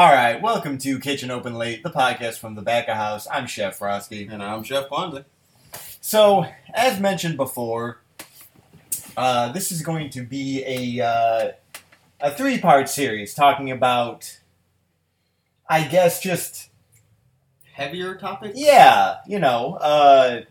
[0.00, 3.28] All right, welcome to Kitchen Open Late, the podcast from the back of house.
[3.30, 4.26] I'm Chef Frosty.
[4.26, 5.24] And I'm Chef Bondley.
[6.00, 8.00] So, as mentioned before,
[9.14, 11.50] uh, this is going to be a uh,
[12.18, 14.38] a three part series talking about,
[15.68, 16.70] I guess, just
[17.74, 18.58] Heavier topics?
[18.58, 20.44] yeah, you know, uh,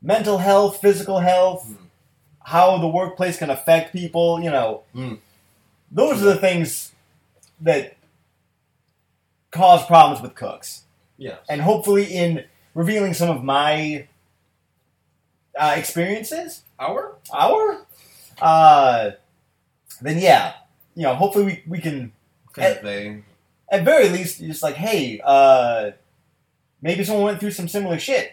[0.00, 1.84] mental health, physical health, Hmm.
[2.44, 4.40] how the workplace can affect people.
[4.40, 5.14] You know, Hmm.
[5.90, 6.92] those are the things
[7.60, 7.96] that
[9.50, 10.84] cause problems with cooks.
[11.16, 11.38] Yes.
[11.50, 14.08] and hopefully in revealing some of my
[15.58, 17.16] uh, experiences, Our?
[17.30, 17.84] our,
[18.40, 19.10] uh,
[20.00, 20.54] then yeah,
[20.94, 22.12] you know, hopefully we, we can
[22.54, 23.22] Convey.
[23.70, 25.90] at very least just like, hey, uh,
[26.80, 28.32] maybe someone went through some similar shit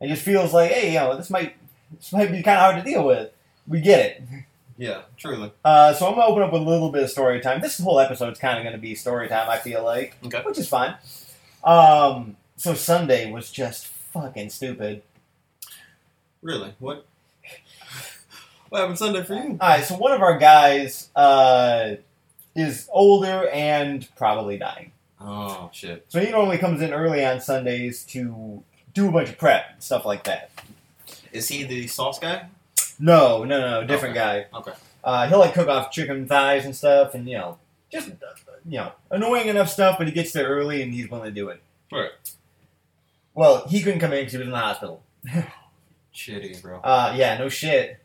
[0.00, 1.56] and just feels like, hey, you know, this might
[1.96, 3.30] this might be kind of hard to deal with.
[3.66, 4.22] We get it.
[4.76, 5.52] Yeah, truly.
[5.64, 7.60] Uh, so I'm gonna open up with a little bit of story time.
[7.60, 9.48] This whole episode's kind of gonna be story time.
[9.48, 10.42] I feel like, Okay.
[10.44, 10.96] which is fine.
[11.62, 15.02] Um, so Sunday was just fucking stupid.
[16.42, 16.74] Really?
[16.78, 17.06] What?
[18.68, 19.56] What happened Sunday for you?
[19.60, 21.94] All right, so one of our guys uh,
[22.56, 24.90] is older and probably dying.
[25.20, 26.04] Oh, shit.
[26.08, 29.82] So he normally comes in early on Sundays to do a bunch of prep and
[29.82, 30.50] stuff like that.
[31.32, 32.46] Is he the sauce guy?
[32.98, 34.46] No, no, no, different Okay.
[34.52, 34.58] guy.
[34.58, 34.72] Okay.
[35.02, 37.58] Uh, he'll like cook off chicken thighs and stuff, and you know,
[37.90, 38.08] just
[38.66, 39.98] you know, annoying enough stuff.
[39.98, 41.60] But he gets there early and he's willing to do it.
[41.92, 42.10] Right.
[43.34, 45.02] Well, he couldn't come in because he was in the hospital.
[46.14, 46.78] Shitty, bro.
[46.80, 47.98] Uh, yeah, no shit.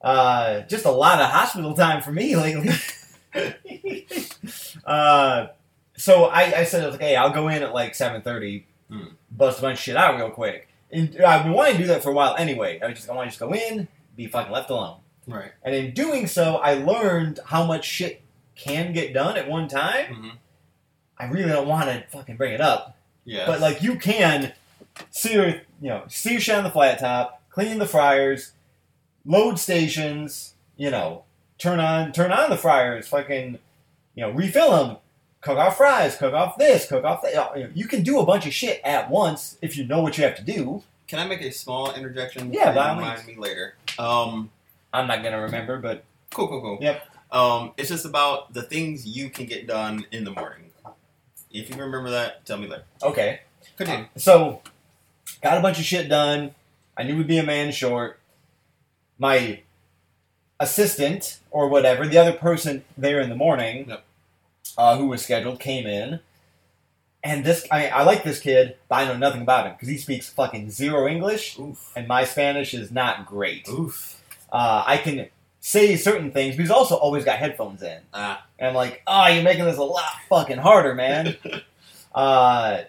[0.00, 2.70] Uh, just a lot of hospital time for me lately.
[4.84, 5.46] uh,
[5.96, 9.04] so I, I said, I was like, hey, I'll go in at like 7.30, Hmm.
[9.30, 10.68] bust a bunch of shit out real quick.
[10.90, 12.78] And I've been wanting to do that for a while anyway.
[12.82, 14.98] I was just I want to just go in, be fucking left alone.
[15.26, 15.52] Right.
[15.62, 18.22] And in doing so, I learned how much shit
[18.54, 20.06] can get done at one time.
[20.06, 20.28] Mm-hmm.
[21.18, 22.96] I really don't want to fucking bring it up.
[23.24, 23.46] Yeah.
[23.46, 24.52] But like you can
[25.10, 28.52] sear, you know, sear shit on the flat top, clean the fryers,
[29.24, 31.24] load stations, you know,
[31.58, 33.58] turn on turn on the fryers, fucking,
[34.14, 34.96] you know, refill them,
[35.40, 37.76] cook off fries, cook off this, cook off that.
[37.76, 40.36] You can do a bunch of shit at once if you know what you have
[40.36, 40.82] to do.
[41.08, 42.52] Can I make a small interjection?
[42.52, 43.74] Yeah, to by all remind me later.
[43.98, 44.50] Um,
[44.92, 46.78] I'm not gonna remember, but cool, cool, cool.
[46.80, 47.02] Yep.
[47.30, 50.70] Um, it's just about the things you can get done in the morning.
[51.50, 52.84] If you remember that, tell me later.
[53.02, 53.40] okay.
[53.76, 54.06] Continue.
[54.16, 54.60] So,
[55.42, 56.54] got a bunch of shit done.
[56.96, 58.18] I knew we'd be a man short.
[59.18, 59.60] My
[60.60, 64.04] assistant, or whatever, the other person there in the morning, Yep.
[64.78, 66.20] uh, who was scheduled, came in.
[67.24, 69.88] And this, I, mean, I like this kid, but I know nothing about him because
[69.88, 71.92] he speaks fucking zero English, Oof.
[71.94, 73.68] and my Spanish is not great.
[73.68, 74.20] Oof.
[74.50, 75.28] Uh, I can
[75.60, 78.00] say certain things, but he's also always got headphones in.
[78.12, 78.44] Ah.
[78.58, 81.36] And I'm like, oh, you're making this a lot fucking harder, man.
[82.14, 82.82] uh,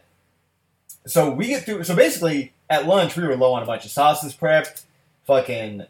[1.05, 1.83] so we get through.
[1.83, 4.83] So basically, at lunch, we were low on a bunch of sauces prepped.
[5.25, 5.85] Fucking,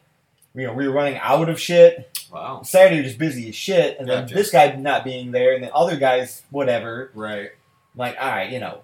[0.53, 2.09] you know, we were running out of shit.
[2.31, 2.61] Wow.
[2.63, 5.71] Saturday was just busy as shit, and then this guy not being there, and then
[5.73, 7.11] other guys, whatever.
[7.13, 7.51] Right.
[7.95, 8.81] Like, all right, you know,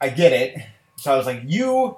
[0.00, 0.58] I get it.
[0.96, 1.96] So I was like, you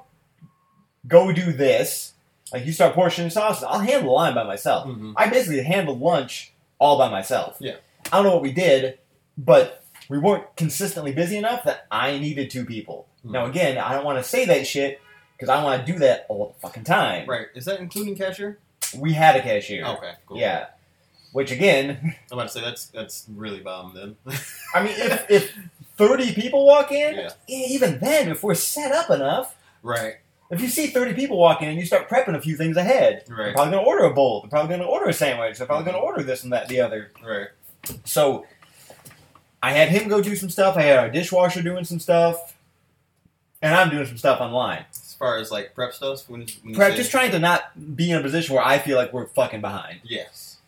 [1.06, 2.12] go do this.
[2.52, 3.64] Like, you start portioning sauces.
[3.64, 4.86] I'll handle the line by myself.
[4.86, 5.12] Mm-hmm.
[5.16, 7.56] I basically handled lunch all by myself.
[7.60, 7.76] Yeah.
[8.12, 8.98] I don't know what we did,
[9.38, 13.06] but we weren't consistently busy enough that I needed two people.
[13.22, 13.32] Hmm.
[13.32, 15.00] Now, again, I don't want to say that shit
[15.36, 17.28] because I want to do that all the fucking time.
[17.28, 17.46] Right.
[17.54, 18.58] Is that including cashier?
[18.96, 19.84] We had a cashier.
[19.84, 20.12] Okay.
[20.26, 20.38] Cool.
[20.38, 20.66] Yeah.
[21.32, 24.16] Which, again, I'm about to say that's that's really bomb then.
[24.74, 25.58] I mean, if, if
[25.96, 27.30] 30 people walk in, Yeah.
[27.46, 30.16] even then, if we're set up enough, right.
[30.50, 33.24] if you see 30 people walking in, you start prepping a few things ahead.
[33.28, 33.44] Right.
[33.44, 34.42] They're probably going to order a bowl.
[34.42, 35.58] They're probably going to order a sandwich.
[35.58, 36.06] They're probably going to mm-hmm.
[36.06, 37.12] order this and that, the other.
[37.24, 37.48] Right.
[38.04, 38.46] So
[39.62, 40.76] I had him go do some stuff.
[40.76, 42.54] I had our dishwasher doing some stuff,
[43.62, 44.84] and I'm doing some stuff online.
[44.90, 48.10] As far as like prep stuff, when, when Prep, say- just trying to not be
[48.10, 50.00] in a position where I feel like we're fucking behind.
[50.02, 50.58] Yes.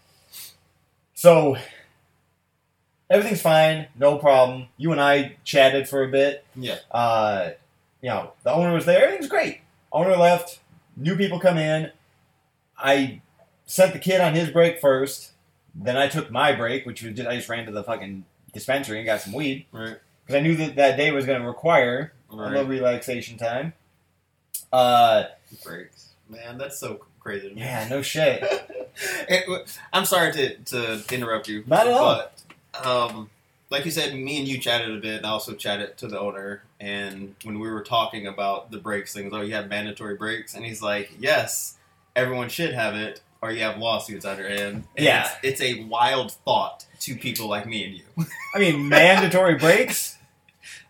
[1.13, 1.57] So
[3.11, 4.66] everything's fine, no problem.
[4.77, 6.45] You and I chatted for a bit.
[6.54, 6.78] Yeah.
[6.91, 7.51] Uh,
[8.03, 9.04] you know, the owner was there.
[9.04, 9.60] Everything's great.
[9.92, 10.60] Owner left.
[10.97, 11.91] New people come in.
[12.78, 13.21] I
[13.66, 15.33] sent the kid on his break first.
[15.75, 18.98] Then I took my break, which was just, I just ran to the fucking dispensary
[18.98, 19.97] and got some weed Right.
[20.25, 23.72] because I knew that that day was going to require a little relaxation time.
[24.72, 25.25] Uh,
[25.65, 26.10] Breaks.
[26.28, 27.53] Man, that's so crazy.
[27.57, 28.42] yeah, no shit.
[29.28, 31.63] It- I'm sorry to, to interrupt you.
[31.66, 32.31] Not at all.
[32.84, 33.31] Um,
[33.71, 36.19] like you said, me and you chatted a bit, and I also chatted to the
[36.19, 36.63] owner.
[36.81, 40.65] And when we were talking about the breaks things, oh, you have mandatory breaks, and
[40.65, 41.77] he's like, yes,
[42.15, 44.84] everyone should have it, or you have lawsuits on your hand.
[44.97, 45.28] And Yeah.
[45.43, 48.27] It's, it's a wild thought to people like me and you.
[48.55, 50.17] I mean, mandatory breaks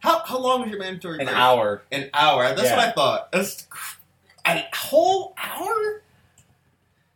[0.01, 1.37] How, how long is your mandatory an break?
[1.37, 1.83] hour.
[1.91, 2.43] An hour.
[2.55, 2.77] That's Yeah.
[2.77, 3.33] what I thought.
[3.33, 3.67] That's
[4.47, 6.03] a whole hour?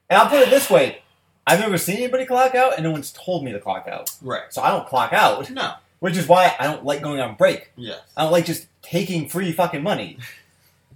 [0.08, 1.02] And I'll put it this way:
[1.50, 4.10] I've never seen anybody clock out, and no one's told me to clock out.
[4.22, 4.44] Right.
[4.50, 5.74] So I don't clock out, No.
[5.98, 7.72] which is why I don't like going on break.
[7.76, 8.00] Yes.
[8.16, 10.18] I don't like just taking free fucking money.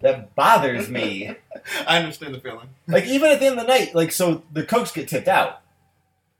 [0.01, 1.35] That bothers me.
[1.87, 2.69] I understand the feeling.
[2.87, 5.63] Like even at the end of the night, like so the cooks get tipped out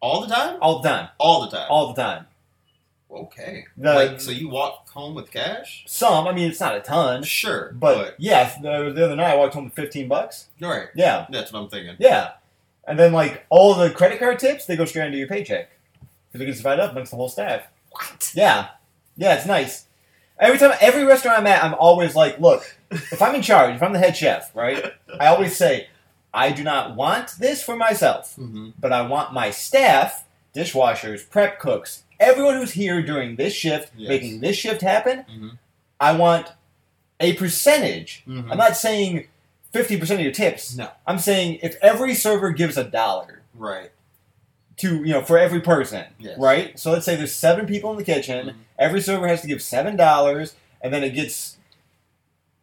[0.01, 0.59] All the time?
[0.61, 1.67] all the time, All the time.
[1.71, 2.27] all the time.
[3.11, 3.65] okay.
[3.77, 5.85] The- like, so you walk home with cash?
[5.87, 7.73] Some, I mean, it's not a ton, Sure.
[7.73, 10.49] but yeah, the, the other night I walked home with fifteen bucks.
[10.61, 10.89] but right.
[10.95, 11.97] Yeah, That's what I'm thinking.
[11.99, 12.33] yeah,
[12.87, 15.71] and then like all the credit card tips, they go straight into your paycheck
[16.33, 17.63] because it gets divided up amongst the whole staff.
[17.91, 18.33] What?
[18.35, 18.69] Yeah,
[19.17, 19.87] yeah, it's nice.
[20.39, 23.83] Every time, every restaurant I'm at, I'm always like, look, if I'm in charge, if
[23.83, 24.85] I'm the head chef, right?
[25.21, 25.87] I always say,
[26.33, 28.71] I do not want this for myself, Mm-hmm.
[28.81, 34.09] but I want my staff, dishwashers, prep cooks, everyone who's here during this shift, Yes.
[34.09, 35.25] making this shift happen.
[35.31, 35.59] Mhm.
[36.01, 36.49] I want
[37.21, 38.25] a percentage.
[38.27, 38.51] Mhm.
[38.51, 39.29] I'm not saying
[39.75, 40.77] 50% of your tips.
[40.77, 40.89] No.
[41.07, 43.91] I'm saying if every server gives a dollar Right.
[44.79, 46.39] to, you know, for every person, Yes.
[46.39, 46.79] right?
[46.79, 48.47] So let's say there's seven people in the kitchen.
[48.49, 48.55] Mhm.
[48.79, 51.57] Every server has to give seven dollars, and then it gets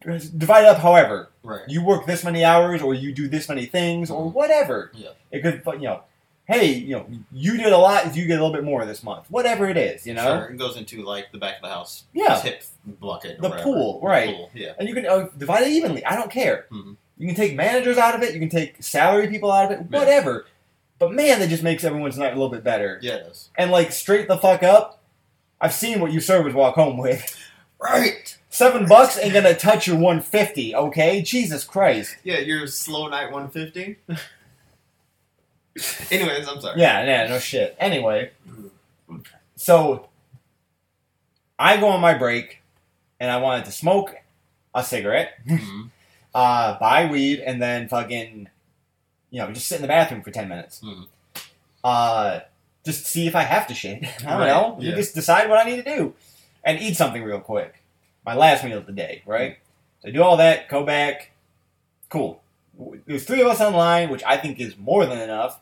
[0.02, 0.78] divided up.
[0.80, 1.62] However, Right.
[1.68, 4.92] you work this many hours, or you do this many things, or whatever.
[4.94, 5.10] Yeah.
[5.32, 6.02] It could, you know,
[6.46, 8.16] hey, you know, you did a lot.
[8.16, 10.46] You get a little bit more this month, whatever it is, you know, Sure.
[10.50, 12.36] It goes into like the back of the house Yeah.
[12.42, 12.64] tip
[13.00, 13.40] bucket.
[13.40, 13.64] The whatever.
[13.64, 14.36] pool, The right.
[14.36, 14.74] pool, Yeah.
[14.80, 16.04] and you can uh, divide it evenly.
[16.04, 16.66] I don't care.
[16.72, 16.98] Mhm.
[17.22, 18.34] You can take managers out of it.
[18.34, 19.86] You can take salary people out of it.
[19.92, 20.00] Yeah.
[20.00, 20.48] Whatever.
[20.98, 22.98] But man, that just makes everyone's night a little bit better.
[23.04, 23.52] Yeah, is.
[23.56, 25.04] And like straight the fuck up.
[25.62, 27.38] I've seen what you servers walk home with.
[27.84, 28.38] Right.
[28.52, 31.24] Seven bucks ain't gonna touch your 150, okay?
[31.24, 32.16] Jesus Christ.
[32.24, 33.98] Yeah, your slow night 150.
[36.12, 36.80] Anyways, I'm sorry.
[36.80, 37.76] Yeah, yeah, no shit.
[37.80, 38.30] Anyway,
[39.56, 40.10] so
[41.58, 42.62] I go on my break
[43.20, 44.14] and I wanted to smoke
[44.76, 45.90] a cigarette, Mhm.
[46.34, 48.50] Uh, buy weed, and then fucking,
[49.30, 50.82] you know, just sit in the bathroom for 10 minutes.
[50.84, 51.08] Mhm.
[51.84, 52.40] Uh,
[52.86, 54.04] just see if I have to shit.
[54.26, 54.78] I don't Right, know.
[54.80, 54.90] yeah.
[54.90, 56.14] You just decide what I need to do
[56.64, 57.76] and eat something real quick.
[58.26, 59.58] My last meal of the day, right?
[60.02, 61.32] So I do all that, go back.
[62.10, 62.42] Cool.
[63.06, 65.60] There's three of us online, which I think is more than enough,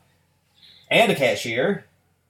[0.89, 1.85] and a cashier,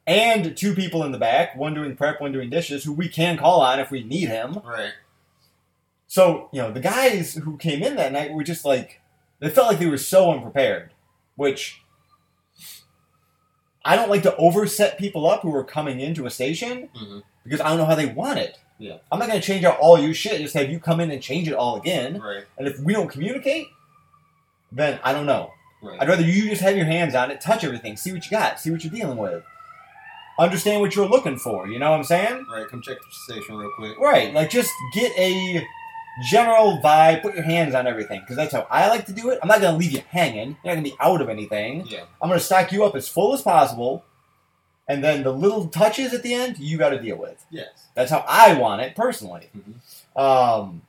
[0.07, 3.37] and two people in the back, one doing prep, one doing dishes, who we can
[3.37, 4.59] call on if we need him.
[4.63, 4.91] Right.
[6.09, 8.99] So, you know, the guys who came in that night were just like,
[9.39, 10.89] they felt like they were so unprepared,
[11.35, 11.81] which
[13.85, 17.21] I don't like to overset people up who are coming into a station Mhm.
[17.43, 18.57] because I don't know how they want it.
[18.79, 18.97] Yeah.
[19.11, 21.21] I'm not going to change out all your shit, just have you come in and
[21.21, 22.19] change it all again.
[22.19, 22.43] Right.
[22.57, 23.67] And if we don't communicate,
[24.71, 25.53] then I don't know.
[25.83, 26.01] Right.
[26.01, 28.59] I'd rather you just have your hands on it, touch everything, see what you got,
[28.59, 29.43] see what you're dealing with.
[30.39, 32.45] Understand what you're looking for, you know what I'm saying?
[32.51, 32.67] Right.
[32.67, 33.99] Come check the station real quick.
[33.99, 35.67] Right, like just get a
[36.23, 39.39] general vibe, put your hands on everything, because that's how I like to do it.
[39.41, 40.57] I'm not going to leave you hanging.
[40.63, 41.85] You're not going to be out of anything.
[41.87, 42.03] Yeah.
[42.21, 44.03] I'm going to stock you up as full as possible,
[44.87, 47.45] and then the little touches at the end, you got to deal with.
[47.49, 47.67] Yes.
[47.95, 49.49] That's how I want it personally.
[49.57, 50.19] Mhm.
[50.21, 50.81] Um,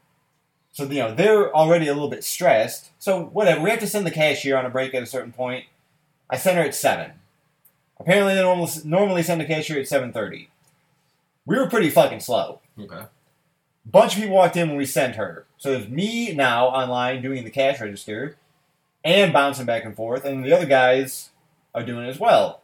[0.72, 2.90] so you know they're already a little bit stressed.
[2.98, 5.66] So whatever, we have to send the cashier on a break at a certain point.
[6.30, 7.12] I sent her at seven.
[7.98, 10.48] Apparently, they normally normally send the cashier at seven thirty.
[11.44, 12.60] We were pretty fucking slow.
[12.78, 13.02] Okay.
[13.86, 15.46] Bunch of people walked in when we sent her.
[15.58, 18.36] So there's me now online doing the cash register
[19.04, 21.30] and bouncing back and forth, and the other guys
[21.74, 22.60] are doing it as well.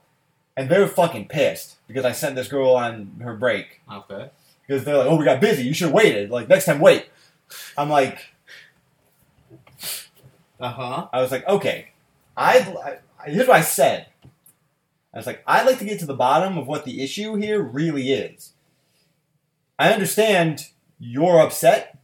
[0.56, 4.30] And they're fucking pissed because I sent this girl on her break Okay.
[4.66, 5.64] because they're like, "Oh, we got busy.
[5.64, 6.30] You should have waited.
[6.30, 7.06] Like next time, wait."
[7.78, 8.18] I'm like,
[10.58, 11.08] Uh huh.
[11.12, 11.88] I was like, okay,
[12.36, 12.98] I'd, I
[13.30, 14.06] here's what I said.
[15.12, 17.62] I was like, I'd like to get to the bottom of what the issue here
[17.62, 18.52] really is.
[19.78, 21.98] I understand you're upset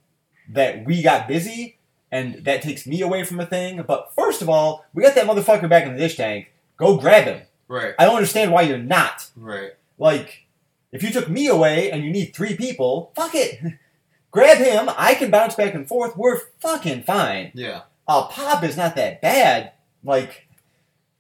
[0.49, 1.79] that we got busy
[2.11, 5.27] and that takes me away from a thing, but first of all, we got that
[5.27, 6.53] motherfucker back in the dish tank.
[6.77, 7.43] Go grab him.
[7.69, 7.95] Right.
[7.99, 9.31] I don't understand why you're not.
[9.35, 9.73] Right.
[9.99, 10.47] Like,
[10.93, 13.59] if you took me away and you need three people, fuck it.
[14.31, 14.91] Grab him.
[14.97, 16.17] I can bounce back and forth.
[16.17, 17.53] We're fucking fine.
[17.55, 17.83] Yeah.
[18.09, 19.73] A pop is not that bad.
[20.03, 20.49] Like,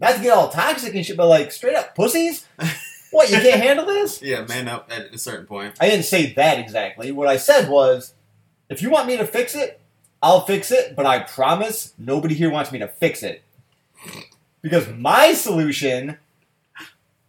[0.01, 2.47] not to get all toxic and shit, but like straight up pussies.
[3.13, 4.21] What you can't handle this?
[4.23, 4.45] Yeah.
[4.47, 5.75] Man up at a certain point.
[5.81, 7.13] I didn't say that exactly.
[7.13, 8.15] What I said was,
[8.69, 9.81] if you want me to fix it,
[10.23, 10.97] I'll fix it.
[10.97, 13.43] But I promise nobody here wants me to fix it
[14.63, 16.19] because my solution.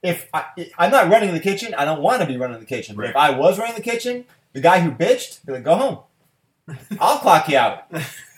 [0.01, 0.43] If I,
[0.77, 2.97] I'm not running the kitchen, I don't want to be running the kitchen.
[2.97, 5.99] But if I was running the kitchen, the guy who bitched, be like, go home.
[6.99, 7.85] I'll clock you out.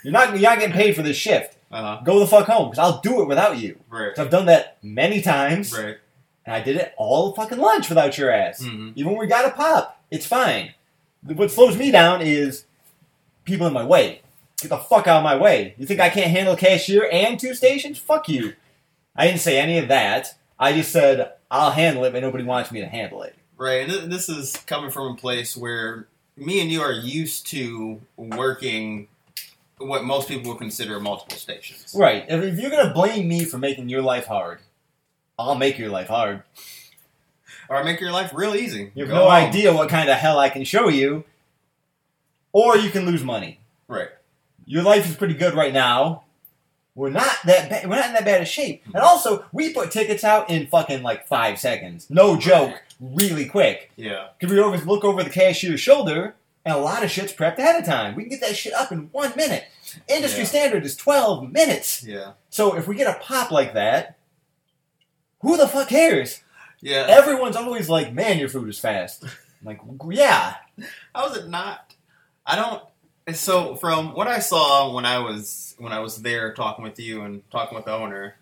[0.04, 1.58] You're not you're not getting paid for this shift.
[1.72, 2.02] Uh-huh.
[2.06, 3.80] Go the fuck home, because I'll do it without you.
[3.90, 4.18] Right.
[4.18, 5.98] I've done that many times, Right.
[6.46, 8.64] And I did it all fucking lunch without your ass.
[8.64, 10.74] hmm Even when we got a pop, it's fine.
[11.24, 12.66] What slows me down is
[13.46, 14.22] people in my way.
[14.62, 15.76] Get the fuck out of my way.
[15.78, 17.98] You think I can't handle cashier and two stations?
[17.98, 18.54] Fuck you.
[19.16, 20.36] I didn't say any of that.
[20.60, 23.36] I just said I'll handle it, but nobody wants me to handle it.
[23.58, 23.90] Right.
[23.90, 29.08] And this is coming from a place where me and you are used to working
[29.78, 31.94] what most people would consider multiple stations.
[31.98, 32.26] Right.
[32.30, 34.60] If, if you're gonna blame me for making your life hard,
[35.38, 36.44] I'll make your life hard.
[37.70, 38.92] Or I'll make your life real easy.
[38.96, 39.32] You have Go no home.
[39.32, 41.24] idea what kind of hell I can show you,
[42.54, 43.60] or you can lose money.
[43.88, 44.10] Right.
[44.66, 46.24] Your life is pretty good right now.
[46.96, 48.84] We're not that ba- we're not in that bad of shape.
[48.86, 52.08] And also, we put tickets out in fucking like five seconds.
[52.10, 53.92] No joke, really quick.
[53.98, 54.28] Yeah.
[54.40, 57.76] Cause we always look over the cashier's shoulder, and a lot of shit's prepped ahead
[57.80, 58.16] of time.
[58.16, 59.66] We can get that shit up in one minute.
[60.08, 60.50] Industry Yeah.
[60.50, 62.04] standard is twelve minutes.
[62.04, 62.34] Yeah.
[62.50, 64.16] So if we get a pop like that,
[65.46, 66.42] who the fuck cares?
[66.82, 67.06] Yeah.
[67.10, 69.30] Everyone's always like, "Man, your food is fast." I'm
[69.64, 69.80] like,
[70.12, 70.56] yeah,
[71.14, 71.94] How is it not?
[72.46, 72.84] I don't.
[73.36, 77.22] So from what I saw when I was when I was there talking with you
[77.24, 78.36] and talking with the owner,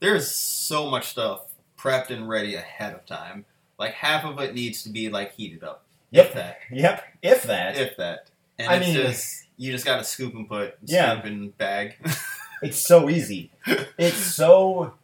[0.00, 1.40] there's so much stuff
[1.76, 3.44] prepped and ready ahead of time.
[3.78, 5.82] Like half of it needs to be like heated up.
[6.10, 6.26] Yep.
[6.26, 6.58] If that.
[6.70, 7.04] yep.
[7.22, 8.30] If that, If that.
[8.58, 11.12] And I it's mean- just you just got to scoop and put, Yeah.
[11.14, 11.96] scoop and bag.
[12.62, 13.50] it's so easy.
[13.98, 14.94] It's so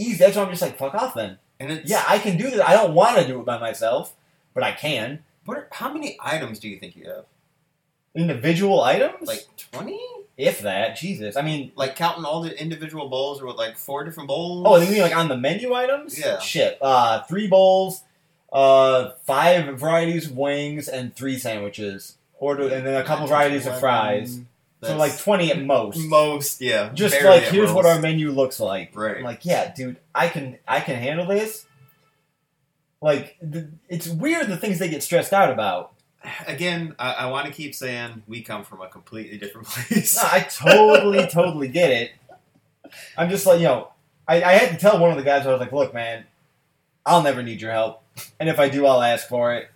[0.00, 0.16] easy.
[0.18, 1.38] That's why I'm just like, fuck off then.
[1.58, 2.60] and it's Yeah, I can do this.
[2.60, 4.14] I don't want to do it by myself,
[4.54, 5.24] but I can.
[5.44, 7.24] What are, how many items do you think you have?
[8.14, 10.00] Individual items, Like twenty?
[10.36, 11.36] if that, Jesus.
[11.36, 14.64] I mean, Like counting all the individual bowls, or with like four different bowls?
[14.66, 16.18] oh, you mean like on the menu items?
[16.18, 16.38] Yeah.
[16.40, 16.78] Shit.
[16.80, 18.02] Uh, three bowls,
[18.52, 22.16] uh, five varieties of wings, and three sandwiches.
[22.40, 24.40] Order, and then a couple varieties of fries.
[24.82, 25.98] So like twenty at most.
[26.08, 26.90] most, yeah.
[26.94, 28.96] Just like here's what our menu looks like.
[28.96, 29.18] Right.
[29.18, 31.66] I'm like, yeah, dude, I can I can handle this.
[33.02, 35.92] Like, th- it's weird the things they get stressed out about.
[36.46, 40.16] Again, I, I want to keep saying we come from a completely different place.
[40.16, 42.12] No, I totally, totally get it.
[43.16, 43.88] I'm just like, you know,
[44.28, 46.24] I, I had to tell one of the guys, I was like, look, man,
[47.06, 48.02] I'll never need your help.
[48.38, 49.70] And if I do, I'll ask for it.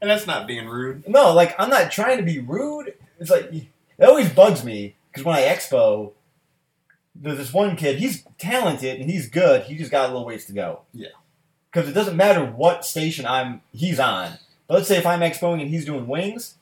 [0.00, 1.08] and that's not being rude.
[1.08, 2.94] No, like, I'm not trying to be rude.
[3.18, 3.50] It's like,
[3.98, 6.12] it always bugs me because when I expo,
[7.14, 9.64] there's this one kid, he's talented and he's good.
[9.64, 10.80] He just got a little ways to go.
[10.92, 11.08] Yeah.
[11.70, 14.32] Because it doesn't matter what station I'm he's on.
[14.66, 16.56] But let's say if I'm expoing and he's doing wings,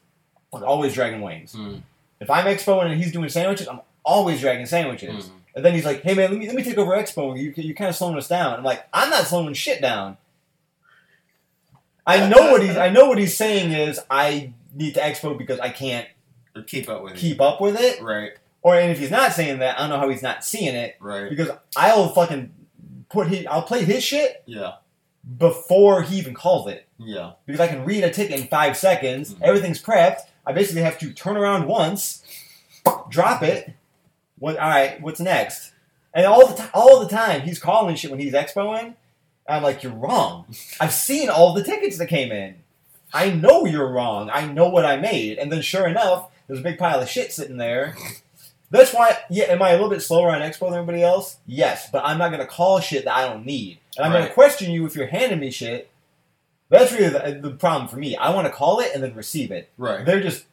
[0.52, 1.54] I'm always dragging wings.
[1.54, 1.82] Mm.
[2.20, 5.26] If I'm expoing and he's doing sandwiches, I'm always dragging sandwiches.
[5.26, 5.30] Mm.
[5.54, 7.37] And then he's like, "Hey man, let me let me take over expo.
[7.38, 10.16] You you're kind of slowing us down." I'm like, "I'm not slowing shit down."
[12.06, 15.58] I know what he's I know what he's saying is I need to expo because
[15.58, 16.06] I can't
[16.61, 17.99] Or keep up with keep up with it.
[17.99, 18.02] it.
[18.02, 20.75] Right, Or and if he's not saying that, I don't know how he's not seeing
[20.75, 21.29] it right.
[21.31, 22.52] because I'll fucking
[23.09, 24.75] put his I'll play his shit Yeah,
[25.38, 27.33] before he even calls it yeah.
[27.47, 29.35] because I can read a ticket in five seconds.
[29.35, 29.43] Mhm.
[29.43, 30.21] Everything's prepped.
[30.47, 32.23] I basically have to turn around once,
[33.09, 33.73] drop it.
[34.38, 34.57] What?
[34.59, 35.00] All right.
[35.02, 35.73] What's next?
[36.14, 38.95] And all the time, all the time, he's calling shit when he's expoing.
[39.49, 40.47] I'm like, you're wrong.
[40.81, 42.57] I've seen all the tickets that came in.
[43.12, 44.31] I know you're wrong.
[44.33, 45.38] I know what I made.
[45.38, 47.95] And then, sure enough, there's a big pile of shit sitting there.
[48.71, 49.16] That's why.
[49.30, 49.45] Yeah.
[49.45, 51.37] Am I a little bit slower on expo than everybody else?
[51.47, 51.88] Yes.
[51.90, 53.78] But I'm not gonna call shit that I don't need.
[53.97, 54.23] And I'm Right.
[54.23, 55.90] gonna question you if you're handing me shit.
[56.71, 58.16] That's really the, the problem for me.
[58.16, 59.71] I want to call it and then receive it.
[59.76, 60.04] Right.
[60.04, 60.45] They're just,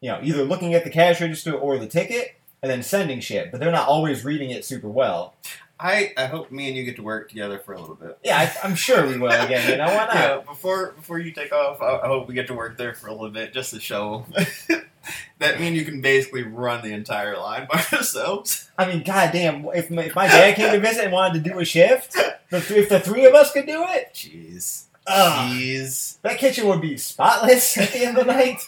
[0.00, 3.50] you know, either looking at the cash register or the ticket and then sending shit,
[3.50, 5.34] but they're not always reading it super well.
[5.80, 8.16] I, I hope me and you get to work together for a little bit.
[8.22, 9.68] Yeah, I, I'm sure we will again.
[9.68, 10.14] You know why not?
[10.14, 13.08] Yeah, before before you take off, I, I hope we get to work there for
[13.08, 14.24] a little bit just to show
[15.38, 18.70] that me and you can basically run the entire line by ourselves.
[18.78, 21.58] I mean, goddamn, if my, if my dad came to visit and wanted to do
[21.58, 22.12] a shift,
[22.50, 24.84] the th- if the three of us could do it, Jeez.
[25.08, 26.20] Jeez.
[26.22, 28.60] that kitchen would be spotless at the end of the night.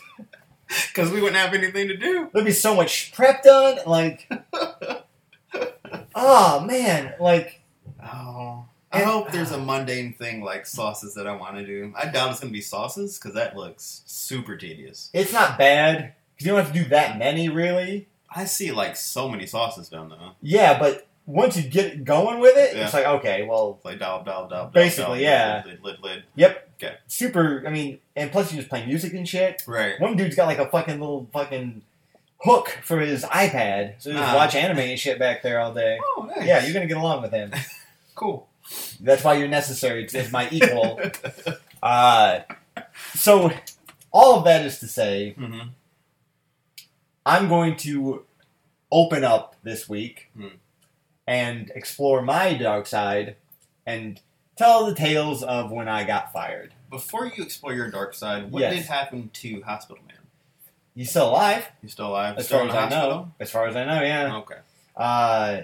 [0.66, 2.28] Because we wouldn't have anything to do.
[2.32, 3.78] There'd be so much prep done.
[3.86, 4.28] Like,
[6.14, 7.60] oh man, like
[8.02, 8.66] Oh.
[8.92, 11.92] I And- hope there's a mundane thing like sauces that I want to do.
[11.96, 15.10] I doubt it's to be sauces because that looks super tedious.
[15.12, 18.08] it's not bad because you don't have to do that many really.
[18.36, 20.18] I see like so many sauces down there.
[20.42, 22.84] Yeah, but once you get going with it, Yeah.
[22.84, 24.72] it's like okay, well, Like dollop, dollop, dollop.
[24.72, 25.62] Basically, yeah.
[25.64, 26.22] Lid, lid, lid.
[26.34, 26.96] yep, Okay.
[27.06, 27.64] super.
[27.66, 29.62] I mean, and plus you just play music and shit.
[29.66, 29.98] Right.
[30.00, 31.82] One dude's got like a fucking little fucking
[32.38, 34.36] hook for his iPad, so you just Ah.
[34.36, 35.98] watch anime and shit back there all day.
[36.02, 36.46] Oh, nice.
[36.46, 37.52] Yeah, you're gonna get along with him.
[38.14, 38.48] cool.
[39.00, 41.00] That's why you're necessary as my equal.
[41.82, 42.40] uh,
[43.14, 43.50] so
[44.12, 45.60] all of that is to say, hmm
[47.26, 48.24] I'm going to
[48.92, 50.48] open up this week Hmm.
[51.26, 53.36] and explore my dark side
[53.86, 54.20] and
[54.56, 56.74] tell the tales of when I got fired.
[56.90, 58.74] Before you explore your dark side, what Yes.
[58.74, 60.18] did happen to Hospital Man?
[60.96, 62.38] He's still alive, He's still alive?
[62.38, 63.32] as Still far as I know.
[63.40, 64.36] As far as I know, yeah.
[64.36, 64.58] Okay.
[64.96, 65.62] Uh,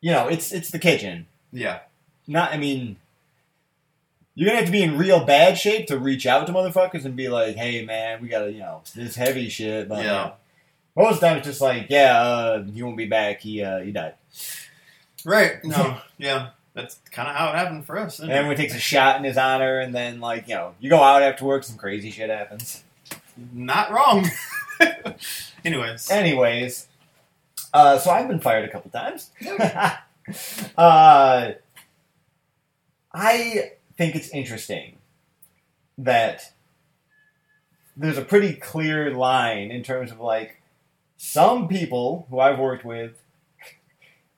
[0.00, 1.26] you know, it's it's the kitchen.
[1.52, 1.80] Yeah.
[2.26, 2.96] Not, I mean,
[4.34, 7.14] you're gonna have to be in real bad shape to reach out to motherfuckers and
[7.16, 10.32] be like, "Hey, man, we gotta, you know, this heavy shit." But Yeah.
[10.96, 13.40] most of the time, it's just like, "Yeah, uh, he won't be back.
[13.40, 14.14] He uh, he died."
[15.24, 15.56] Right.
[15.64, 15.98] No.
[16.18, 16.48] yeah.
[16.74, 18.18] That's kind of how it happened for us.
[18.18, 18.34] And it?
[18.34, 21.22] everyone takes a shot in his honor, and then like, you know, you go out
[21.22, 22.82] after work, some crazy shit happens.
[23.52, 24.26] Not wrong.
[25.64, 26.10] Anyways.
[26.10, 26.88] Anyways,
[27.72, 29.30] uh, so I've been fired a couple times.
[30.78, 31.52] uh,
[33.12, 34.98] I think it's interesting
[35.98, 36.52] that
[37.96, 40.60] there's a pretty clear line in terms of like
[41.16, 43.22] some people who I've worked with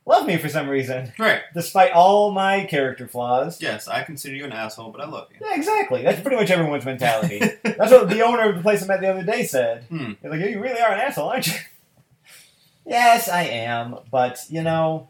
[0.09, 1.43] love me for some reason, Right.
[1.55, 3.61] despite all my character flaws.
[3.61, 5.47] Yes, I consider you an asshole, but I love you.
[5.47, 6.03] Yeah, exactly.
[6.03, 7.39] That's pretty much everyone's mentality.
[7.63, 9.85] That's what the owner of the place I met the other day said.
[9.85, 10.13] Hmm.
[10.21, 11.53] He's like, you really are an asshole, aren't you?
[12.87, 15.09] yes, I am, but you know.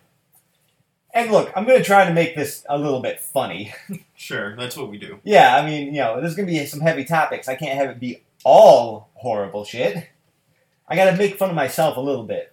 [1.14, 3.72] And look, I'm going to try to make this a little bit funny.
[4.20, 5.20] Sure, that's what we do.
[5.22, 7.48] yeah, I mean, you know, there's going to be some heavy topics.
[7.48, 10.08] I can't have it be all horrible shit.
[10.88, 12.52] I got to make fun of myself a little bit.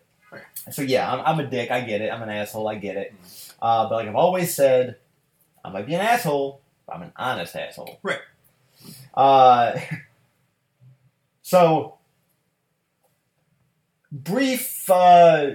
[0.71, 1.71] So yeah, I'm, I'm a dick.
[1.71, 2.11] I get it.
[2.11, 2.67] I'm an asshole.
[2.67, 3.13] I get it.
[3.61, 4.97] Uh, but like I've always said,
[5.63, 6.61] I might be an asshole.
[6.87, 7.99] But I'm an honest asshole.
[8.03, 8.19] Right.
[9.13, 9.79] Uh,
[11.41, 11.95] so
[14.11, 15.51] brief uh,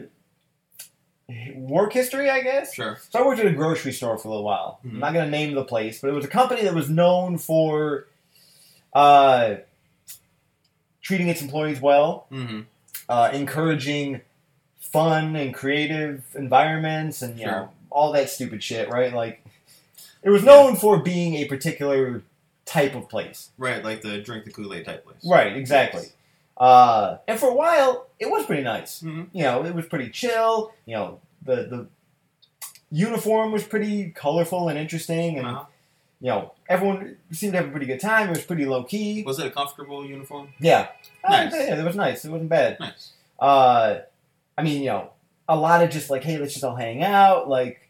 [1.55, 2.75] work history, I guess.
[2.75, 2.99] Sure.
[3.11, 4.81] So I worked at a grocery store for a little while.
[4.85, 4.95] Mhm.
[4.95, 7.39] I'm not going to name the place, but it was a company that was known
[7.39, 8.07] for
[8.93, 9.57] uh,
[11.03, 12.61] treating its employees well, Mm-hmm.
[13.09, 14.23] uh, encouraging
[14.93, 17.53] fun and creative environments, and you Sure.
[17.53, 18.89] know all that stupid shit.
[18.89, 19.13] Right?
[19.13, 19.43] Like
[20.23, 22.23] it was known for being a particular
[22.67, 23.51] type of place.
[23.59, 25.25] Right, like the drink the Kool Aid type place.
[25.25, 25.57] Right?
[25.57, 26.07] Exactly.
[26.57, 29.03] Uh, and for a while, it was pretty nice.
[29.03, 29.29] Mhm.
[29.33, 30.73] You know, it was pretty chill.
[30.87, 31.87] You know, the the
[32.91, 35.65] uniform was pretty colorful and interesting, and Uh-huh.
[36.21, 38.29] you know, everyone seemed to have a pretty good time.
[38.29, 39.23] It was pretty low key.
[39.23, 40.53] Was it a comfortable uniform?
[40.61, 40.89] Yeah,
[41.29, 41.53] Nice.
[41.53, 42.25] Uh, yeah, it was nice.
[42.25, 42.79] It wasn't bad.
[42.81, 43.13] Nice.
[43.39, 44.01] Uh,
[44.61, 45.11] I mean, you know,
[45.49, 47.49] a lot of just like, hey, let's just all hang out.
[47.49, 47.89] Like,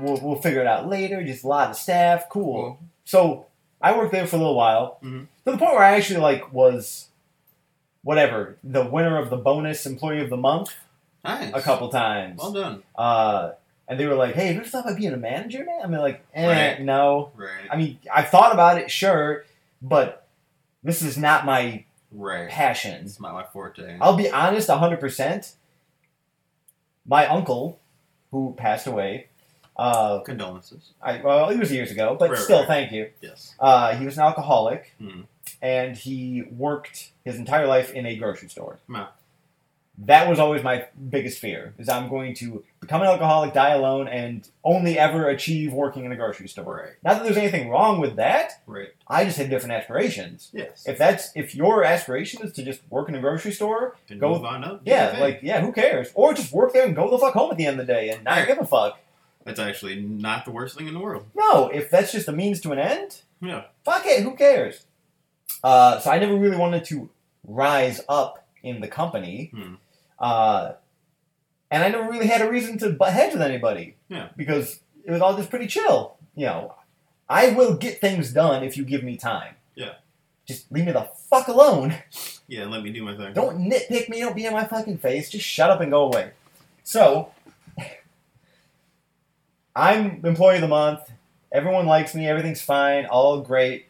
[0.00, 1.22] we'll we'll figure it out later.
[1.22, 2.28] Just a lot of staff.
[2.30, 2.78] Cool.
[3.04, 3.46] So
[3.82, 5.26] I worked there for a little while Mhm.
[5.44, 7.08] to the point where I actually like was
[8.02, 10.74] whatever the winner of the bonus employee of the month
[11.24, 11.52] Nice.
[11.54, 12.38] a couple times.
[12.40, 12.82] Well done.
[12.96, 13.52] Uh,
[13.88, 15.86] and they were like, "Hey, have you ever thought about being a manager, man?" I
[15.86, 16.80] mean, like, eh, Right.
[16.82, 17.30] no.
[17.36, 17.68] Right.
[17.70, 19.44] I mean, I've thought about it, sure,
[19.82, 20.26] but
[20.82, 22.48] this is not my right.
[22.48, 23.04] passion.
[23.04, 23.96] It's not my forte.
[24.00, 25.52] I'll be honest, hundred percent.
[27.06, 27.80] My uncle,
[28.30, 29.28] who passed away,
[29.76, 30.92] uh, Condolences.
[31.02, 32.66] I, well, it was years ago, but Right, still, right.
[32.68, 33.10] thank you.
[33.20, 33.54] Yes.
[33.58, 35.22] Uh, he was an alcoholic, Hmm.
[35.60, 38.78] and he worked his entire life in a grocery store.
[38.88, 39.06] Yeah.
[39.98, 44.08] That was always my biggest fear: is I'm going to become an alcoholic, die alone,
[44.08, 46.76] and only ever achieve working in a grocery store.
[46.84, 46.92] Right.
[47.02, 48.62] Not that there's anything wrong with that.
[48.66, 48.88] Right.
[49.08, 50.50] I just had different aspirations.
[50.52, 50.84] Yes.
[50.86, 54.30] If that's if your aspiration is to just work in a grocery store, And go-
[54.34, 54.82] move on up.
[54.84, 56.10] yeah, like yeah, who cares?
[56.14, 58.10] Or just work there and go the fuck home at the end of the day
[58.10, 58.46] and not Right.
[58.46, 58.98] give a fuck.
[59.44, 61.26] That's actually not the worst thing in the world.
[61.34, 63.64] No, if that's just a means to an end, Yeah.
[63.84, 64.86] fuck it, who cares?
[65.62, 67.10] Uh, so I never really wanted to
[67.46, 69.74] rise up in the company, Hmm.
[70.18, 70.72] uh,
[71.70, 73.96] and I never really had a reason to butt heads with anybody.
[74.08, 74.28] Yeah.
[74.36, 76.16] because it was all just pretty chill.
[76.36, 76.74] You know,
[77.28, 79.54] I will get things done if you give me time.
[79.74, 79.94] Yeah.
[80.46, 81.94] just leave me the fuck alone.
[82.46, 83.32] Yeah, let me do my thing.
[83.32, 84.20] Don't nitpick me.
[84.20, 85.30] Don't be in my fucking face.
[85.30, 86.32] Just shut up and go away.
[86.82, 87.32] So,
[89.76, 91.00] I'm employee of the month.
[91.52, 92.26] Everyone likes me.
[92.26, 93.06] Everything's fine.
[93.06, 93.86] All great.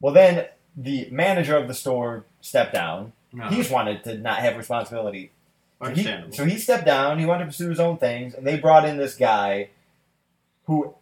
[0.00, 3.12] Well, then the manager of the store stepped down.
[3.32, 3.48] No.
[3.48, 5.30] He just wanted to not have responsibility.
[5.82, 6.02] So he,
[6.36, 7.18] so he stepped down.
[7.18, 9.70] He wanted to pursue his own things, and they brought in this guy
[10.66, 10.94] who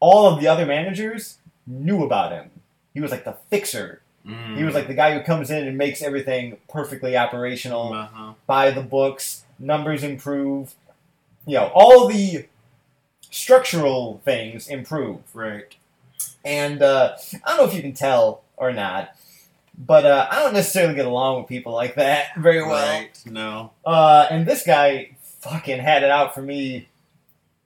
[0.00, 2.50] all of the other managers knew about him.
[2.94, 4.00] He was like the fixer.
[4.26, 4.56] Mm.
[4.56, 8.32] He was like the guy who comes in and makes everything perfectly operational Uh-huh.
[8.46, 10.74] by the books, numbers improve,
[11.46, 12.46] you know, all the
[13.30, 15.20] structural things improve.
[15.34, 15.74] Right.
[16.44, 19.16] And uh, I don't know if you can tell or not,
[19.86, 22.70] but uh, I don't necessarily get along with people like that very well.
[23.00, 23.10] Right.
[23.26, 23.72] No.
[23.84, 26.88] Uh, and this guy fucking had it out for me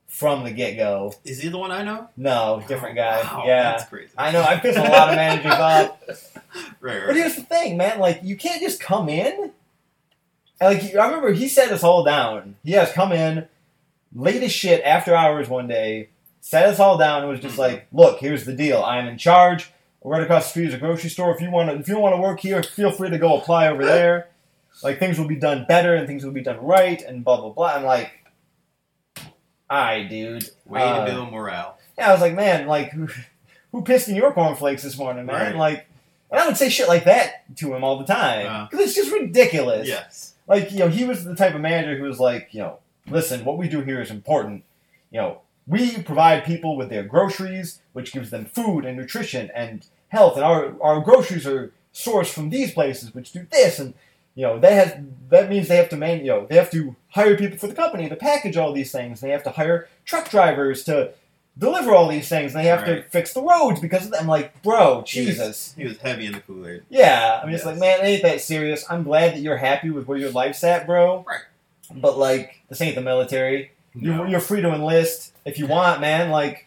[0.08, 1.12] from the get go.
[1.24, 2.08] Is he the one I know?
[2.16, 3.20] No, different guy.
[3.22, 3.72] Wow, yeah.
[3.72, 4.10] That's crazy.
[4.16, 6.32] I know, I pissed a lot of managers off.
[6.80, 7.16] Right, But right.
[7.16, 7.98] here's the thing, man.
[7.98, 9.52] Like, you can't just come in
[10.58, 12.56] like I remember, he sat us all down.
[12.64, 13.46] He has come in
[14.14, 16.08] late as shit after hours one day,
[16.40, 17.58] sat us all down, and was just Mhm.
[17.58, 18.82] like, "Look, here's the deal.
[18.82, 19.70] I'm in charge.
[20.08, 21.34] Right across the street is a grocery store.
[21.34, 23.66] If you want to, if you want to work here, feel free to go apply
[23.68, 24.28] over there.
[24.84, 27.50] Like things will be done better and things will be done right, and blah blah
[27.50, 28.12] blah." I'm like,
[29.68, 31.78] "Aye, dude." Way Uh, to build morale.
[31.98, 33.08] Yeah, I was like, man, like, who,
[33.72, 35.34] who pissed in your cornflakes this morning, man?
[35.34, 35.56] Right.
[35.56, 35.86] Like,
[36.30, 38.66] and I would say shit like that to him all the time Uh.
[38.70, 39.88] because it's just ridiculous.
[39.88, 40.34] Yes.
[40.46, 43.44] Like, you know, he was the type of manager who was like, you know, listen,
[43.44, 44.62] what we do here is important.
[45.10, 49.84] You know, we provide people with their groceries, which gives them food and nutrition and
[50.08, 53.94] health, and our our groceries are sourced from these places, which do this, and
[54.34, 56.94] you know, that has that means they have to man, you know, they have to
[57.10, 59.20] hire people for the company to package all these things.
[59.20, 61.12] They have to hire truck drivers to
[61.58, 62.54] deliver all these things.
[62.54, 64.20] And they have to fix the roads because of that.
[64.20, 65.74] I'm like, bro, He was- Jesus.
[65.74, 66.82] He was heavy in the Kool Aid.
[66.90, 68.84] Yeah, I mean, it's like, man, it ain't that serious.
[68.90, 71.24] I'm glad that you're happy with where your life's at, bro.
[71.26, 71.40] Right.
[71.94, 73.70] But like, this ain't the military.
[73.94, 74.16] No.
[74.18, 76.30] You're, you're free to enlist if you want, man.
[76.30, 76.66] Like,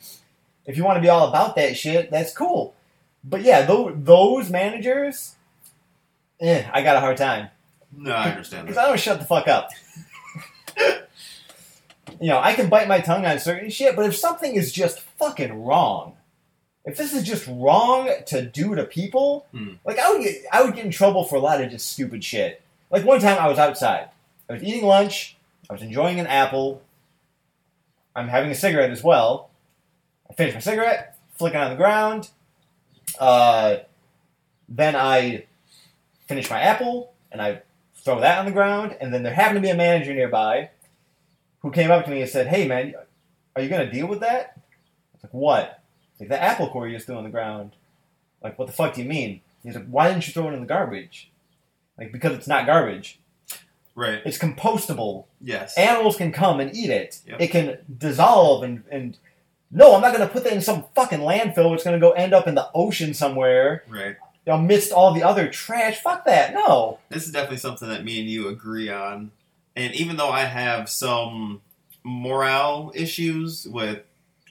[0.66, 2.74] if you want to be all about that shit, that's cool.
[3.24, 5.36] But yeah, those, those managers,
[6.40, 7.50] eh, I got a hard time
[7.96, 8.78] No, I understand because.
[8.78, 9.70] I don't shut the fuck up.
[12.20, 15.00] you know, I can bite my tongue on certain shit, but if something is just
[15.00, 16.16] fucking wrong,
[16.86, 19.74] if this is just wrong to do to people, Hmm.
[19.86, 22.24] like I would get, I would get in trouble for a lot of just stupid
[22.24, 22.62] shit.
[22.90, 24.10] Like one time I was outside,
[24.50, 25.36] I was eating lunch,
[25.70, 26.82] I was enjoying an apple,
[28.16, 29.50] I'm having a cigarette as well.
[30.30, 32.30] I finish my cigarette, flick it on the ground.
[33.20, 33.78] Uh,
[34.68, 35.46] then I
[36.28, 37.62] finish my apple and I
[37.96, 38.96] throw that on the ground.
[39.02, 40.70] And then there happened to be a manager nearby
[41.62, 42.94] who came up to me and said, "Hey, man,
[43.56, 44.60] are you gonna deal with that?" I
[45.16, 45.80] was like, "What?"
[46.14, 47.72] He's like the apple core you just threw on the ground.
[48.42, 49.42] Like, what the fuck do you mean?
[49.64, 51.30] He's like, "Why didn't you throw it in the garbage?"
[51.98, 53.20] Like, because it's not garbage.
[53.96, 54.22] Right.
[54.26, 55.78] It's compostable Yes.
[55.78, 57.20] animals can come and eat it.
[57.28, 57.42] Yep.
[57.42, 59.18] It can dissolve and, and
[59.72, 61.74] no, I'm not going to put that in some fucking landfill.
[61.74, 64.16] It's going to go end up in the ocean somewhere right.
[64.48, 66.00] amidst all the other trash.
[66.02, 66.54] Fuck that.
[66.54, 67.00] No.
[67.10, 69.32] This is definitely something that me and you agree on.
[69.76, 71.62] And even though I have some
[72.04, 74.00] morale issues with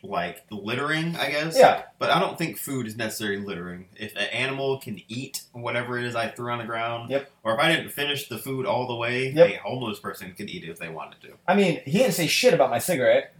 [0.03, 1.59] like littering, I guess.
[1.59, 1.83] Yeah.
[1.99, 3.87] But I don't think food is necessarily littering.
[3.97, 7.31] If an animal can eat whatever it is I threw on the ground, Yep.
[7.43, 9.49] or if I didn't finish the food all the way, Yep.
[9.49, 11.31] a homeless person could eat it if they wanted to.
[11.49, 13.35] I mean, he didn't say shit about my cigarette.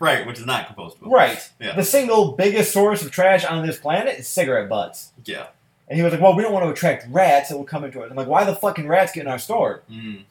[0.00, 1.10] Right, which is not compostable.
[1.10, 1.38] Right.
[1.60, 1.76] Yeah.
[1.76, 5.12] The single biggest source of trash on this planet is cigarette butts.
[5.26, 5.48] Yeah.
[5.88, 8.00] And he was like, well, we don't want to attract rats that will come into
[8.02, 8.10] it.
[8.10, 9.82] I'm like, why the fucking rats get in our store?
[9.90, 10.22] Mm.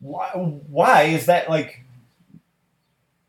[0.00, 1.80] Why, why is that like.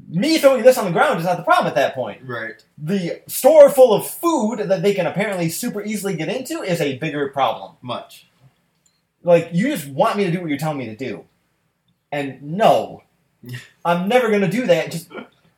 [0.09, 2.21] Me throwing this on the ground is not the problem at that point.
[2.25, 2.63] Right.
[2.77, 6.97] the store full of food that they can apparently super easily get into is a
[6.97, 7.77] bigger problem.
[7.81, 8.27] Much.
[9.23, 11.23] Like, you just want me to do what you're telling me to do.
[12.11, 13.03] And no,
[13.85, 14.91] I'm never going to do that.
[14.91, 15.09] Just,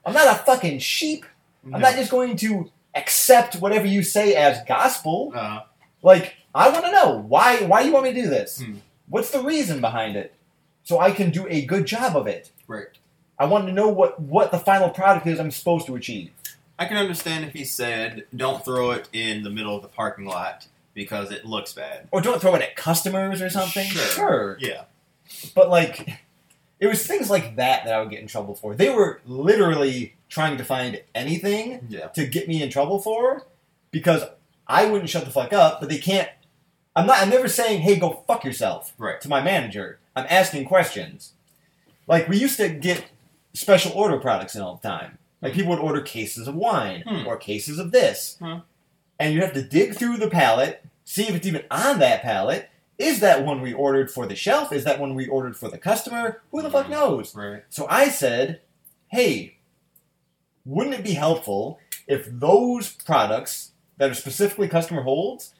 [0.05, 1.25] I'm not a fucking sheep.
[1.73, 5.33] I'm not just going to accept whatever you say as gospel.
[5.35, 5.61] Uh,
[6.03, 7.61] Like, I want to know why.
[7.63, 8.61] Why you want me to do this?
[8.61, 8.75] Hmm.
[9.09, 10.33] What's the reason behind it?
[10.83, 12.51] So I can do a good job of it.
[12.67, 12.87] right.
[13.37, 16.31] I want to know what what the final product is I'm supposed to achieve.
[16.79, 20.23] I can understand if he said, "Don't throw it in the middle of the parking
[20.25, 23.87] lot because it looks bad." Or don't throw it at customers or something.
[23.87, 24.05] Sure.
[24.07, 24.57] sure.
[24.61, 24.83] Yeah.
[25.53, 26.19] But like,
[26.79, 28.75] it was things like that that I would get in trouble for.
[28.75, 32.07] They were literally trying to find anything Yeah.
[32.09, 33.45] to get me in trouble for
[33.91, 34.23] because
[34.67, 35.79] I wouldn't shut the fuck up.
[35.79, 36.29] But they can't.
[36.95, 37.19] I'm not.
[37.21, 39.19] I'm never saying, "Hey, go fuck yourself" Right.
[39.21, 39.99] to my manager.
[40.15, 41.33] I'm asking questions.
[42.07, 43.05] Like we used to get
[43.53, 45.17] special order products in all the time.
[45.41, 47.27] Like people would order cases of wine Hmm.
[47.27, 48.59] or cases of this, Hmm.
[49.19, 52.69] and you'd have to dig through the pallet, see if it's even on that pallet.
[52.97, 54.71] Is that one we ordered for the shelf?
[54.71, 56.41] Is that one we ordered for the customer?
[56.51, 56.93] Who the fuck Hmm.
[56.93, 57.35] knows?
[57.35, 57.63] Right.
[57.69, 58.61] So I said,
[59.09, 59.57] hey,
[60.65, 65.53] wouldn't it be helpful if those products that are specifically customer holds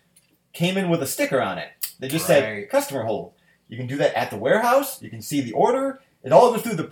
[0.53, 1.69] came in with a sticker on it?
[1.99, 3.33] They just said customer hold.
[3.67, 5.01] You can do that at the warehouse.
[5.01, 5.99] You can see the order.
[6.23, 6.91] It all goes through the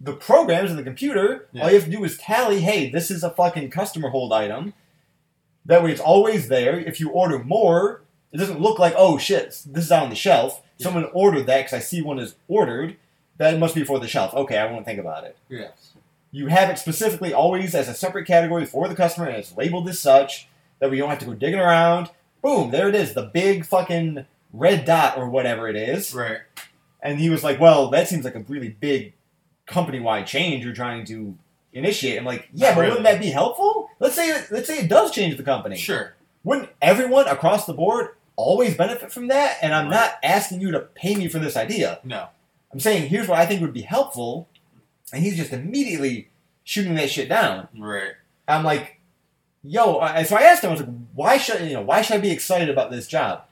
[0.00, 1.48] the programs in the computer.
[1.52, 1.62] Yeah.
[1.62, 4.74] All you have to do is tally, hey, this is a fucking customer hold item.
[5.64, 6.76] That way it's always there.
[6.80, 8.01] If you order more,
[8.32, 10.62] it doesn't look like, oh shit, this is on the shelf.
[10.78, 10.84] Yeah.
[10.84, 12.96] Someone ordered that because I see one is ordered.
[13.38, 14.34] That must be for the shelf.
[14.34, 15.36] Okay, I won't think about it.
[15.48, 15.92] Yes.
[16.30, 19.88] You have it specifically always as a separate category for the customer and it's labeled
[19.88, 20.48] as such.
[20.78, 22.10] That we don't have to go digging around.
[22.42, 23.14] Boom, there it is.
[23.14, 26.12] The big fucking red dot or whatever it is.
[26.14, 26.38] Right.
[27.00, 29.12] And he was like, well, that seems like a really big
[29.66, 31.36] company wide change you're trying to
[31.72, 32.18] initiate.
[32.18, 32.90] I'm like, yeah, Not but really.
[32.90, 33.90] wouldn't that be helpful?
[34.00, 35.76] Let's say let's say it does change the company.
[35.76, 36.14] Sure.
[36.44, 38.10] Wouldn't everyone across the board
[38.42, 39.94] always benefit from that, and I'm Right.
[39.96, 42.00] not asking you to pay me for this idea.
[42.04, 42.28] No.
[42.72, 44.48] I'm saying here's what I think would be helpful,
[45.12, 46.28] and he's just immediately
[46.64, 47.68] shooting that shit down.
[47.78, 48.12] Right.
[48.48, 49.00] I'm like,
[49.62, 49.98] yo.
[49.98, 52.20] I, so I asked him, I was like, why should you know why should I
[52.20, 53.44] be excited about this job?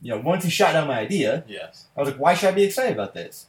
[0.00, 1.86] You know, once he shot down my idea, Yes.
[1.96, 3.46] I was like, why should I be excited about this?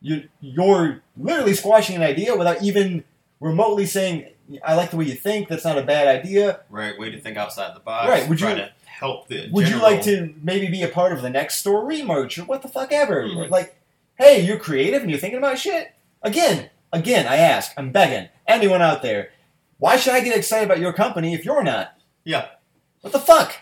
[0.00, 3.04] You you're literally squashing an idea without even
[3.40, 4.26] remotely saying,
[4.64, 5.48] I like the way you think.
[5.48, 6.60] That's not a bad idea.
[6.70, 6.98] Right.
[6.98, 8.08] Way to think outside the box.
[8.08, 9.48] Right, would you- to help the.
[9.50, 12.62] Would you like to maybe be a part of the next store remerch or what
[12.62, 13.24] the fuck ever?
[13.24, 13.50] Mhm.
[13.50, 13.76] Like,
[14.16, 15.92] hey, you're creative and you're thinking about shit.
[16.22, 19.30] Again, again, I ask, I'm begging anyone out there,
[19.78, 21.94] why should I get excited about your company if you're not?
[22.24, 22.46] Yeah.
[23.00, 23.52] What the fuck?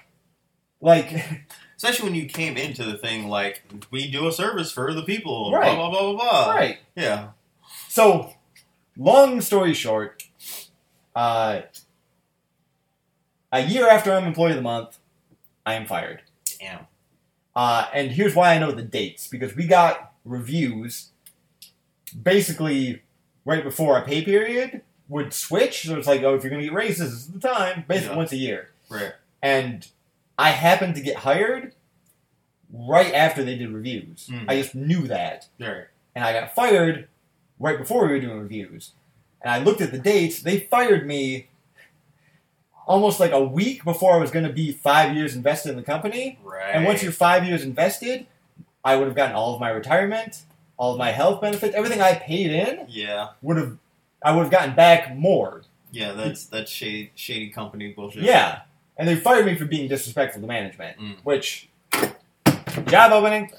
[0.81, 1.12] Like,
[1.77, 5.51] Especially when you came into the thing like we do a service for the people.
[5.51, 5.75] Right.
[5.75, 6.55] Blah blah blah blah blah.
[6.55, 6.79] right.
[6.95, 7.29] Yeah.
[7.88, 8.35] So,
[8.99, 10.25] long story short,
[11.16, 11.62] uh,
[13.51, 14.99] a year after I'm employee of the month,
[15.66, 16.23] I am fired.
[16.59, 16.87] Damn.
[17.55, 21.09] Uh, and here's why I know the dates because we got reviews
[22.23, 23.03] basically
[23.44, 25.83] right before our pay period would switch.
[25.87, 28.12] So it's like, oh, if you're going to get raises, this is the time, basically
[28.12, 28.16] Yeah.
[28.16, 28.70] once a year.
[28.88, 29.12] Right.
[29.42, 29.87] And
[30.38, 31.75] I happened to get hired
[32.73, 34.29] right after they did reviews.
[34.31, 34.44] Mhm.
[34.49, 35.49] I just knew that.
[35.59, 35.87] Right.
[36.14, 37.09] And I got fired
[37.59, 38.92] right before we were doing reviews.
[39.42, 40.42] And I looked at the dates.
[40.42, 41.49] They fired me
[42.90, 45.83] almost like a week before I was going to be five years invested in the
[45.85, 46.38] company.
[46.42, 46.70] Right.
[46.74, 48.26] And once you're five years invested,
[48.85, 50.42] I would have gotten all of my retirement,
[50.76, 53.29] all of my health benefits, everything I paid in Yeah.
[53.42, 53.79] would have,
[54.24, 55.62] I would have gotten back more.
[55.92, 56.12] Yeah.
[56.12, 58.22] That's that's shady shady company bullshit.
[58.24, 58.62] Yeah,
[58.96, 61.16] and they fired me for being disrespectful to management, Mm.
[61.24, 61.68] which
[62.87, 63.50] job opening.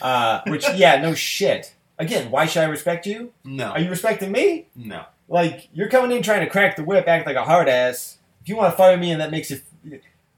[0.00, 1.74] Uh, which yeah, no shit.
[1.98, 3.32] Again, why should I respect you?
[3.44, 3.66] No.
[3.70, 4.66] Are you respecting me?
[4.76, 5.04] No.
[5.28, 8.18] Like you're coming in trying to crack the whip, act like a hard ass.
[8.50, 9.62] You want to fire me and that makes it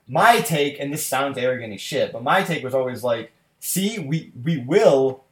[0.06, 3.98] my take, and this sounds arrogant as shit, but my take was always like, see,
[3.98, 5.24] we we will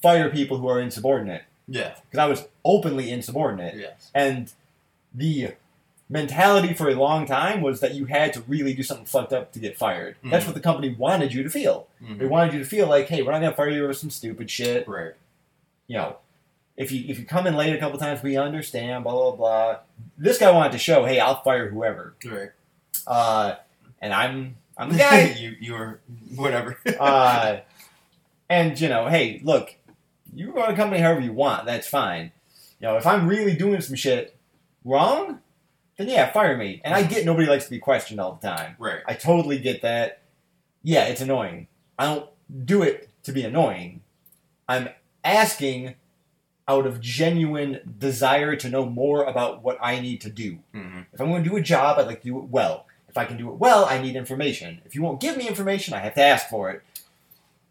[0.00, 1.94] fire people who are insubordinate Yeah.
[2.04, 4.10] because I was openly insubordinate, Yes.
[4.14, 4.52] and
[5.12, 5.54] the
[6.08, 9.50] mentality for a long time was that you had to really do something fucked up
[9.52, 10.14] to get fired.
[10.22, 10.48] That's Mhm.
[10.48, 11.88] what the company wanted you to feel.
[12.00, 12.28] They Mhm.
[12.28, 14.86] wanted you to feel like, hey, we're not gonna fire you over some stupid shit
[14.86, 15.14] Right.
[15.88, 16.16] you know,
[16.78, 19.04] if you if you come in late a couple times, we understand.
[19.04, 19.76] Blah blah blah.
[20.16, 22.50] This guy wanted to show, hey, I'll fire whoever, Right.
[23.06, 23.56] uh,
[24.00, 25.34] and I'm I'm the guy.
[25.38, 26.00] you you were
[26.34, 26.78] whatever.
[27.00, 27.58] uh,
[28.48, 29.74] and you know, hey, look,
[30.34, 31.66] you run a company however you want.
[31.66, 32.32] That's fine.
[32.80, 34.36] You know, if I'm really doing some shit
[34.84, 35.40] wrong,
[35.96, 36.80] then yeah, fire me.
[36.84, 38.76] And I get nobody likes to be questioned all the time.
[38.78, 39.00] right.
[39.06, 40.22] I totally get that.
[40.84, 41.66] Yeah, it's annoying.
[41.98, 42.30] I don't
[42.64, 44.02] do it to be annoying.
[44.68, 44.88] I'm
[45.24, 45.94] asking
[46.68, 50.58] out of genuine desire to know more about what I need to do.
[50.72, 52.86] hmm If I'm going to do a job, I'd like to do it well.
[53.08, 54.82] If I can do it well, I need information.
[54.84, 56.82] If you won't give me information, I have to ask for it.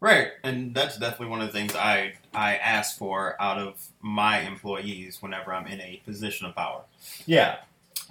[0.00, 0.28] Right.
[0.42, 5.18] And that's definitely one of the things I I ask for out of my employees
[5.22, 6.82] whenever I'm in a position of power.
[7.26, 7.56] Yeah.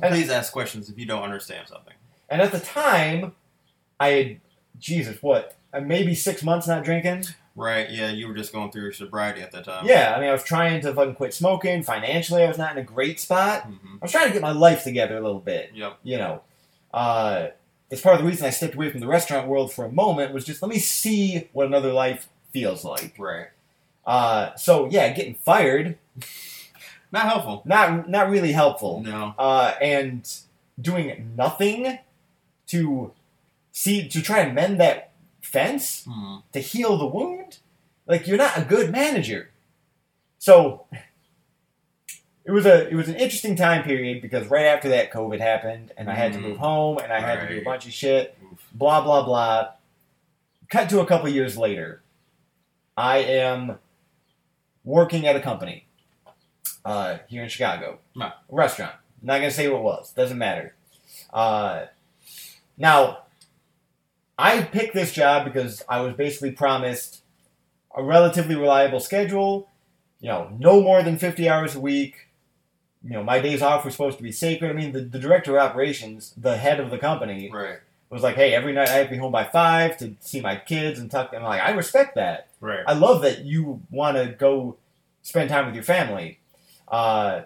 [0.01, 1.93] And- Please ask questions if you don't understand something.
[2.29, 3.33] And at the time,
[3.99, 4.39] I had,
[4.79, 7.25] Jesus, what, uh, maybe six months not drinking?
[7.57, 7.89] Right.
[7.89, 8.11] Yeah.
[8.11, 9.85] You were just going through your sobriety at that time.
[9.85, 11.83] Yeah, I mean, I was trying to fucking quit smoking.
[11.83, 13.63] Financially, I was not in a great spot.
[13.63, 15.71] hmm I was trying to get my life together a little bit.
[15.73, 15.97] Yep.
[16.03, 16.41] You know,
[16.93, 17.47] uh,
[17.89, 20.33] it's part of the reason I stepped away from the restaurant world for a moment
[20.33, 23.15] was just let me see what another life feels like.
[23.17, 23.47] Right.
[24.05, 25.97] Uh, so yeah, getting fired
[27.11, 27.61] Not helpful.
[27.65, 29.01] not not really helpful.
[29.01, 29.33] No.
[29.39, 30.29] Uh, and
[30.79, 31.99] doing nothing
[32.67, 33.11] to
[33.71, 35.11] see to try and mend that
[35.51, 36.37] fence Hmm.
[36.53, 37.59] to heal the wound.
[38.05, 39.49] Like you're not a good manager.
[40.39, 40.85] So
[42.45, 45.91] it was a it was an interesting time period because right after that COVID happened
[45.97, 48.37] and I had to move home and I had to do a bunch of shit.
[48.43, 48.59] Oof.
[48.73, 49.69] Blah blah blah.
[50.69, 52.01] Cut to a couple years later.
[52.95, 53.77] I am
[54.83, 55.85] working at a company
[56.85, 57.99] uh, here in Chicago.
[58.15, 58.31] Right.
[58.49, 58.93] A restaurant.
[59.21, 60.11] Not gonna say what it was.
[60.13, 60.75] Doesn't matter.
[61.33, 61.85] Uh,
[62.77, 63.23] now,
[64.37, 67.21] I picked this job because I was basically promised
[67.95, 69.69] a relatively reliable schedule.
[70.19, 72.27] You know, no more than 50 hours a week.
[73.03, 74.69] You know, my days off were supposed to be sacred.
[74.69, 77.77] I mean, the, the director of operations, the head of the company, Right.
[78.09, 80.55] was like, "Hey, every night I have to be home by five to see my
[80.55, 82.47] kids and tuck." And I'm like, I respect that.
[82.59, 82.83] Right.
[82.87, 84.77] I love that you want to go
[85.21, 86.39] spend time with your family.
[86.87, 87.41] Uh,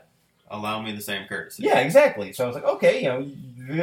[0.49, 1.63] Allow me the same courtesy.
[1.63, 2.33] yeah, exactly.
[2.33, 3.25] So I was like, okay, you know,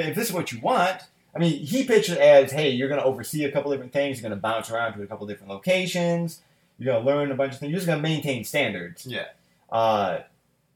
[0.01, 1.01] if this is what you want,
[1.35, 4.21] I mean, he pitched it as, hey, you're going to oversee a couple different things,
[4.21, 6.41] you're going to bounce around to a couple different locations,
[6.79, 9.07] you're going to learn a bunch of things, you're just going to maintain standards.
[9.07, 9.27] Yeah.
[9.71, 10.21] Uh,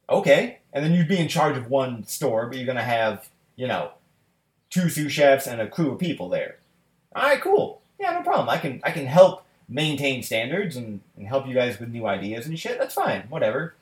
[0.09, 3.29] okay, and then you'd be in charge of one store, but you're going to have,
[3.57, 3.93] you know,
[4.71, 6.57] two sous chefs and a crew of people there.
[7.15, 7.81] All right, cool.
[7.99, 8.49] Yeah, no problem.
[8.49, 12.47] I can I can help maintain standards and, and help you guys with new ideas
[12.47, 12.79] and shit.
[12.79, 13.23] That's fine.
[13.29, 13.75] Whatever.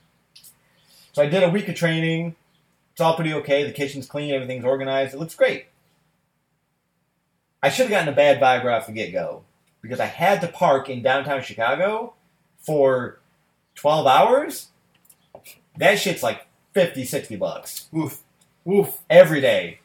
[1.12, 2.36] So I did a week of training.
[2.92, 3.64] It's all pretty okay.
[3.64, 4.34] The kitchen's clean.
[4.34, 5.14] Everything's organized.
[5.14, 5.66] It looks great.
[7.62, 9.42] I should have gotten a bad vibe right off the get go
[9.82, 12.14] because I had to park in downtown Chicago
[12.58, 13.18] for
[13.74, 14.68] 12 hours.
[15.76, 18.22] That shit's like 50, 60 bucks Woof.
[18.64, 19.00] Woof.
[19.08, 19.80] every day.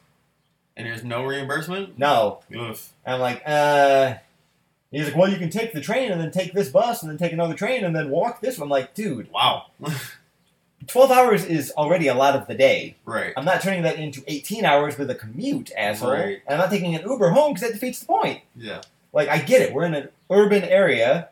[0.76, 1.98] And there's no reimbursement?
[1.98, 2.40] No.
[2.54, 2.92] Oof.
[3.06, 4.14] I'm like, uh.
[4.90, 7.18] He's like, well, you can take the train and then take this bus and then
[7.18, 8.58] take another train and then walk this.
[8.58, 8.66] one.
[8.66, 9.66] I'm like, dude, Wow.
[10.88, 12.96] 12 hours is already a lot of the day.
[13.04, 13.32] right.
[13.36, 16.10] I'm not turning that into 18 hours with a commute, asshole.
[16.12, 16.40] Right.
[16.46, 18.40] And I'm not taking an Uber home because that defeats the point.
[18.56, 18.82] Yeah.
[19.12, 19.72] Like, I get it.
[19.72, 21.28] We're in an urban area,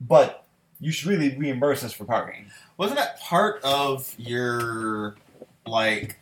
[0.00, 0.44] but
[0.80, 2.46] you should really reimburse us for parking.
[2.78, 5.16] Wasn't that part of your,
[5.66, 6.18] like,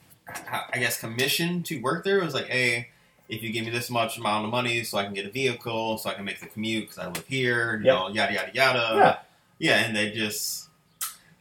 [0.72, 2.18] I guess, commission to work there?
[2.18, 2.88] It was like, hey,
[3.28, 5.98] if you give me this much amount of money so I can get a vehicle,
[5.98, 7.94] so I can make the commute because I live here, you Yep.
[7.98, 8.94] know, yada, yada, yada.
[8.96, 9.16] Yeah.
[9.58, 10.63] Yeah, and they just,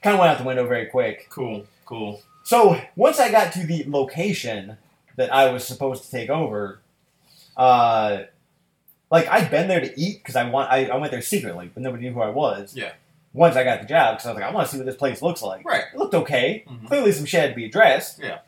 [0.04, 1.28] Kind of went out the window very quick.
[1.30, 2.22] cool, cool.
[2.44, 4.78] So once I got to the location
[5.16, 6.80] that I was supposed to take over,
[7.56, 8.24] uh,
[9.10, 11.82] like I'd been there to eat because I want I, I went there secretly, but
[11.84, 12.76] nobody knew who I was.
[12.76, 12.92] Yeah.
[13.32, 14.96] Once I got the job, because I was like, I want to see what this
[14.96, 15.66] place looks like.
[15.66, 15.86] Right.
[15.94, 16.66] It looked okay.
[16.70, 16.88] Mhm.
[16.88, 18.20] Clearly, some shit had to be addressed.
[18.22, 18.40] Yeah.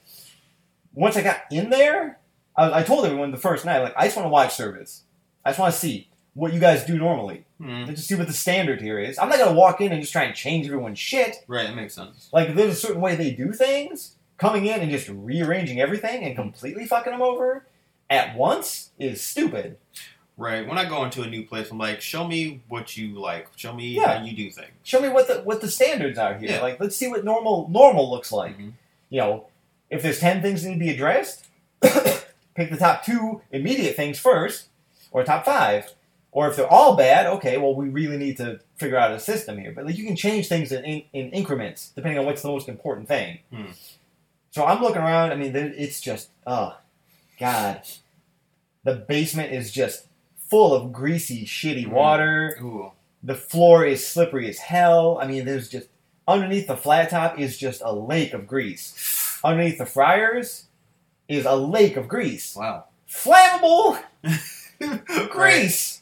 [0.93, 2.19] Once I got in there,
[2.55, 5.01] I, I told everyone the first night, like, I just want to watch service.
[5.43, 7.44] I just want to see what you guys do normally.
[7.59, 7.85] Hmm.
[7.85, 9.17] Just see what the standard here is.
[9.17, 11.37] I'm not gonna walk in and just try and change everyone's shit.
[11.47, 12.29] Right, that makes sense.
[12.33, 14.15] Like there's a certain way they do things.
[14.37, 17.65] Coming in and just rearranging everything and completely fucking them over
[18.09, 19.77] at once is stupid.
[20.37, 20.67] Right.
[20.67, 23.47] When I go into a new place, I'm like, show me what you like.
[23.55, 24.17] Show me Yeah.
[24.17, 24.71] how you do things.
[24.83, 26.49] Show me what the what the standards are here.
[26.49, 26.61] Yeah.
[26.61, 28.57] Like let's see what normal normal looks like.
[28.57, 28.73] Mhm.
[29.09, 29.45] You know,
[29.89, 31.45] if there's ten things that need to be addressed,
[31.81, 34.67] pick the top two immediate things first,
[35.11, 35.93] or top five.
[36.35, 39.57] Or if they're all bad, okay, well we really need to figure out a system
[39.57, 39.71] here.
[39.73, 42.67] But like you can change things in, in, in increments depending on what's the most
[42.67, 43.39] important thing.
[43.53, 43.71] Hmm.
[44.51, 45.31] So I'm looking around.
[45.31, 46.75] I mean, there- it's just oh
[47.39, 47.81] god,
[48.83, 50.07] the basement is just
[50.49, 51.91] full of greasy, shitty Hmm.
[51.91, 52.57] water.
[52.61, 52.91] Ooh.
[53.23, 55.17] The floor is slippery as hell.
[55.21, 55.87] I mean, there's just
[56.27, 59.39] underneath the flat top is just a lake of grease.
[59.43, 60.65] Underneath the fryers
[61.29, 62.55] is a lake of grease.
[62.55, 62.85] Wow.
[63.09, 63.99] Flammable
[65.29, 66.01] grease.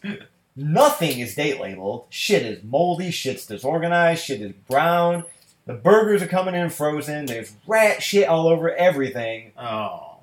[0.55, 2.05] Nothing is date labeled.
[2.09, 3.11] Shit is moldy.
[3.11, 4.23] Shit's disorganized.
[4.23, 5.25] Shit is brown.
[5.65, 7.25] The burgers are coming in frozen.
[7.25, 9.53] There's rat shit all over everything.
[9.57, 10.17] Oh.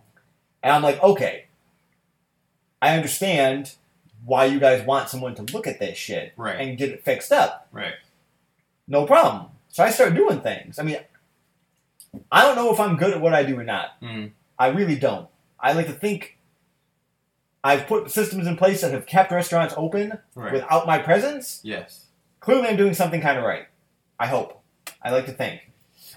[0.62, 1.46] And I'm like, okay,
[2.82, 3.74] I understand
[4.24, 6.60] why you guys want someone to look at this shit Right.
[6.60, 7.66] and get it fixed up.
[7.72, 7.94] Right.
[8.86, 9.46] No problem.
[9.70, 10.78] So I start doing things.
[10.78, 10.98] I mean,
[12.30, 13.92] I don't know if I'm good at what I do or not.
[14.02, 14.26] Hmm.
[14.58, 15.28] I really don't.
[15.58, 16.36] I like to think
[17.62, 20.52] I've put systems in place that have kept restaurants open Right.
[20.52, 21.60] without my presence.
[21.62, 22.06] yes.
[22.40, 23.66] Clearly, I'm doing something kind of right.
[24.18, 24.62] I hope.
[25.02, 25.70] I like to think.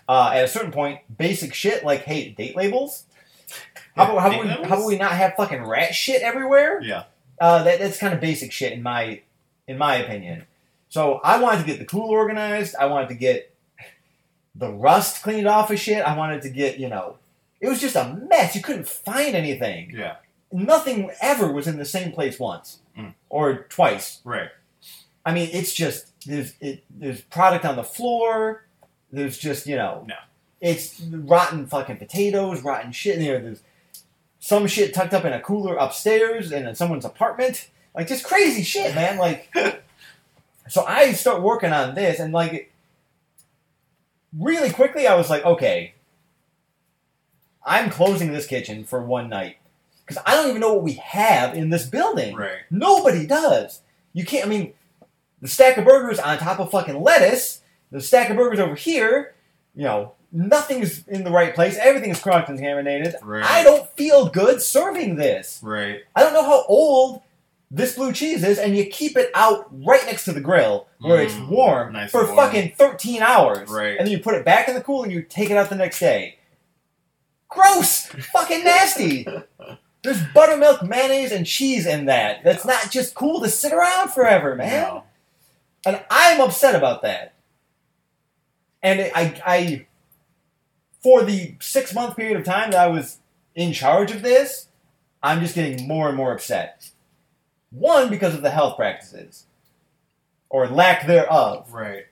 [0.08, 3.04] Uh, at a certain point, basic shit like, hey, date labels.
[3.96, 6.82] How about, how, about we, how about we not have fucking rat shit everywhere?
[6.82, 7.04] Yeah.
[7.40, 9.22] Uh, that, that's kind of basic shit in my
[9.68, 10.46] in my opinion.
[10.90, 12.76] So I wanted to get the cooler organized.
[12.76, 13.54] I wanted to get
[14.56, 16.04] the rust cleaned off of shit.
[16.04, 17.18] I wanted to get you know,
[17.62, 18.56] it was just a mess.
[18.56, 19.92] You couldn't find anything.
[19.96, 20.16] Yeah.
[20.54, 23.16] Nothing ever was in the same place once Mm.
[23.30, 24.22] or twice.
[24.24, 24.50] Right.
[25.26, 28.66] I mean, it's just there's it, there's product on the floor.
[29.12, 30.16] There's just you know, No.
[30.62, 33.20] it's rotten fucking potatoes, rotten shit.
[33.20, 33.64] You know, there's
[34.40, 37.70] some shit tucked up in a cooler upstairs and in someone's apartment.
[37.96, 39.18] Like just crazy shit, man.
[39.18, 39.52] Like,
[40.68, 42.72] so I start working on this, and like,
[44.38, 45.94] really quickly, I was like, okay,
[47.66, 49.58] I'm closing this kitchen for one night
[50.06, 52.36] because I don't even know what we have in this building.
[52.36, 52.58] Right.
[52.70, 53.82] Nobody does.
[54.14, 54.46] You can't.
[54.46, 54.74] I mean,
[55.42, 57.62] the stack of burgers on top of fucking lettuce.
[57.92, 59.34] The stack of burgers over here.
[59.76, 61.78] You know, nothing's in the right place.
[61.78, 63.16] Everything is cross contaminated.
[63.24, 63.44] Right.
[63.44, 65.60] I don't feel good serving this.
[65.64, 66.02] Right.
[66.16, 67.22] I don't know how old
[67.72, 71.24] this blue cheese is, and you keep it out right next to the grill where
[71.24, 72.36] it's Mm, warm nice for warm.
[72.36, 73.68] fucking 13 hours.
[73.70, 73.98] Right.
[73.98, 75.76] And then you put it back in the cooler and you take it out the
[75.76, 76.38] next day.
[77.50, 78.06] Gross!
[78.32, 79.28] fucking nasty!
[80.04, 82.44] There's buttermilk, mayonnaise, and cheese in that.
[82.44, 84.84] That's not just cool to sit around forever, man.
[84.84, 85.04] No.
[85.86, 87.34] And I'm upset about that.
[88.82, 89.86] And it- I, I,
[91.02, 93.20] for the six month period of time that I was
[93.56, 94.68] in charge of this,
[95.22, 96.90] I'm just getting more and more upset.
[97.72, 99.46] One, because of the health practices,
[100.50, 101.72] or lack thereof.
[101.72, 102.06] Right.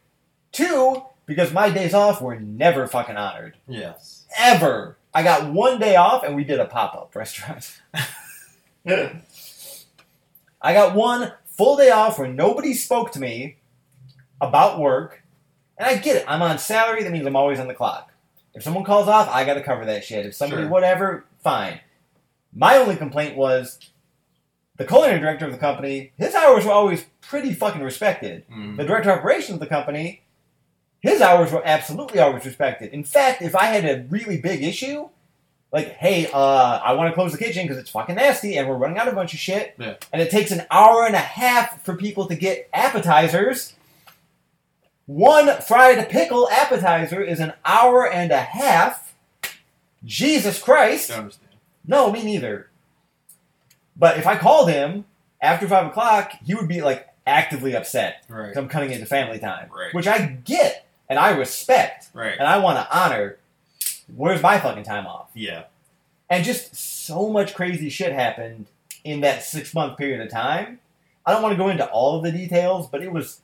[0.53, 3.57] Two, because my days off were never fucking honored.
[3.67, 4.25] Yes.
[4.37, 4.97] Ever.
[5.13, 7.81] I got one day off and we did a pop up restaurant.
[10.61, 13.57] I got one full day off where nobody spoke to me
[14.39, 15.23] about work,
[15.77, 16.25] and I get it.
[16.27, 17.03] I'm on salary.
[17.03, 18.11] That means I'm always on the clock.
[18.53, 20.25] If someone calls off, I got to cover that shit.
[20.25, 20.69] If somebody Sure.
[20.71, 21.79] whatever, fine.
[22.53, 23.79] My only complaint was
[24.77, 26.11] the culinary director of the company.
[26.17, 28.45] His hours were always pretty fucking respected.
[28.49, 28.77] Mm.
[28.77, 30.23] The director of operations of the company,
[31.01, 32.93] his hours were absolutely always respected.
[32.93, 35.09] In fact, if I had a really big issue,
[35.71, 36.37] like, hey, uh,
[36.83, 39.13] I want to close the kitchen because it's fucking nasty and we're running out of
[39.13, 39.95] a bunch of shit, Yeah.
[40.13, 43.73] and it takes an hour and a half for people to get appetizers.
[45.07, 49.13] One fried pickle appetizer is an hour and a half.
[50.05, 51.11] Jesus Christ.
[51.85, 52.69] No, me neither.
[53.95, 55.05] But if I called him
[55.41, 58.47] after five o'clock, he would be like actively upset Right.
[58.49, 59.93] because I'm cutting into family time, Right.
[59.93, 62.35] which I get and I respect Right.
[62.39, 63.37] and I want to honor.
[64.15, 65.29] Where's my fucking time off?
[65.35, 65.65] Yeah.
[66.29, 68.67] And just so much crazy shit happened
[69.03, 70.79] in that six month period of time.
[71.25, 73.41] I don't want to go into all of the details, but it was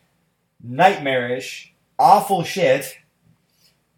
[0.64, 2.98] nightmarish, awful shit.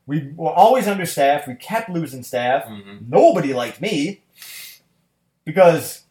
[0.07, 1.47] We were always understaffed.
[1.47, 4.21] We kept losing staff hmm nobody liked me
[5.45, 6.03] because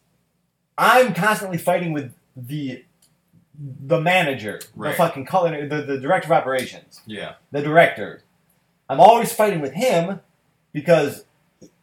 [0.77, 2.83] I'm constantly fighting with the
[3.61, 7.33] the manager, the fucking culinary, the, the director of operations, Yeah.
[7.51, 8.23] the director.
[8.89, 10.21] I'm always fighting with him
[10.71, 11.25] because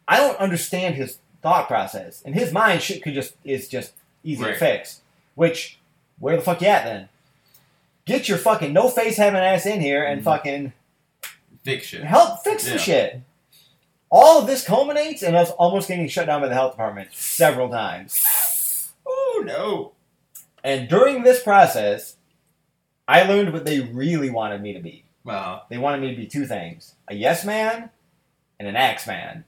[0.07, 2.21] I don't understand his thought process.
[2.23, 5.01] In his mind, shit could just is just easy to fix.
[5.35, 5.77] Which,
[6.19, 7.09] where the fuck you at then?
[8.05, 10.23] Get your fucking no face having ass in here and Mhm.
[10.25, 10.73] fucking
[11.63, 12.03] Big shit.
[12.03, 12.77] help fix the Yeah.
[12.77, 13.21] shit.
[14.09, 17.69] All of this culminates in us almost getting shut down by the health department several
[17.69, 18.91] times.
[19.05, 19.91] Oh no.
[20.63, 22.15] And during this process,
[23.07, 25.03] I learned what they really wanted me to be.
[25.27, 27.89] Uh, They wanted me to be two things a yes man
[28.59, 29.43] and an axe man.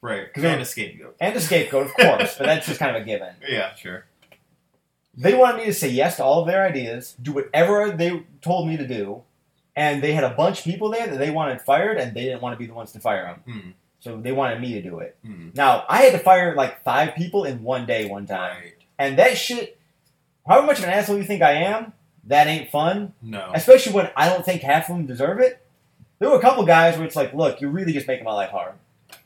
[0.00, 0.28] right.
[0.34, 1.16] And a scapegoat.
[1.20, 3.34] And a scapegoat, of course, but that's just kind of a given.
[3.48, 3.74] Yeah.
[3.74, 4.04] Sure.
[5.16, 8.68] They wanted me to say yes to all of their ideas, do whatever they told
[8.68, 9.22] me to do,
[9.74, 12.40] and they had a bunch of people there that they wanted fired, and they didn't
[12.42, 13.54] want to be the ones to fire them.
[13.60, 13.70] Hmm.
[14.00, 15.16] So they wanted me to do it.
[15.24, 15.48] Hmm.
[15.54, 18.56] Now, I had to fire like five people in one day one time.
[18.62, 18.74] Right.
[18.98, 19.77] And that shit,
[20.48, 21.92] however much of an asshole you think I am,
[22.24, 23.12] that ain't fun.
[23.22, 23.50] No.
[23.54, 25.64] Especially when I don't think half of them deserve it.
[26.18, 28.50] There were a couple guys where it's like, look, you're really just making my life
[28.50, 28.72] hard.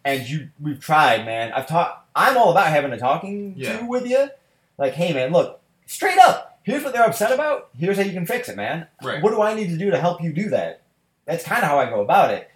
[0.05, 1.53] And you, we've tried, man.
[1.53, 2.07] I've talked.
[2.15, 3.79] I'm all about having a talking Yeah.
[3.79, 4.29] to with you.
[4.77, 6.59] Like, hey, man, look, straight up.
[6.65, 7.71] Here's what they're upset about.
[7.77, 8.87] Here's how you can fix it, man.
[9.03, 9.23] Right.
[9.23, 10.83] What do I need to do to help you do that?
[11.25, 12.51] That's kind of how I go about it.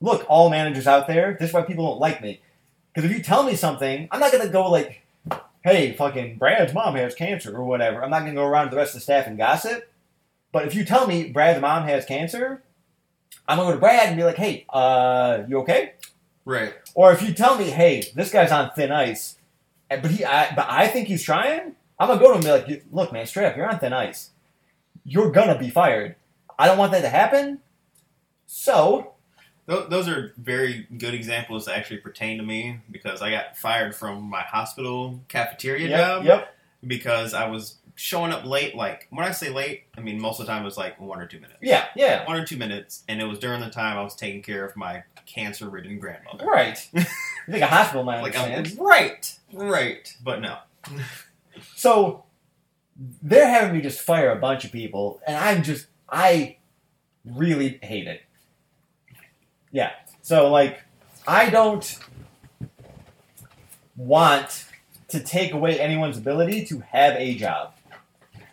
[0.00, 2.40] Look, all managers out there, this is why people don't like me.
[2.92, 5.02] Because if you tell me something, I'm not going to go like,
[5.62, 8.02] hey, fucking Brad's mom has cancer or whatever.
[8.02, 9.90] I'm not going to go around to the rest of the staff and gossip.
[10.52, 12.62] But if you tell me Brad's mom has cancer,
[13.46, 15.92] I'm going to go to Brad and be like, hey, uh, you okay?
[16.48, 16.72] Right.
[16.94, 19.36] Or if you tell me, hey, this guy's on thin ice,
[19.90, 22.72] but he, I, but I think he's trying, I'm gonna go to him and be
[22.72, 24.30] like, look, man, straight up, you're on thin ice.
[25.04, 26.16] You're gonna be fired.
[26.58, 27.60] I don't want that to happen.
[28.46, 29.12] So,
[29.68, 34.22] those are very good examples that actually pertain to me because I got fired from
[34.22, 36.56] my hospital cafeteria yep, job yep,
[36.86, 38.74] because I was showing up late.
[38.74, 41.20] Like when I say late, I mean most of the time it was like one
[41.20, 41.58] or two minutes.
[41.60, 44.42] yeah, yeah, One or two minutes, and it was during the time I was taking
[44.42, 46.46] care of my cancer-ridden grandmother.
[46.46, 46.88] right.
[46.94, 47.04] you
[47.50, 50.58] think a hospital might Like I'm, right, right, but no.
[51.74, 52.24] So,
[53.20, 56.58] they're having me just fire a bunch of people, and I'm just, I
[57.24, 58.22] really hate it.
[59.72, 59.92] Yeah.
[60.22, 60.82] So, like,
[61.26, 61.98] I don't
[63.96, 64.66] want
[65.08, 67.74] to take away anyone's ability to have a job.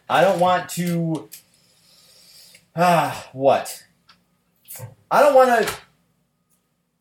[0.09, 1.29] I don't want to.
[2.75, 3.83] Ah, what?
[5.09, 5.73] I don't want to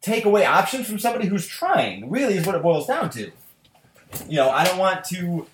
[0.01, 3.33] take away options from somebody who's trying, really, is what it boils down to.
[4.29, 5.47] You know, I don't want to.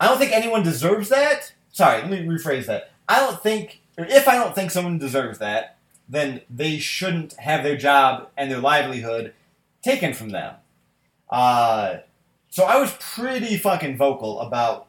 [0.00, 1.52] I don't think anyone deserves that.
[1.72, 2.90] Sorry, let me rephrase that.
[3.08, 5.77] I don't think, or if I don't think someone deserves that,
[6.08, 9.34] then they shouldn't have their job and their livelihood
[9.82, 10.54] taken from them.
[11.28, 11.98] Uh,
[12.48, 14.86] so I was pretty fucking vocal about,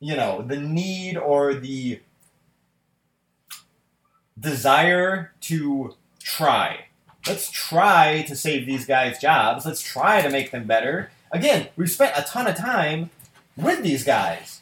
[0.00, 2.00] you know, the need or the
[4.38, 6.86] desire to try.
[7.26, 9.64] Let's try to save these guys' jobs.
[9.64, 11.10] Let's try to make them better.
[11.30, 13.10] Again, we've spent a ton of time
[13.56, 14.60] with these guys.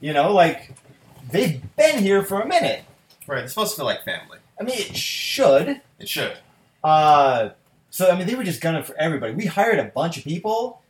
[0.00, 0.72] You know, like
[1.30, 2.82] they've been here for a minute.
[3.26, 4.38] Right, it's supposed to feel like family.
[4.60, 5.80] I mean, it should.
[5.98, 6.36] It should.
[6.82, 7.50] Uh,
[7.90, 9.34] so I mean, they were just gunning for everybody.
[9.34, 10.82] We hired a bunch of people.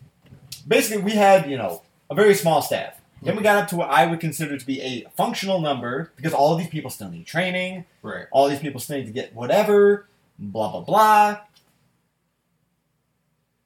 [0.66, 3.00] Basically, we had you know a very small staff.
[3.22, 6.32] Then we got up to what I would consider to be a functional number because
[6.32, 7.84] all of these people still need training.
[8.02, 8.26] Right.
[8.30, 10.06] All these people still need to get whatever.
[10.38, 11.40] Blah blah blah.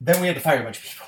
[0.01, 1.07] Then we had to fire a bunch of people.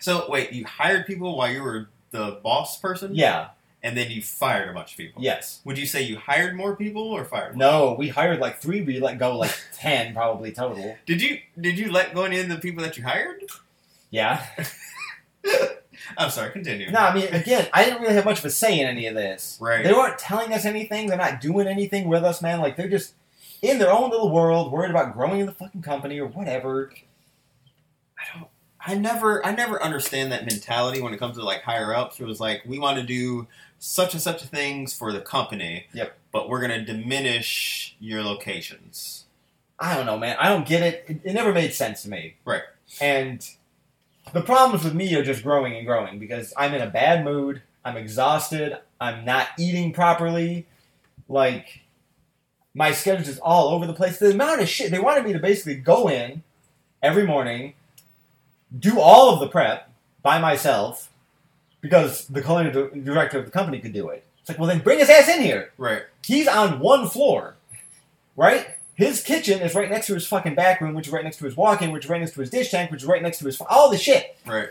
[0.00, 3.14] So wait, you hired people while you were the boss person?
[3.14, 3.48] Yeah.
[3.82, 5.22] And then you fired a bunch of people.
[5.22, 5.60] Yes.
[5.64, 7.56] Would you say you hired more people or fired?
[7.56, 7.70] more?
[7.70, 8.82] No, we hired like three.
[8.82, 10.96] We let go like ten, probably total.
[11.06, 13.44] Did you did you let go any of the people that you hired?
[14.10, 14.44] Yeah.
[16.16, 16.50] I'm sorry.
[16.52, 16.90] Continue.
[16.90, 19.14] No, I mean, again, I didn't really have much of a say in any of
[19.14, 19.58] this.
[19.60, 19.84] Right.
[19.84, 21.06] They weren't telling us anything.
[21.08, 22.60] They're not doing anything with us, man.
[22.60, 23.14] Like they're just
[23.62, 26.92] in their own little world, worried about growing in the fucking company or whatever.
[28.18, 28.48] I don't.
[28.80, 29.44] I never.
[29.44, 32.20] I never understand that mentality when it comes to like higher ups.
[32.20, 33.46] It was like we want to do
[33.78, 35.86] such and such things for the company.
[35.92, 36.16] Yep.
[36.32, 39.24] But we're gonna diminish your locations.
[39.78, 40.36] I don't know, man.
[40.40, 41.04] I don't get it.
[41.08, 42.36] It, it never made sense to me.
[42.44, 42.62] Right.
[43.00, 43.48] And
[44.32, 47.62] the problems with me are just growing and growing because I'm in a bad mood.
[47.84, 48.78] I'm exhausted.
[49.00, 50.66] I'm not eating properly.
[51.28, 51.80] Like,
[52.74, 54.18] my schedule's just all over the place.
[54.18, 54.90] The amount of shit.
[54.90, 56.42] They wanted me to basically go in
[57.02, 57.74] every morning,
[58.76, 59.90] do all of the prep
[60.22, 61.10] by myself
[61.80, 64.24] because the culinary director of the company could do it.
[64.40, 65.72] It's like, well, then bring his ass in here.
[65.76, 66.02] Right.
[66.24, 67.56] He's on one floor,
[68.36, 68.66] right?
[68.94, 71.44] His kitchen is right next to his fucking back room, which is right next to
[71.44, 73.44] his walk-in, which is right next to his dish tank, which is right next to
[73.44, 74.36] his all the shit.
[74.44, 74.70] Right.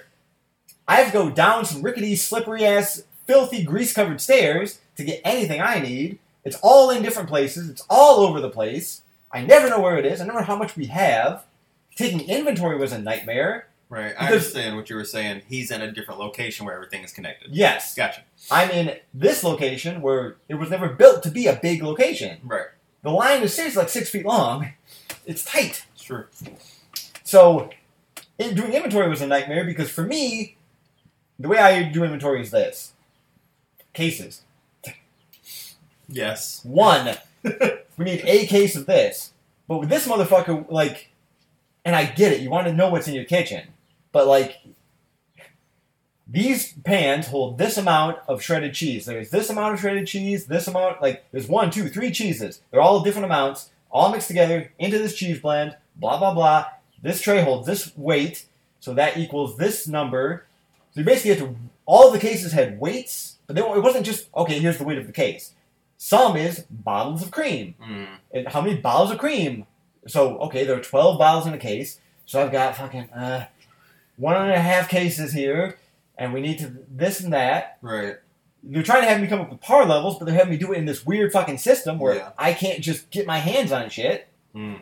[0.88, 5.62] I have to go down some rickety, slippery ass, filthy, grease-covered stairs to get anything
[5.62, 6.20] I need.
[6.44, 7.70] It's all in different places.
[7.70, 9.02] It's all over the place.
[9.32, 10.22] I never know where it is.
[10.22, 11.44] I never know how much we have.
[11.96, 13.68] Taking inventory was a nightmare.
[13.90, 14.14] Right.
[14.20, 15.44] I understand what you were saying.
[15.48, 17.56] He's in a different location where everything is connected.
[17.56, 18.24] Yes, Gotcha.
[18.52, 22.40] I'm in this location where it was never built to be a big location.
[22.44, 22.68] Right.
[23.04, 24.74] The line is seriously like six feet long.
[25.26, 25.86] It's tight.
[25.98, 26.26] True.
[27.24, 27.70] So,
[28.38, 30.58] in, doing inventory was a nightmare because for me,
[31.40, 32.94] the way I do inventory is this
[33.94, 34.44] cases.
[36.08, 36.62] Yes.
[36.64, 39.34] One, we need a case of this.
[39.68, 41.10] But with this motherfucker, like,
[41.84, 43.68] and I get it, you want to know what's in your kitchen.
[44.18, 44.58] But, like,
[46.28, 49.06] these pans hold this amount of shredded cheese.
[49.06, 52.64] There's this amount of shredded cheese, this amount, like, there's one, two, three cheeses.
[52.72, 56.66] They're all different amounts, all mixed together into this cheese blend, blah, blah, blah.
[57.00, 58.48] This tray holds this weight,
[58.80, 60.48] so that equals this number.
[60.94, 61.56] So you basically have to,
[61.86, 65.06] all the cases had weights, but they, it wasn't just, okay, here's the weight of
[65.06, 65.54] the case.
[66.00, 67.76] Some is bottles of cream.
[67.80, 68.08] Mm.
[68.34, 69.68] And how many bottles of cream?
[70.08, 72.00] So, okay, there are 12 bottles in a case.
[72.26, 73.46] So I've got fucking uh,
[74.18, 75.78] one and a half cases here,
[76.18, 77.78] and we need to this and that.
[77.82, 78.16] Right.
[78.64, 80.74] They're trying to have me come up with par levels, but they're having me do
[80.74, 82.30] it in this weird fucking system where Yeah.
[82.38, 84.28] I can't just get my hands on shit.
[84.56, 84.82] Mm.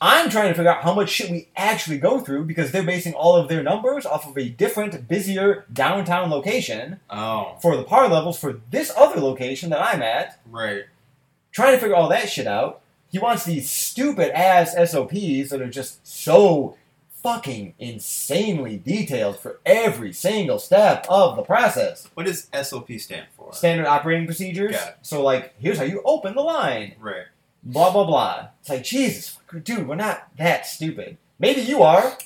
[0.00, 3.14] I'm trying to figure out how much shit we actually go through because they're basing
[3.14, 7.56] all of their numbers off of a different, busier downtown location Oh.
[7.60, 10.84] for the par levels for this other location that I'm at Right.
[11.50, 12.80] trying to figure all that shit out.
[13.10, 16.76] He wants these stupid ass SOPs that are just so
[17.28, 22.08] fucking insanely detailed for every single step of the process.
[22.14, 23.52] What does SOP stand for?
[23.52, 24.74] Standard operating procedures.
[25.02, 26.94] So, like, here's how you open the line.
[26.98, 27.26] Right.
[27.62, 28.48] Blah, blah, blah.
[28.60, 31.18] It's like, Jesus, dude, we're not that stupid.
[31.38, 32.16] Maybe you are.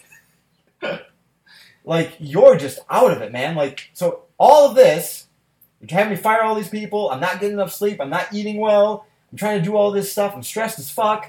[1.85, 3.57] like, you're just out of it, man.
[3.57, 5.27] Like, so all of this,
[5.81, 7.11] you're having me fire all these people.
[7.11, 8.01] I'm not getting enough sleep.
[8.01, 9.05] I'm not eating well.
[9.33, 10.33] I'm trying to do all this stuff.
[10.33, 11.29] I'm stressed as fuck.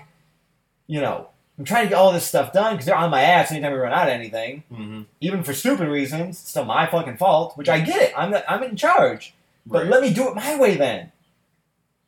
[0.85, 1.29] You know,
[1.59, 3.77] I'm trying to get all this stuff done because they're on my ass anytime we
[3.77, 4.63] run out of anything.
[4.71, 5.01] Mm-hmm.
[5.21, 7.55] Even for stupid reasons, it's still my fucking fault.
[7.57, 8.13] Which I get it.
[8.17, 9.35] I'm the, I'm in charge.
[9.65, 9.91] But Right.
[9.91, 11.11] let me do it my way then.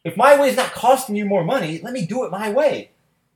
[0.03, 2.89] If my way is not costing you more money, let me do it my way.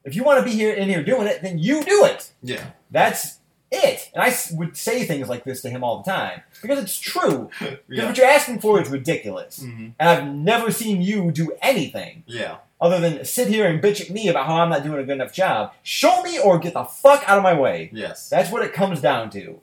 [0.04, 2.32] If you want to be here in here doing it, then you do it.
[2.42, 2.72] yeah.
[2.92, 3.38] That's
[3.72, 4.10] it.
[4.16, 7.50] And I would say things like this to him all the time because it's true.
[7.60, 8.06] Because Yeah.
[8.08, 9.60] what you're asking for is ridiculous.
[9.60, 9.90] Mm-hmm.
[10.00, 12.58] And I've never seen you do anything Yeah.
[12.82, 15.14] Other than sit here and bitch at me about how I'm not doing a good
[15.14, 15.74] enough job.
[15.84, 17.90] Show me or get the fuck out of my way.
[17.94, 18.30] Yes.
[18.30, 19.60] That's what it comes down to.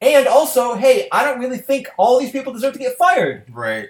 [0.00, 3.44] And also, hey, I don't really think all these people deserve to get fired.
[3.52, 3.88] Right.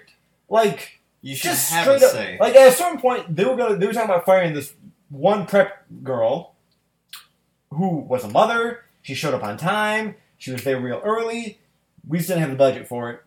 [0.49, 2.11] Like, You should just have straight a up.
[2.11, 2.37] say.
[2.39, 4.73] Like at a certain point, they were gonna they were talking about firing this
[5.09, 6.55] one prep girl
[7.71, 8.79] who was a mother.
[9.03, 10.15] She showed up on time.
[10.39, 11.59] She was there real early.
[12.07, 13.21] We just didn't have the budget for it.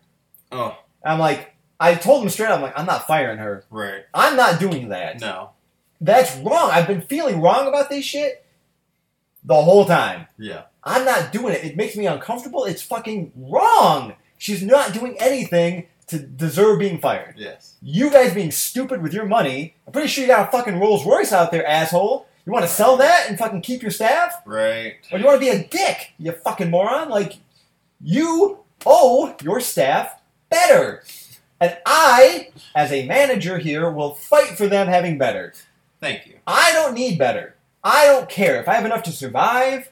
[0.51, 0.77] oh.
[1.05, 3.65] I'm like, I told him straight up, I'm like, I'm not firing her.
[3.69, 4.03] Right.
[4.13, 5.19] I'm not doing that.
[5.19, 5.51] No.
[5.99, 6.69] That's wrong.
[6.71, 8.45] I've been feeling wrong about this shit
[9.43, 10.27] the whole time.
[10.37, 10.63] Yeah.
[10.83, 11.63] I'm not doing it.
[11.63, 12.65] It makes me uncomfortable.
[12.65, 14.13] It's fucking wrong.
[14.37, 17.35] She's not doing anything to deserve being fired.
[17.37, 17.75] Yes.
[17.81, 19.75] You guys being stupid with your money.
[19.87, 22.27] I'm pretty sure you got a fucking Rolls Royce out there, asshole.
[22.45, 24.35] You want to sell that and fucking keep your staff?
[24.45, 24.95] Right.
[25.11, 27.07] Or do you want to be a dick, you fucking moron?
[27.07, 27.37] Like,
[28.01, 30.19] you owe your staff
[30.49, 31.03] better.
[31.63, 35.53] And I, as a manager here, will fight for them having better.
[36.01, 36.35] Thank you.
[36.45, 37.55] I don't need better.
[37.81, 38.59] I don't care.
[38.59, 39.89] If I have enough to survive,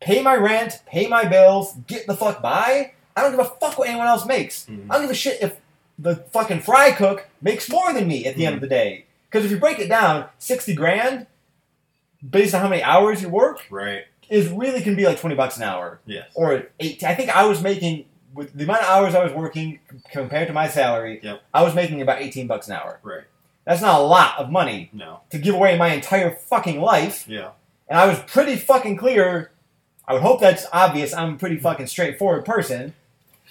[0.00, 2.94] pay my rent, pay my bills, get the fuck by.
[3.16, 4.66] I don't give a fuck what anyone else makes.
[4.66, 4.86] Mhm.
[4.90, 5.54] I don't give a shit if
[6.00, 9.04] the fucking fry cook makes more than me at the end of the day.
[9.30, 11.28] Because if you break it down, sixty grand,
[12.28, 14.02] based on how many hours you work, Right.
[14.28, 16.26] is really can be like twenty bucks an hour Yes.
[16.34, 17.04] or eight.
[17.04, 18.06] I think I was making
[18.36, 19.80] with the amount of hours I was working
[20.12, 21.20] compared to my salary.
[21.22, 21.42] Yep.
[21.54, 23.00] I was making about eighteen bucks an hour.
[23.02, 23.24] Right.
[23.64, 25.20] That's not a lot of money No.
[25.30, 27.26] to give away my entire fucking life.
[27.26, 27.50] Yeah.
[27.88, 29.50] And I was pretty fucking clear.
[30.06, 31.12] I would hope that's obvious.
[31.12, 32.94] I'm a pretty fucking straightforward person.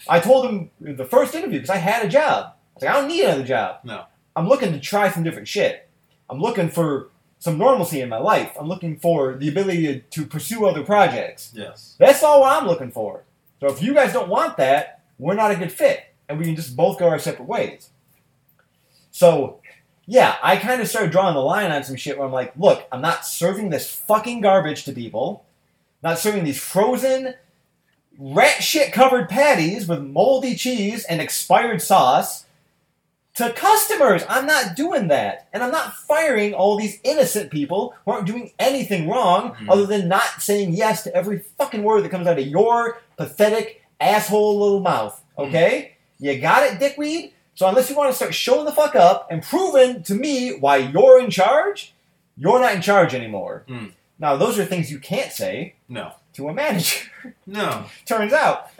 [0.08, 2.46] I told him the first interview because I had a job.
[2.46, 3.80] I was like, I don't need another job.
[3.84, 4.06] No.
[4.38, 5.90] I'm looking to try some different shit.
[6.30, 7.10] I'm looking for
[7.40, 8.52] some normalcy in my life.
[8.60, 11.52] I'm looking for the ability to, to pursue other projects.
[11.54, 11.96] Yes.
[12.00, 13.24] That's all what I'm looking for.
[13.60, 16.56] So if you guys don't want that, we're not a good fit, and we can
[16.56, 17.89] just both go our separate ways.
[19.12, 19.62] So,
[20.06, 22.86] yeah, I kind of started drawing the line on some shit where I'm like, look,
[22.91, 25.45] I'm not serving this fucking garbage to people.
[26.03, 27.34] Not serving these frozen,
[28.18, 32.45] rat shit covered patties with moldy cheese and expired sauce
[33.36, 34.24] to customers.
[34.30, 35.48] I'm not doing that.
[35.54, 39.70] And I'm not firing all these innocent people who aren't doing anything wrong Mhm.
[39.70, 43.82] other than not saying yes to every fucking word that comes out of your pathetic
[44.00, 45.22] asshole little mouth.
[45.38, 45.94] Okay?
[46.20, 47.34] You got it, dickweed?
[47.56, 50.78] So unless you want to start showing the fuck up and proving to me why
[50.78, 51.94] you're in charge,
[52.38, 53.64] you're not in charge anymore.
[53.68, 53.92] Mm.
[54.20, 56.14] Now, those are things you can't say No.
[56.34, 57.10] to a manager.
[57.46, 57.86] No.
[58.06, 58.70] Turns out.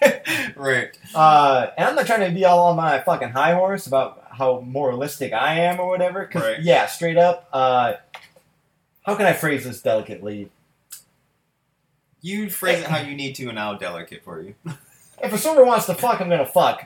[0.56, 0.96] right.
[1.14, 4.60] Uh, and I'm not trying to be all on my fucking high horse about how
[4.60, 6.26] moralistic I am or whatever.
[6.26, 6.60] Because, Right.
[6.62, 7.94] yeah, straight up, uh,
[9.04, 10.50] how can I phrase this delicately?
[12.22, 14.54] You phrase it how you need to, and I'll delicate for you.
[15.22, 16.82] If a server wants to fuck, I'm gonna fuck.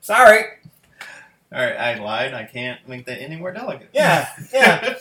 [0.00, 0.42] Sorry.
[1.52, 2.32] All right, I lied.
[2.32, 3.90] I can't make that any more delicate.
[3.92, 4.96] Yeah, yeah.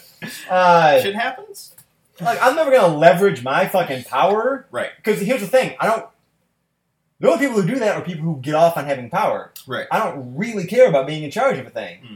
[0.49, 1.75] Uh, Shit happens.
[2.21, 4.67] Like, I'm never gonna leverage my fucking power.
[4.71, 4.91] Right.
[4.97, 6.07] Because here's the thing, I don't.
[7.19, 9.51] The only people who do that are people who get off on having power.
[9.65, 9.87] Right.
[9.89, 11.99] I don't really care about being in charge of a thing.
[12.05, 12.15] Hmm.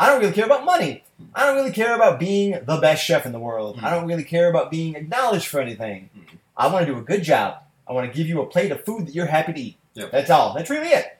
[0.00, 1.04] I don't really care about money.
[1.34, 3.78] I don't really care about being the best chef in the world.
[3.78, 3.84] Hmm.
[3.84, 6.08] I don't really care about being acknowledged for anything.
[6.14, 6.36] Hmm.
[6.56, 7.62] I want to do a good job.
[7.86, 9.76] I want to give you a plate of food that you're happy to eat.
[9.94, 10.12] Yep.
[10.12, 10.54] That's all.
[10.54, 11.17] That's really it.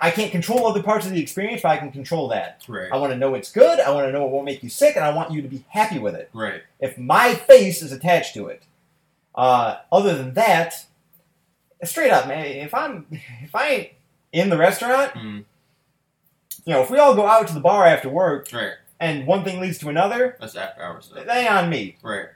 [0.00, 2.62] I can't control other parts of the experience, but I can control that.
[2.66, 2.90] Right.
[2.92, 3.78] I want to know it's good.
[3.78, 5.64] I want to know it won't make you sick, and I want you to be
[5.68, 6.28] happy with it.
[6.32, 6.62] Right.
[6.80, 8.62] If my face is attached to it,
[9.34, 10.86] uh, other than that,
[11.84, 12.46] straight up, man.
[12.46, 13.06] If I'm
[13.42, 13.88] if I ain't
[14.32, 15.44] in the restaurant, Mm.
[16.64, 18.72] you know, if we all go out to the bar after work Right.
[18.98, 21.26] and one thing leads to another, That's after hours stuff.
[21.28, 21.96] ain't on me.
[22.02, 22.26] Right.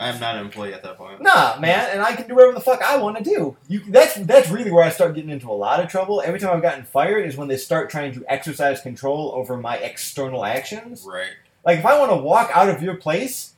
[0.00, 1.20] I'm not an employee at that point.
[1.20, 3.56] Nah, man, and I can do whatever the fuck I want to do.
[3.68, 6.22] You, that's that's really where I start getting into a lot of trouble.
[6.24, 9.76] Every time I've gotten fired is when they start trying to exercise control over my
[9.76, 11.04] external actions.
[11.06, 11.32] Right.
[11.66, 13.52] Like if I want to walk out of your place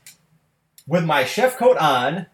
[0.86, 2.26] with my chef coat on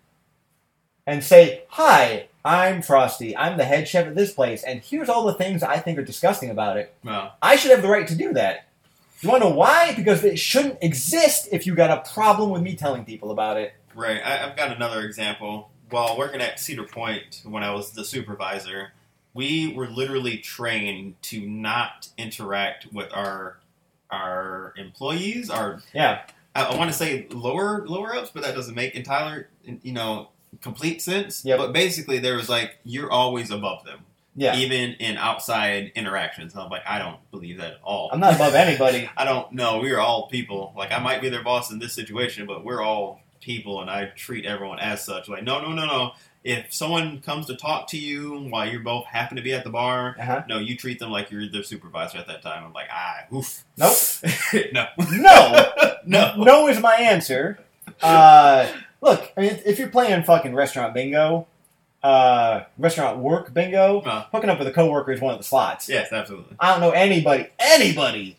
[1.07, 3.37] and say, "Hi, I'm Frosty.
[3.37, 6.05] I'm the head chef at this place, and here's all the things I think are
[6.05, 7.35] disgusting about it." Well.
[7.43, 8.69] I should have the right to do that.
[9.21, 9.95] You want to know why?
[9.95, 13.73] Because it shouldn't exist if you got a problem with me telling people about it.
[13.99, 14.21] Right.
[14.25, 15.71] I, I've got another example.
[15.91, 18.93] While working at Cedar Point, when I was the supervisor,
[19.35, 23.59] we were literally trained to not interact with our
[24.11, 25.51] our employees.
[25.51, 26.23] Our Yeah.
[26.55, 30.29] I, I want to say lower lower ups, but that doesn't make entire you know
[30.63, 31.45] complete sense.
[31.45, 31.59] Yep.
[31.59, 34.01] But basically, there was like you're always above them,
[34.37, 34.57] Yeah.
[34.57, 36.55] even in outside interactions.
[36.55, 38.11] And I'm like, I don't believe that at all.
[38.13, 39.11] I'm not above anybody.
[39.17, 39.79] I don't know.
[39.81, 40.73] We are all people.
[40.77, 44.07] Like I might be their boss in this situation, but we're all people, and I
[44.17, 45.29] treat everyone as such.
[45.29, 46.13] Like no, no, no, no.
[46.45, 49.71] If someone comes to talk to you while you both happen to be at the
[49.71, 50.43] bar, Uh-huh.
[50.49, 52.65] no, you treat them like you're their supervisor at that time.
[52.65, 53.65] I'm like, ah, oof.
[53.77, 53.97] Nope.
[54.73, 55.73] no, No.
[56.07, 57.59] no, No is my answer.
[58.01, 58.71] Uh,
[59.03, 61.49] look, I mean, if you're playing fucking restaurant bingo,
[62.05, 64.25] uh, restaurant work bingo, Uh.
[64.33, 65.89] hooking up with a coworker is one of the slots.
[65.89, 66.57] Yes, absolutely.
[66.61, 68.37] I don't know anybody, anybody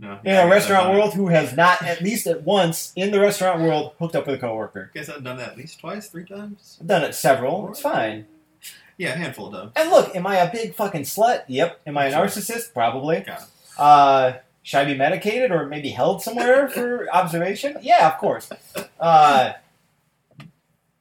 [0.00, 0.20] No.
[0.24, 3.94] in a restaurant world who has not at least at once in the restaurant world
[3.98, 4.90] hooked up with a coworker.
[4.94, 6.78] Guess I've done that at least twice, three times.
[6.80, 7.68] I've done it several.
[7.70, 8.26] It's fine.
[8.96, 9.72] Yeah, a handful of times.
[9.74, 11.42] And look, am I a big fucking slut?
[11.48, 11.80] Yep.
[11.86, 12.72] Am I a narcissist?
[12.72, 13.24] Probably.
[13.76, 17.76] Uh, should I be medicated or maybe held somewhere for observation?
[17.80, 18.50] Yeah, of course.
[19.00, 19.52] Uh,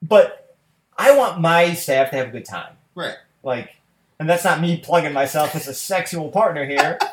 [0.02, 0.56] but
[0.98, 2.74] I want my staff to have a good time.
[2.96, 3.16] Right.
[3.44, 3.76] Like,
[4.20, 6.98] and that's not me plugging myself as a sexual partner here.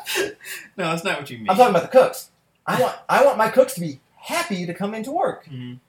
[0.77, 1.49] No, that's not what you mean.
[1.49, 2.29] I'm talking about the cooks.
[2.67, 5.45] I want I want my cooks to be happy to come into work.
[5.45, 5.79] Mhm.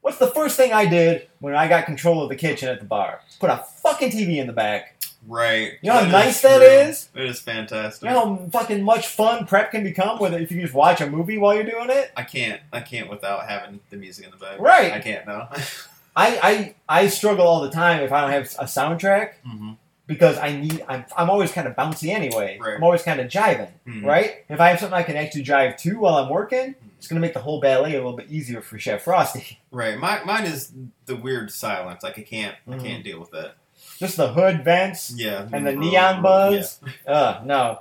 [0.00, 2.84] What's the first thing I did when I got control of the kitchen at the
[2.84, 3.20] bar?
[3.38, 4.96] Put a fucking TV in the back.
[5.26, 5.74] Right.
[5.80, 7.08] You know how That is nice that is?
[7.14, 8.02] It is fantastic.
[8.08, 11.00] You know how fucking much fun prep can become with it if you just watch
[11.00, 12.10] a movie while you're doing it.
[12.16, 12.60] I can't.
[12.72, 14.58] I can't without having the music in the back.
[14.58, 14.92] Right.
[14.92, 15.26] I can't.
[15.26, 15.46] No.
[16.16, 19.72] I, I I struggle all the time if I don't have a soundtrack hmm
[20.06, 22.58] because I need I'm, I'm always kind of bouncy anyway.
[22.60, 22.76] Right.
[22.76, 24.04] I'm always kind of jiving, Mhm.
[24.04, 24.44] right?
[24.48, 27.34] If I have something I can actually jive to while I'm working, it's gonna make
[27.34, 29.58] the whole ballet a little bit easier for Chef Frosty.
[29.70, 29.98] Right.
[29.98, 30.70] My, mine is
[31.06, 32.02] the weird silence.
[32.02, 32.56] Like I can't.
[32.68, 32.74] Mhm.
[32.74, 33.54] I can't deal with that.
[33.98, 35.48] Just the hood vents Yeah.
[35.52, 36.78] and the neon buzz.
[37.06, 37.78] Uh, no.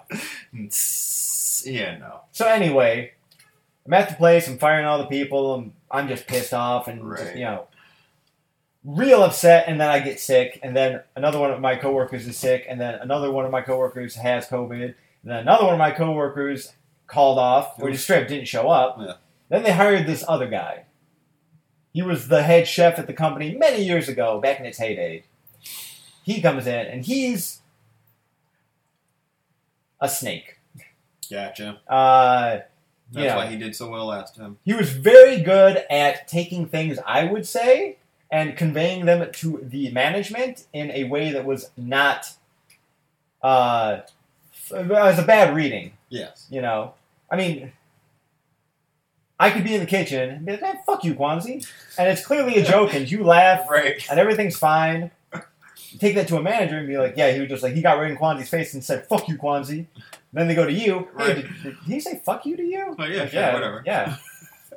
[0.53, 0.69] Yeah.
[1.65, 1.97] Yeah.
[1.97, 2.21] No.
[2.31, 3.11] So anyway,
[3.85, 4.47] I'm at the place.
[4.47, 5.53] I'm firing all the people.
[5.55, 7.67] I'm, I'm just pissed off and just, you know,
[8.83, 9.65] real upset.
[9.67, 10.59] And then I get sick.
[10.63, 12.65] And then another one of my coworkers is sick.
[12.67, 14.83] And then another one of my coworkers has COVID.
[14.83, 16.73] And then another one of my coworkers
[17.07, 18.97] called off or just straight up didn't show up.
[18.99, 19.13] Yeah.
[19.49, 20.85] Then they hired this other guy.
[21.93, 25.25] He was the head chef at the company many years ago, back in its heyday.
[26.23, 27.59] He comes in and he's
[29.99, 30.57] a snake.
[31.29, 31.81] Gotcha.
[31.87, 32.59] Uh,
[33.11, 34.57] That's why he did so well last time.
[34.63, 37.97] he was very good at taking things I would say
[38.31, 42.33] and conveying them to the management in a way that was not
[43.43, 43.99] uh
[44.71, 46.47] as a bad reading, Yes.
[46.49, 46.93] you know.
[47.29, 47.71] I mean
[49.39, 51.67] I could be in the kitchen and be like, "Man, fuck you, Kwanzi.
[51.97, 54.05] And it's clearly a joke and you laugh Right.
[54.09, 55.09] and everything's fine.
[55.89, 57.81] You take that to a manager and be like, yeah, he was just like he
[57.81, 59.87] got right in Kwanzi's face and said, "Fuck you, Kwanzi."
[60.31, 61.09] Then they go to you.
[61.17, 61.35] Hey, Right.
[61.35, 62.95] did, did he say "fuck you" to you?
[62.97, 63.23] Oh yeah.
[63.23, 63.51] Like, Sure.
[63.53, 63.83] Whatever.
[63.85, 64.15] Yeah.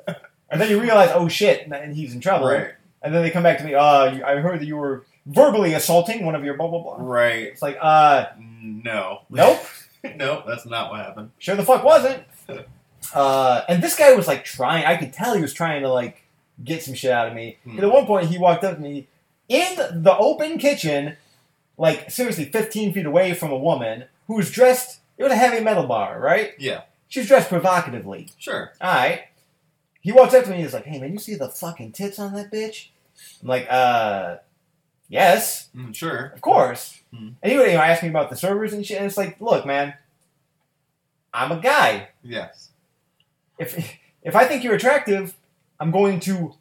[0.49, 2.47] and then you realize, oh shit, and he's in trouble.
[2.47, 2.73] Right.
[3.05, 3.73] And then they come back to me.
[3.75, 6.95] Uh, I heard that you were verbally assaulting one of your blah blah blah.
[6.99, 7.43] Right.
[7.43, 9.21] It's like, uh, No.
[9.29, 9.59] nope,
[10.15, 10.43] nope.
[10.47, 11.31] That's not what happened.
[11.39, 12.23] sure the fuck wasn't.
[13.13, 14.83] Uh, and this guy was like trying.
[14.83, 16.23] I could tell he was trying to like
[16.63, 17.57] get some shit out of me.
[17.63, 17.71] Hmm.
[17.71, 19.07] And at one point, he walked up to me
[19.47, 21.15] in the open kitchen,
[21.77, 25.01] like seriously, fifteen feet away from a woman who was dressed.
[25.19, 26.53] It was a heavy metal bar, right?
[26.57, 26.81] Yeah.
[27.07, 28.29] She was dressed provocatively.
[28.39, 28.73] Sure.
[28.81, 29.25] All right.
[30.01, 32.17] He walks up to me and he's like, "Hey man, you see the fucking tits
[32.17, 32.87] on that bitch?"
[33.41, 34.37] I'm like, "Uh,
[35.09, 36.31] yes, Mm, sure.
[36.35, 38.97] of course." And he would you know, ask me about the servers and shit.
[38.97, 39.93] And it's like, look, man,
[41.33, 42.09] I'm a guy.
[42.23, 42.71] Yes.
[43.57, 45.33] If if I think you're attractive,
[45.79, 46.55] I'm going to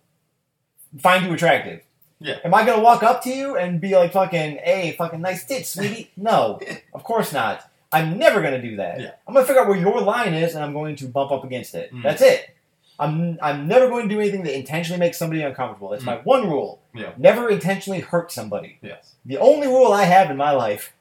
[1.01, 1.83] find you attractive.
[2.21, 2.39] Yeah.
[2.45, 5.71] Am I gonna walk up to you and be like, "Fucking, hey, fucking nice tits,
[5.71, 6.11] sweetie"?
[6.17, 6.61] No,
[6.93, 7.69] of course not.
[7.93, 9.01] I'm never gonna do that.
[9.01, 9.11] Yeah.
[9.27, 11.75] I'm gonna figure out where your line is, and I'm going to bump up against
[11.75, 11.93] it.
[11.93, 12.03] Mm.
[12.05, 12.55] That's it.
[12.99, 15.89] I'm I'm never going to do anything that intentionally makes somebody uncomfortable.
[15.89, 16.81] That's my one rule.
[16.95, 17.13] Yeah.
[17.17, 18.79] Never intentionally hurt somebody.
[18.83, 19.15] Yes.
[19.25, 20.93] The only rule I have in my life.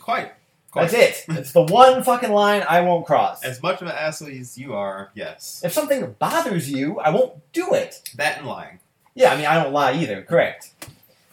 [0.00, 0.32] Quite.
[0.70, 0.90] Quite.
[0.90, 1.36] That's it.
[1.36, 3.42] It's the one fucking line I won't cross.
[3.42, 5.62] As much of an asshole as you are, yes.
[5.64, 8.02] If something bothers you, I won't do it.
[8.16, 8.80] That and lying.
[9.14, 10.22] Yeah, I mean, I don't lie either.
[10.22, 10.72] Correct.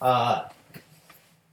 [0.01, 0.47] Uh,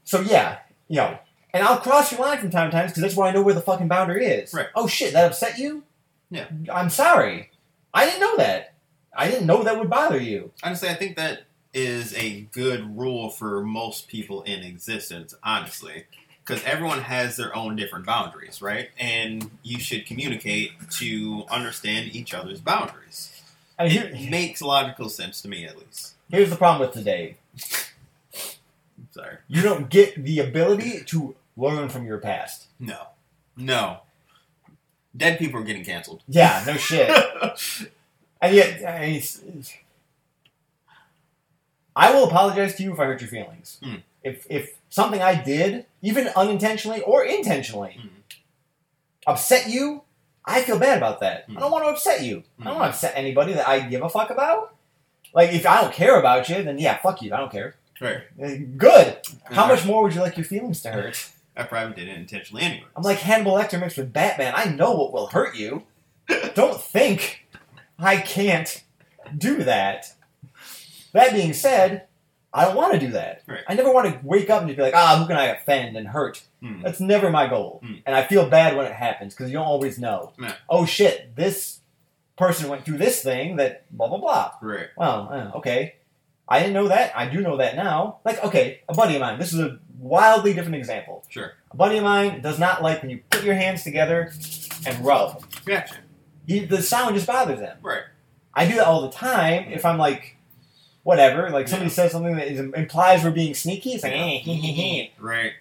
[0.04, 0.58] so yeah,
[0.88, 1.18] you know,
[1.52, 3.54] and I'll cross your line from time to time because that's where I know where
[3.54, 4.54] the fucking boundary is.
[4.54, 4.68] Right.
[4.74, 5.82] Oh shit, that upset you?
[6.30, 6.46] Yeah.
[6.72, 7.50] I'm sorry.
[7.94, 8.74] I didn't know that.
[9.16, 10.50] I didn't know that would bother you.
[10.62, 11.42] Honestly, I think that
[11.74, 16.04] is a good rule for most people in existence, honestly.
[16.44, 18.88] Because everyone has their own different boundaries, right?
[18.98, 23.30] And you should communicate to understand each other's boundaries.
[23.78, 26.14] I mean, It here, makes logical sense to me, at least.
[26.30, 27.36] here's the problem with today.
[29.12, 29.36] Sorry.
[29.46, 32.66] You don't get the ability to learn from your past.
[32.80, 33.08] No.
[33.56, 34.00] No.
[35.16, 36.22] Dead people are getting canceled.
[36.28, 37.08] Yeah, no shit.
[38.40, 39.74] And yet, I mean, it's, it's-
[41.94, 43.78] I will apologize to you if I hurt your feelings.
[43.82, 43.96] Hmm.
[44.24, 48.08] If if something I did, even unintentionally or intentionally, Hmm.
[49.26, 50.02] upset you,
[50.44, 51.44] I feel bad about that.
[51.46, 51.58] Hmm.
[51.58, 52.44] I don't want to upset you.
[52.60, 52.80] I don't Hmm.
[52.80, 54.74] want to upset anybody that I give a fuck about.
[55.34, 57.34] Like, if I don't care about you, then yeah, fuck you.
[57.34, 57.74] I don't care.
[58.00, 58.22] Right.
[58.78, 59.18] Good.
[59.44, 61.28] How much more would you like your feelings to hurt?
[61.56, 62.86] I probably did it intentionally anyway.
[62.96, 64.54] I'm like Hannibal Lecter mixed with Batman.
[64.56, 65.84] I know what will hurt you.
[66.54, 67.46] Don't think
[67.98, 68.82] I can't
[69.36, 70.14] do that.
[71.12, 72.06] That being said,
[72.54, 73.42] I don't want to do that.
[73.46, 73.60] Right.
[73.68, 75.96] I never want to wake up and just be like, ah, who can I offend
[75.96, 76.42] and hurt?
[76.62, 76.82] Hmm.
[76.82, 77.80] That's never my goal.
[77.84, 77.94] Hmm.
[78.06, 80.32] And I feel bad when it happens because you don't always know.
[80.68, 81.80] Oh shit, this
[82.36, 84.52] person went through this thing that blah blah blah.
[84.60, 84.88] Right.
[84.96, 85.96] Well, uh, okay.
[86.52, 87.16] I didn't know that.
[87.16, 88.18] I do know that now.
[88.24, 89.38] Like, okay, a buddy of mine.
[89.38, 91.24] This is a wildly different example.
[91.30, 91.52] Sure.
[91.70, 94.32] A buddy of mine does not like when you put your hands together
[94.86, 95.42] and rub.
[95.64, 95.96] Gotcha.
[96.46, 97.78] He, the sound just bothers him.
[97.82, 98.02] Right.
[98.52, 99.72] I do that all the time.
[99.72, 100.36] If I'm like,
[101.04, 101.94] whatever, like somebody Yeah.
[101.94, 105.12] says something that is, implies we're being sneaky, it's like, eh, hee, hee, hee.
[105.18, 105.52] Right.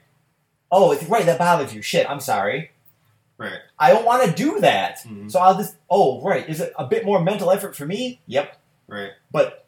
[0.74, 1.82] oh, it's right, that bothers you.
[1.82, 2.72] Shit, I'm sorry.
[3.38, 3.60] Right.
[3.80, 5.00] I don't want to do that.
[5.08, 5.32] Mhm.
[5.32, 6.48] So I'll just, oh, right.
[6.50, 8.20] Is it a bit more mental effort for me?
[8.28, 8.58] Yep.
[8.88, 9.12] Right.
[9.32, 9.66] But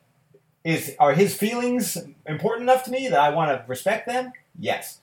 [0.63, 4.31] is are his feelings important enough to me that I want to respect them?
[4.57, 4.99] Yes.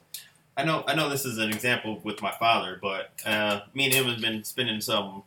[0.56, 3.94] I know I know this is an example with my father, but uh, me and
[3.94, 5.22] him have been spending some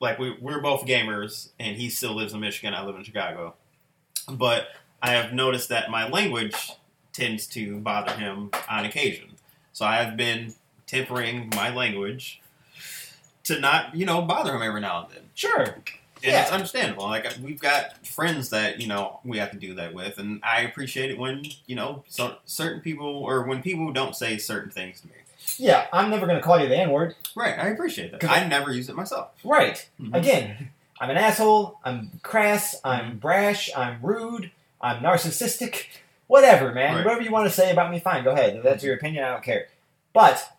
[0.00, 2.74] like we we're both gamers, and he still lives in Michigan.
[2.74, 3.54] I live in Chicago,
[4.30, 4.68] but
[5.02, 6.72] I have noticed that my language
[7.12, 9.36] tends to bother him on occasion.
[9.72, 10.54] So I have been
[10.86, 12.40] tempering my language
[13.44, 15.22] to not you know bother him every now and then.
[15.34, 15.76] Sure.
[16.26, 16.42] And Yeah.
[16.42, 17.04] it's understandable.
[17.04, 20.62] Like we've got friends that you know we have to do that with, and I
[20.62, 25.00] appreciate it when you know so, certain people or when people don't say certain things
[25.02, 25.12] to me.
[25.58, 27.14] Yeah, I'm never going to call you the N word.
[27.36, 28.24] Right, I appreciate that.
[28.24, 29.28] I never use it myself.
[29.44, 29.88] Right.
[30.00, 30.14] Mhm.
[30.14, 30.70] Again,
[31.00, 31.78] I'm an asshole.
[31.84, 32.74] I'm crass.
[32.84, 33.70] I'm brash.
[33.76, 34.50] I'm rude.
[34.80, 35.84] I'm narcissistic.
[36.26, 36.96] Whatever, man.
[36.96, 37.04] Right.
[37.04, 38.24] Whatever you want to say about me, fine.
[38.24, 38.56] Go ahead.
[38.56, 39.68] If that's your opinion, I don't care.
[40.12, 40.52] But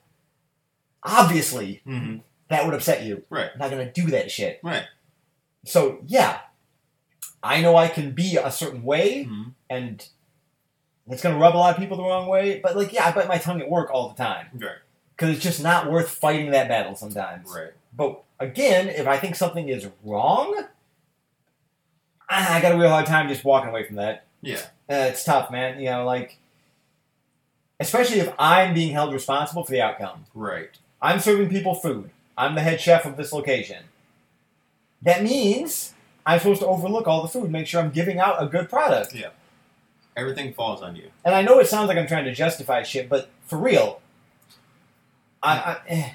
[1.03, 2.17] obviously, Mm-hmm.
[2.49, 3.23] that would upset you.
[3.29, 3.49] Right.
[3.53, 4.59] I'm not going to do that shit.
[4.63, 4.83] Right.
[5.67, 6.39] So, yeah.
[7.43, 9.53] I know I can be a certain way, Mhm.
[9.69, 10.07] and
[11.09, 12.59] it's going to rub a lot of people the wrong way.
[12.59, 14.47] But, like, yeah, I bite my tongue at work all the time.
[14.53, 14.77] Right.
[15.15, 17.49] Because it's just not worth fighting that battle sometimes.
[17.53, 17.73] Right.
[17.93, 20.65] But again, if I think something is wrong,
[22.29, 24.25] I I got a real hard time just walking away from that.
[24.41, 24.57] Yeah.
[24.89, 25.79] Uh, it's tough, man.
[25.79, 26.37] You know, like,
[27.79, 30.25] especially if I'm being held responsible for the outcome.
[30.33, 30.69] Right.
[31.01, 32.09] I'm serving people food.
[32.37, 33.85] I'm the head chef of this location.
[35.01, 35.93] That means
[36.25, 39.13] I'm supposed to overlook all the food, make sure I'm giving out a good product.
[39.15, 39.29] Yeah.
[40.15, 41.11] Everything falls on you.
[41.23, 44.01] And I know it sounds like I'm trying to justify shit, but for real,
[45.43, 46.09] I, I, eh.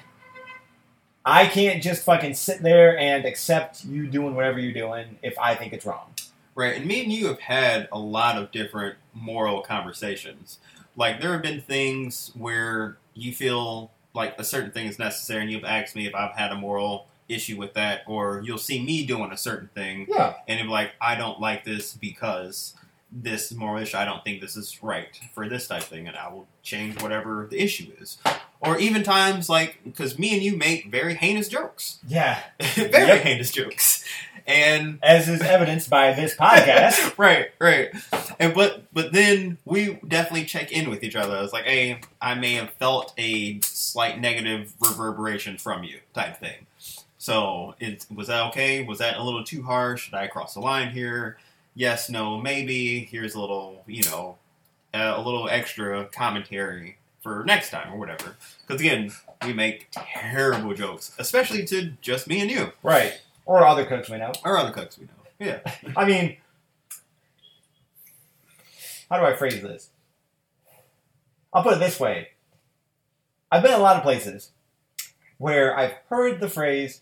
[1.25, 5.55] I can't just fucking sit there and accept you doing whatever you're doing if I
[5.55, 6.13] think it's wrong.
[6.53, 6.75] Right.
[6.75, 10.59] And me and you have had a lot of different moral conversations.
[10.95, 15.51] Like there have been things where you feel like a certain thing is necessary, and
[15.51, 19.05] you've asked me if I've had a moral issue with that, or you'll see me
[19.05, 20.33] doing a certain thing, Yeah.
[20.47, 22.75] and if like I don't like this because
[23.15, 26.29] this moral issue, I don't think this is right for this type thing, and I
[26.33, 28.17] will change whatever the issue is.
[28.59, 32.41] Or even times like because me and you make very heinous jokes, Yeah.
[32.59, 33.21] very Yep.
[33.23, 34.03] heinous jokes,
[34.47, 37.15] and As is evidenced by this podcast.
[37.19, 37.91] right, right.
[38.39, 41.37] And but but then we definitely check in with each other.
[41.43, 46.65] It's like, hey, I may have felt a slight negative reverberation from you, type thing.
[47.23, 48.83] So, it, was that okay?
[48.83, 50.09] Was that a little too harsh?
[50.09, 51.37] Did I cross the line here?
[51.73, 53.05] Yes, no, maybe.
[53.05, 54.39] Here's a little, you know,
[54.93, 58.35] uh, a little extra commentary for next time or whatever.
[58.67, 59.13] Because again,
[59.45, 63.21] we make terrible jokes, especially to just me and you, right.
[63.45, 64.33] Or other cooks we know.
[64.43, 65.13] or other cooks we know.
[65.39, 65.59] Yeah.
[65.95, 66.35] I mean,
[69.09, 69.91] how do I phrase this?
[71.53, 72.31] I'll put it this way.
[73.49, 74.51] I've been in a lot of places
[75.37, 76.99] where I've heard the phrase,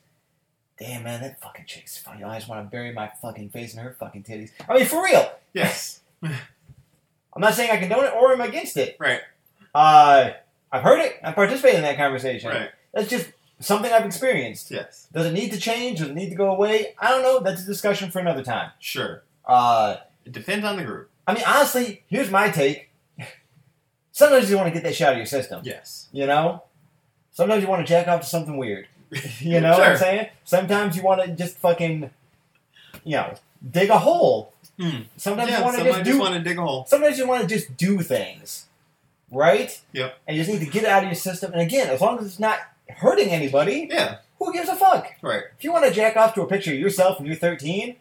[0.80, 2.24] damn man, that fucking chick's funny.
[2.24, 4.52] I just want to bury my fucking face in her fucking titties.
[4.68, 5.32] I mean, for real.
[5.54, 6.00] Yes.
[6.24, 8.98] I'm not saying I condone it or I'm against it.
[9.00, 9.22] Right.
[9.74, 10.32] Uh,
[10.72, 11.20] I've heard it.
[11.24, 12.50] I've participated in that conversation.
[12.50, 12.70] Right.
[12.94, 14.70] That's just something I've experienced.
[14.72, 15.08] Yes.
[15.14, 16.00] Does it need to change?
[16.00, 16.94] Does it need to go away?
[17.00, 17.40] I don't know.
[17.40, 18.72] That's a discussion for another time.
[18.80, 19.24] Sure.
[19.46, 21.10] Uh, It depends on the group.
[21.28, 22.90] I mean, honestly, here's my take.
[24.12, 25.62] Sometimes you want to get that shit out of your system.
[25.64, 26.10] Yes.
[26.12, 26.64] You know?
[27.32, 28.88] Sometimes you want to jack off to something weird.
[29.42, 30.28] You know what I'm saying?
[30.46, 32.10] Sometimes you want to just fucking,
[33.04, 33.34] you know,
[33.70, 34.54] dig a hole.
[34.80, 35.02] Hmm.
[35.18, 36.20] Sometimes yeah, you want to just just do.
[36.20, 36.86] want to dig a hole.
[36.88, 38.68] Sometimes you want to just do things,
[39.32, 39.80] right?
[39.94, 40.18] Yep.
[40.28, 41.52] And you just need to get it out of your system.
[41.52, 42.60] And again, as long as it's not
[42.90, 45.12] hurting anybody, Yeah, who gives a fuck?
[45.22, 45.44] right.
[45.58, 47.96] If you want to jack off to a picture of yourself when you're 13,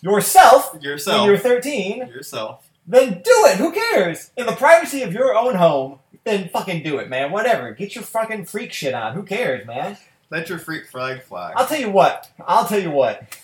[0.00, 2.68] yourself yourself when you're 13, Yourself.
[2.86, 3.56] then do it.
[3.58, 4.30] Who cares?
[4.36, 7.30] In the privacy of your own home, then fucking do it, man.
[7.32, 7.72] Whatever.
[7.72, 9.14] Get your fucking freak shit on.
[9.14, 9.96] Who cares, man?
[10.30, 11.52] Let your freak flag fly.
[11.54, 12.30] I'll tell you what.
[12.46, 13.38] I'll tell you what.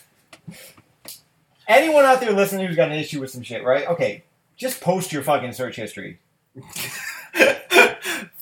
[1.68, 3.86] Anyone out there listening who's got an issue with some shit, right?
[3.86, 4.24] Okay,
[4.56, 6.18] just post your fucking search history.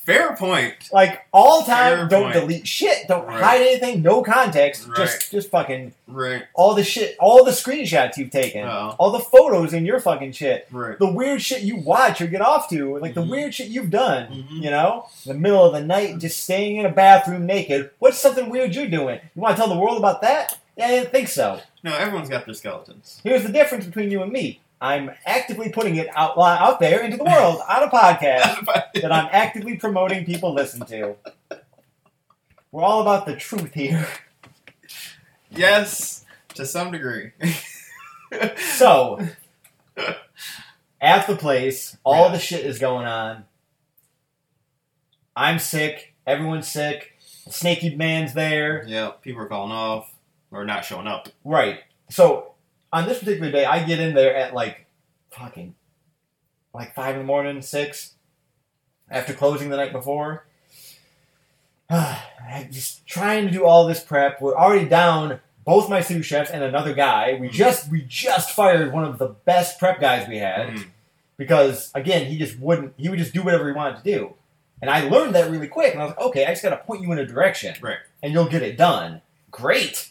[0.09, 0.75] Fair point.
[0.91, 2.35] Like all time, Fair don't point.
[2.35, 3.07] delete shit.
[3.09, 3.43] Don't Right.
[3.43, 4.01] hide anything.
[4.03, 4.89] No context.
[4.89, 4.97] Right.
[4.97, 6.45] Just, just fucking Right.
[6.55, 8.95] all the shit, all the screenshots you've taken, Oh.
[8.99, 10.67] all the photos in your fucking shit.
[10.73, 10.99] Right.
[10.99, 13.31] the weird shit you watch or get off to, like the Mhm.
[13.31, 14.63] weird shit you've done, Mhm.
[14.65, 17.91] you know, in the middle of the night, just staying in a bathroom naked.
[17.99, 19.21] What's something weird you're doing?
[19.37, 20.57] You want to tell the world about that?
[20.77, 21.61] Yeah, I didn't think so.
[21.85, 23.21] No, everyone's got their skeletons.
[23.23, 24.61] Here's the difference between you and me.
[24.81, 28.65] I'm actively putting it out out there into the world on a podcast
[29.01, 31.17] that I'm actively promoting people listen to.
[32.71, 34.07] We're all about the truth here.
[35.51, 36.25] yes,
[36.55, 37.33] to some degree.
[38.77, 39.19] So,
[41.01, 42.33] at the place, all Yeah.
[42.33, 43.45] the shit is going on.
[45.35, 46.15] I'm sick.
[46.27, 47.15] Everyone's sick.
[47.49, 48.85] Snaky man's there.
[48.87, 50.13] yeah, people are calling off
[50.51, 51.29] or not showing up.
[51.45, 51.81] Right.
[52.11, 52.53] So,
[52.93, 54.87] on this particular day, I get in there at like
[55.31, 55.75] fucking
[56.75, 58.15] like five in the morning, six,
[59.11, 60.47] after closing the night before.
[62.71, 64.41] just trying to do all this prep.
[64.41, 67.37] We're already down both my sous chefs and another guy.
[67.41, 67.53] We Mhm.
[67.53, 70.87] just we just fired one of the best prep guys we had Mm.
[71.37, 74.35] because again he just wouldn't he would just do whatever he wanted to do,
[74.83, 75.93] and I learned that really quick.
[75.95, 77.99] And I was like, okay, I just got to point you in a direction, Right.
[78.23, 79.23] and you'll get it done.
[79.51, 80.11] Great.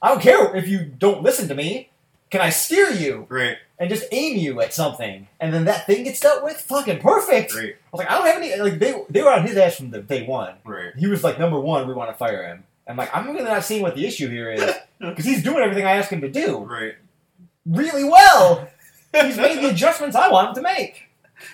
[0.00, 1.90] I don't care if you don't listen to me.
[2.32, 6.02] Can I steer you Great, and just aim you at something, and then that thing
[6.04, 6.56] gets dealt with?
[6.56, 7.52] Fucking perfect.
[7.52, 9.76] great, I was like, I don't have any like they they were on his ass
[9.76, 10.54] from the day one.
[10.64, 10.92] right.
[10.98, 11.86] He was like number one.
[11.86, 12.64] We want to fire him.
[12.88, 15.84] I'm like, I'm really not seeing what the issue here is because he's doing everything
[15.86, 16.94] I asked him to do Right.
[17.66, 18.68] really well.
[19.14, 21.10] He's made the adjustments I want him to make,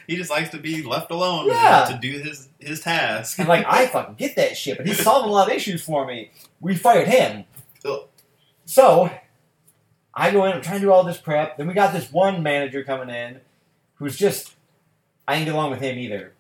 [0.07, 1.87] He just likes to be left alone Yeah.
[1.91, 3.39] to do his his task.
[3.41, 4.77] and like I fucking get that shit.
[4.79, 6.31] But he's solving a lot of issues for me.
[6.61, 7.45] We fired him,
[7.85, 8.03] Ugh.
[8.65, 9.11] so
[10.19, 10.53] I go in.
[10.53, 11.57] I'm trying to do all this prep.
[11.57, 13.41] Then we got this one manager coming in,
[13.95, 14.55] who's just
[15.29, 16.33] I didn't get along with him either.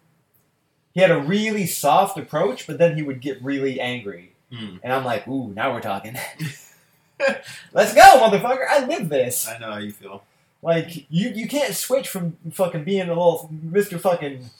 [0.94, 4.32] He had a really soft approach, but then he would get really angry.
[4.52, 4.76] Hmm.
[4.82, 6.16] And I'm like, ooh, now we're talking.
[7.72, 8.64] Let's go, motherfucker.
[8.68, 9.46] I live this.
[9.46, 10.24] I know how you feel.
[10.62, 14.00] Like, you, you can't switch from fucking being a little Mr.
[14.00, 14.50] fucking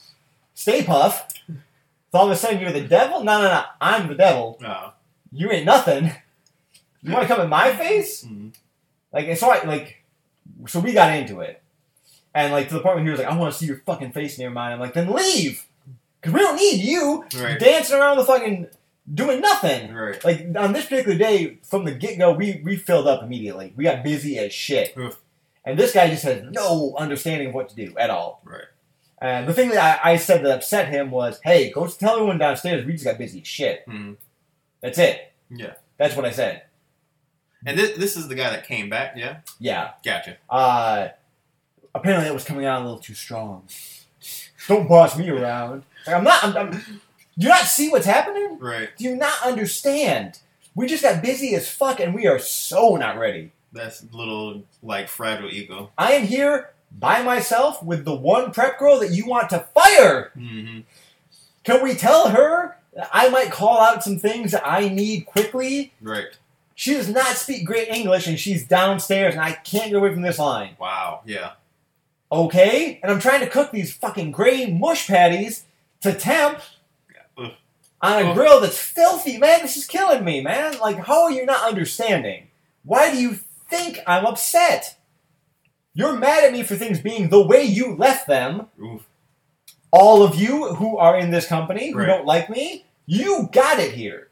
[0.53, 1.39] Stay Puft.
[1.47, 3.23] So all of a sudden you're the devil?
[3.23, 3.63] No, no, no.
[3.81, 4.57] I'm the devil.
[4.61, 4.91] No.
[5.31, 6.11] You ain't nothing.
[7.01, 8.23] You want to come in my face?
[8.23, 8.49] Hmm.
[9.13, 10.03] Like, and so I, like,
[10.67, 11.61] so we got into it.
[12.33, 14.11] And, like, to the point where he was like, I want to see your fucking
[14.11, 14.71] face near mine.
[14.71, 15.65] I'm like, then leave.
[16.21, 17.59] Because we don't need you Right.
[17.59, 18.67] dancing around the fucking,
[19.11, 19.93] doing nothing.
[19.93, 20.23] Right.
[20.23, 23.73] Like on this particular day, from the get go, we we filled up immediately.
[23.75, 25.19] We got busy as shit, Oof.
[25.65, 28.41] and this guy just had no understanding of what to do at all.
[28.43, 28.65] Right.
[29.21, 32.37] And the thing that I, I said that upset him was, "Hey, go tell everyone
[32.37, 34.13] downstairs we just got busy as shit." Hmm.
[34.81, 35.31] That's it.
[35.49, 35.73] Yeah.
[35.97, 36.63] That's what I said.
[37.65, 39.13] And this this is the guy that came back.
[39.15, 39.37] Yeah.
[39.59, 39.91] Yeah.
[40.03, 40.37] Gotcha.
[40.49, 41.09] Uh,
[41.93, 43.67] apparently, it was coming out a little too strong.
[44.67, 45.83] Don't boss me around.
[46.05, 46.43] Like, I'm not.
[46.43, 48.57] I'm, I'm, do you not see what's happening?
[48.59, 48.89] Right.
[48.97, 50.39] Do you not understand?
[50.75, 53.51] We just got busy as fuck, and we are so not ready.
[53.71, 55.91] That's little like fragile ego.
[55.97, 60.31] I am here by myself with the one prep girl that you want to fire.
[60.37, 60.81] Mm-hmm.
[61.63, 65.93] Can we tell her that I might call out some things that I need quickly?
[66.01, 66.37] Right.
[66.79, 70.21] She does not speak great English and she's downstairs and I can't get away from
[70.21, 70.77] this line.
[70.79, 71.19] Wow.
[71.25, 71.51] Yeah.
[72.31, 73.01] Okay?
[73.03, 75.65] And I'm trying to cook these fucking gray mush patties
[75.99, 76.61] to temp
[77.37, 77.51] Ugh.
[78.01, 78.33] on a Ugh.
[78.33, 79.37] grill that's filthy.
[79.37, 80.79] Man, this is killing me, man.
[80.79, 82.47] Like, how are you not understanding?
[82.85, 83.33] Why do you
[83.69, 84.95] think I'm upset?
[85.93, 88.67] You're mad at me for things being the way you left them.
[88.81, 89.05] Oof.
[89.91, 92.05] all of you who are in this company who Right.
[92.07, 94.28] don't like me, you got it here.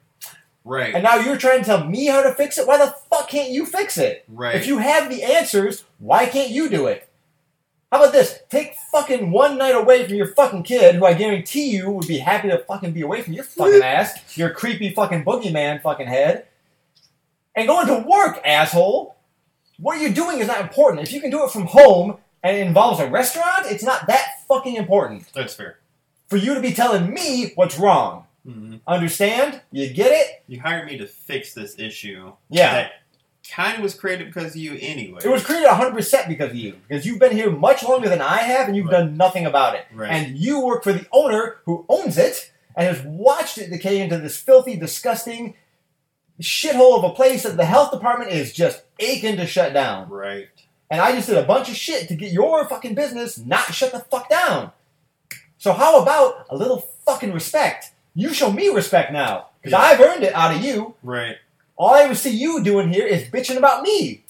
[0.68, 0.93] Right.
[0.93, 2.68] And now you're trying to tell me how to fix it?
[2.68, 4.26] Why the fuck can't you fix it?
[4.28, 4.55] right.
[4.55, 7.07] If you have the answers, why can't you do it?
[7.89, 8.39] How about this?
[8.49, 12.18] Take fucking one night away from your fucking kid, who I guarantee you would be
[12.18, 16.47] happy to fucking be away from your fucking ass, your creepy fucking boogeyman fucking head,
[17.55, 19.15] and go into work, asshole.
[19.80, 21.07] What you're doing is not important.
[21.07, 24.41] If you can do it from home and it involves a restaurant, it's not that
[24.49, 25.80] fucking important That's fair.
[26.28, 28.26] for you to be telling me what's wrong.
[28.48, 29.62] Hmm Understand?
[29.72, 30.43] You get it?
[30.48, 32.32] You hired me to fix this issue.
[32.50, 32.72] Yeah.
[32.74, 32.91] That
[33.50, 35.20] kind of was created because of you anyway.
[35.24, 36.76] It was created 100% because of you.
[36.88, 39.00] Because you've been here much longer than I have and you've Right.
[39.00, 39.86] done nothing about it.
[39.93, 40.10] Right.
[40.12, 44.18] And you work for the owner who owns it and has watched it decay into
[44.18, 45.56] this filthy, disgusting
[46.41, 50.10] shithole of a place that the health department is just aching to shut down.
[50.10, 50.48] Right.
[50.89, 53.91] And I just did a bunch of shit to get your fucking business not shut
[53.91, 54.72] the fuck down.
[55.58, 57.91] So how about a little fucking respect?
[58.18, 59.49] You show me respect now.
[59.61, 59.78] Because Yeah.
[59.86, 60.95] I've earned it out of you.
[61.03, 61.36] Right.
[61.76, 64.24] All I ever see you doing here is bitching about me.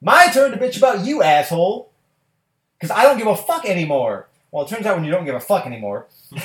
[0.00, 1.90] My turn to bitch about you, asshole.
[2.78, 4.28] Because I don't give a fuck anymore.
[4.50, 6.06] Well, it turns out when you don't give a fuck anymore,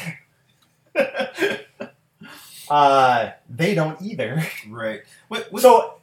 [2.69, 4.43] uh, they don't either.
[4.69, 5.01] right.
[5.29, 5.95] With, with, So,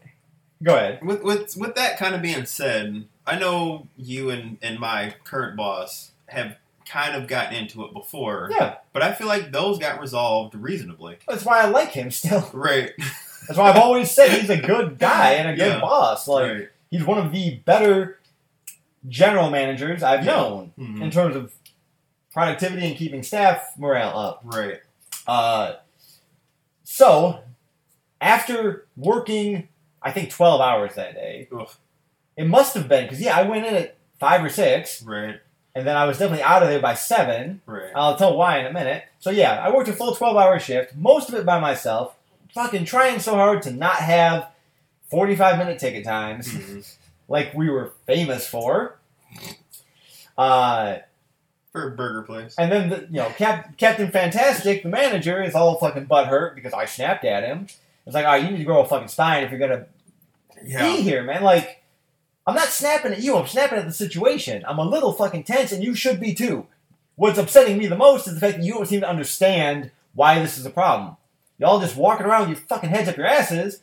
[0.62, 1.04] go ahead.
[1.04, 5.56] with, with, with that kind of being said, I know you and, and my current
[5.56, 6.56] boss have
[6.88, 11.18] kind of gotten into it before, Yeah, but I feel like those got resolved reasonably.
[11.28, 12.48] that's why I like him still.
[12.54, 12.92] Right.
[13.46, 15.80] That's why I've always said he's a good guy and a good Yeah.
[15.80, 16.26] boss.
[16.28, 16.68] Like, right.
[16.90, 18.18] he's one of the better
[19.08, 20.32] general managers I've Yeah.
[20.36, 21.02] known Mhm.
[21.02, 21.52] in terms of
[22.32, 24.40] productivity and keeping staff morale up.
[24.44, 24.80] Right.
[25.26, 25.74] Uh,
[26.84, 27.40] so,
[28.20, 29.68] after working,
[30.02, 31.78] I think 12 hours that day, Oof.
[32.36, 35.40] it must have been, because yeah, I went in at 5 or 6, Right.
[35.78, 37.60] And then I was definitely out of there by 7.
[37.66, 37.90] Right.
[37.94, 39.04] I'll tell why in a minute.
[39.20, 42.14] So, yeah, I worked a full 12 hour shift, most of it by myself,
[42.54, 44.48] fucking trying so hard to not have
[45.10, 46.94] 45 minute ticket times Mhm.
[47.28, 48.98] like we were famous for.
[50.36, 50.98] Uh,
[51.72, 52.54] For a burger place.
[52.58, 56.72] And then the, you know Cap, Captain Fantastic, the manager, is all fucking butthurt because
[56.72, 57.66] I snapped at him.
[58.06, 59.86] It's like, oh, you need to grow a fucking spine if you're gonna
[60.64, 61.42] be here, man.
[61.42, 61.77] Like,
[62.48, 63.36] I'm not snapping at you.
[63.36, 64.64] I'm snapping at the situation.
[64.66, 66.66] I'm a little fucking tense, and you should be too.
[67.14, 70.38] What's upsetting me the most is the fact that you don't seem to understand why
[70.38, 71.18] this is a problem.
[71.58, 73.82] Y'all just walking around with your fucking heads up your asses,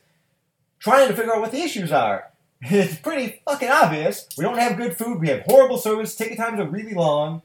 [0.80, 2.32] trying to figure out what the issues are.
[2.68, 4.28] It's pretty fucking obvious.
[4.36, 5.20] We don't have good food.
[5.22, 6.16] We have horrible service.
[6.16, 7.44] Ticket times are really long.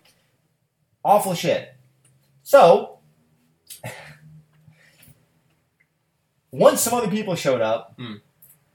[1.05, 1.75] Awful shit.
[2.43, 3.01] So,
[6.51, 8.15] once some other people showed up, Hmm.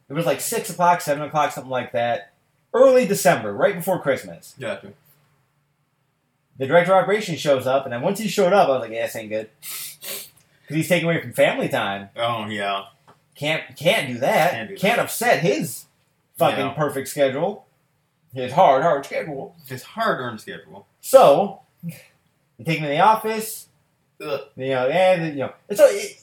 [0.09, 2.33] it was like 6 o'clock, 7 o'clock, something like that.
[2.75, 4.53] Early December, right before Christmas.
[4.59, 4.91] Gotcha.
[6.57, 8.91] The director of operations shows up, and then once he showed up, I was like,
[8.91, 9.49] yeah, this ain't good.
[9.61, 12.09] Because he's taking away from family time.
[12.17, 12.85] Oh yeah.
[13.35, 14.51] Can't can't do that.
[14.51, 15.03] Can't do Can't that.
[15.05, 15.85] upset his
[16.37, 16.73] fucking Yeah.
[16.73, 17.65] perfect schedule.
[18.33, 19.55] His hard, hard schedule.
[19.67, 20.85] His hard earned schedule.
[21.01, 23.67] So, they take him to the office.
[24.21, 24.41] Ugh.
[24.57, 26.21] You know, and you know, it's a, it,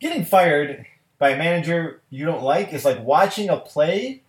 [0.00, 0.84] getting fired
[1.18, 4.22] by a manager you don't like is like watching a play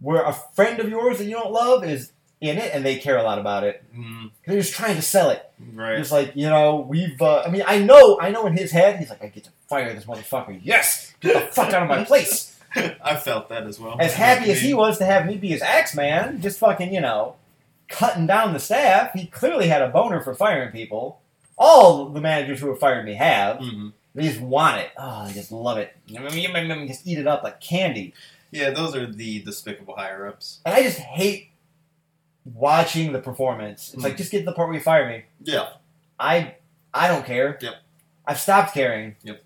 [0.00, 3.16] where a friend of yours that you don't love is in it and they care
[3.18, 3.82] a lot about it.
[3.96, 5.50] Mm, They're just trying to sell it.
[5.74, 5.98] right.
[5.98, 7.20] Just like you know, we've.
[7.20, 8.46] Uh, I mean, I know, I know.
[8.46, 10.60] In his head, he's like, I get to fire this motherfucker.
[10.62, 12.54] Yes, get the fuck out of my place.
[12.76, 13.96] I felt that as well.
[13.98, 17.00] As happy as he was to have me be his axe man, just fucking, you
[17.00, 17.34] know,
[17.88, 19.12] cutting down the staff.
[19.14, 21.20] He clearly had a boner for firing people.
[21.56, 23.58] All the managers who have fired me have.
[23.58, 24.90] hmm They just want it.
[24.96, 25.96] Oh, they just love it.
[26.86, 28.14] Just eat it up like candy.
[28.50, 30.60] Yeah, those are the despicable higher ups.
[30.64, 31.50] And I just hate
[32.54, 33.92] watching the performance.
[33.92, 34.04] It's Mm.
[34.04, 35.24] like, just get to the part where you fire me.
[35.42, 35.68] Yeah.
[36.18, 36.54] I
[36.94, 37.58] I don't care.
[37.60, 37.74] Yep.
[38.26, 39.16] I've stopped caring.
[39.22, 39.42] Yep.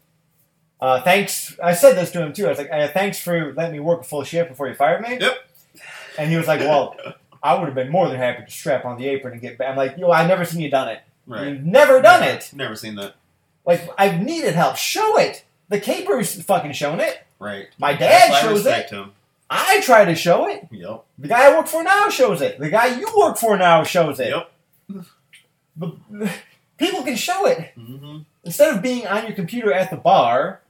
[0.80, 1.58] Uh, thanks.
[1.62, 2.46] I said this to him too.
[2.46, 5.02] I was like, uh, "Thanks for letting me work a full shift before you fired
[5.02, 5.36] me." Yep.
[6.18, 6.96] And he was like, "Well,
[7.42, 9.68] I would have been more than happy to strap on the apron and get back."
[9.70, 11.00] I'm like, "Yo, I've never seen you done it.
[11.26, 11.48] Right.
[11.48, 12.50] You've never done it.
[12.54, 13.14] Never seen that.
[13.66, 14.76] Like, I've needed help.
[14.76, 15.44] Show it.
[15.72, 17.18] The caper's fucking showing it.
[17.38, 17.68] Right.
[17.78, 18.90] My dad That's shows it.
[18.90, 19.12] him.
[19.48, 20.68] I try to show it.
[20.70, 21.04] Yep.
[21.18, 22.58] The guy I work for now shows it.
[22.58, 24.34] The guy you work for now shows it.
[24.88, 25.02] Yep.
[26.78, 30.60] People can show it." hmm instead of being on your computer at the bar,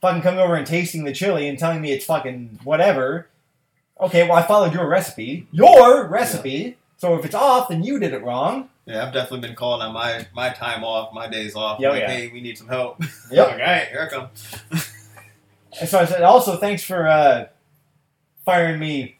[0.00, 3.28] fucking coming over and tasting the chili and telling me it's fucking whatever.
[4.00, 6.76] Okay, well I followed your recipe, your recipe.
[6.98, 8.68] So if it's off, then you did it wrong.
[8.90, 11.78] Yeah, I've definitely been calling on my my time off, my days off.
[11.78, 12.10] Yeah, like, yeah.
[12.10, 13.00] hey, we need some help.
[13.30, 13.46] Yep.
[13.46, 14.28] like, all right, here I come.
[15.80, 17.46] And so I said, also thanks for uh,
[18.44, 19.18] firing me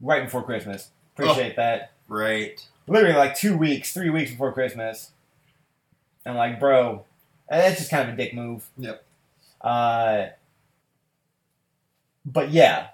[0.00, 0.90] right before Christmas.
[1.16, 1.90] Appreciate that.
[2.06, 2.64] Right.
[2.86, 5.10] Literally like two weeks, three weeks before Christmas.
[6.24, 7.04] And like, bro,
[7.48, 8.70] that's just kind of a dick move.
[8.78, 9.04] Yep.
[9.60, 10.26] Uh,
[12.24, 12.90] but yeah,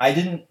[0.00, 0.46] I didn't.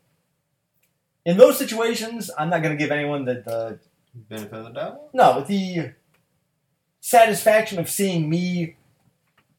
[1.26, 3.80] In those situations, I'm not going to give anyone the, the
[4.14, 5.14] Benefit of the doubt.
[5.14, 5.92] no the
[7.00, 8.76] satisfaction of seeing me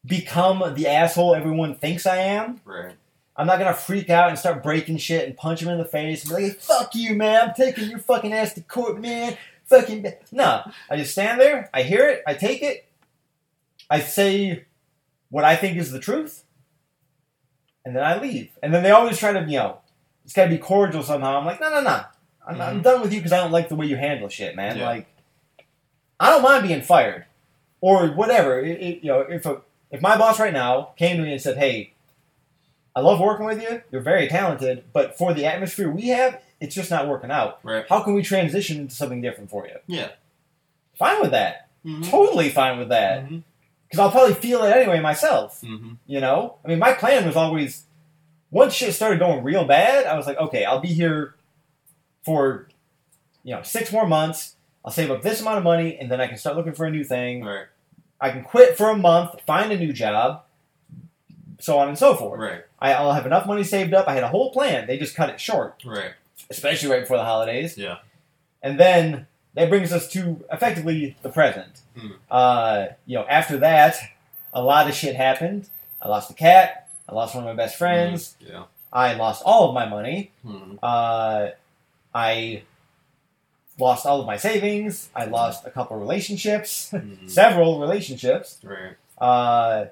[0.04, 2.60] become the asshole everyone thinks I am.
[2.64, 2.94] Right.
[3.36, 6.24] I'm not gonna freak out and start breaking shit and punch him in the face
[6.24, 7.48] and be like, "Fuck you, man!
[7.48, 9.36] I'm taking your fucking ass to court, man!"
[9.66, 10.62] Fucking no.
[10.90, 11.70] I just stand there.
[11.72, 12.22] I hear it.
[12.26, 12.86] I take it.
[13.88, 14.64] I say
[15.30, 16.44] what I think is the truth,
[17.84, 18.50] and then I leave.
[18.62, 19.78] And then they always try to, you know,
[20.24, 21.38] it's got to be cordial somehow.
[21.38, 22.04] I'm like, no, no, no.
[22.46, 22.82] I'm, I'm Mhm.
[22.82, 24.78] done with you because I don't like the way you handle shit, man.
[24.78, 24.86] Yeah.
[24.86, 25.06] Like,
[26.18, 27.26] I don't mind being fired
[27.80, 28.60] or whatever.
[28.60, 29.60] It, it- you know, if a,
[29.90, 31.92] if my boss right now came to me and said, "Hey,
[32.94, 33.82] I love working with you.
[33.90, 37.60] You're very talented, but for the atmosphere we have, it's just not working out.
[37.62, 37.84] Right.
[37.88, 40.08] How can we transition into something different for you?" Yeah.
[40.94, 41.68] Fine with that.
[41.82, 43.26] hmm Totally fine with that.
[43.28, 45.60] Because I'll probably feel it anyway myself.
[45.62, 46.56] hmm You know?
[46.64, 47.84] I mean, my plan was always
[48.50, 51.34] once shit started going real bad, I was like, okay, I'll be here
[52.24, 52.68] for,
[53.44, 54.56] you know, six more months.
[54.84, 56.90] I'll save up this amount of money, and then I can start looking for a
[56.90, 57.44] new thing.
[57.44, 57.66] Right.
[58.20, 60.42] I can quit for a month, find a new job,
[61.58, 62.40] so on and so forth.
[62.40, 62.62] Right.
[62.78, 64.08] I, I'll have enough money saved up.
[64.08, 64.86] I had a whole plan.
[64.86, 66.12] They just cut it short, Right.
[66.48, 67.76] especially right before the holidays.
[67.76, 67.98] Yeah.
[68.62, 71.80] And then that brings us to effectively the present.
[71.98, 72.08] Hmm.
[72.30, 73.96] Uh, you know, after that,
[74.52, 75.68] a lot of shit happened.
[76.00, 76.88] I lost a cat.
[77.08, 78.36] I lost one of my best friends.
[78.40, 78.64] Yeah.
[78.92, 80.30] I lost all of my money.
[80.42, 81.48] hmm Uh,
[82.14, 82.62] I
[83.78, 85.08] lost all of my savings.
[85.14, 88.58] I lost a couple relationships, hmm several relationships.
[88.62, 88.96] Right.
[89.18, 89.86] Uh,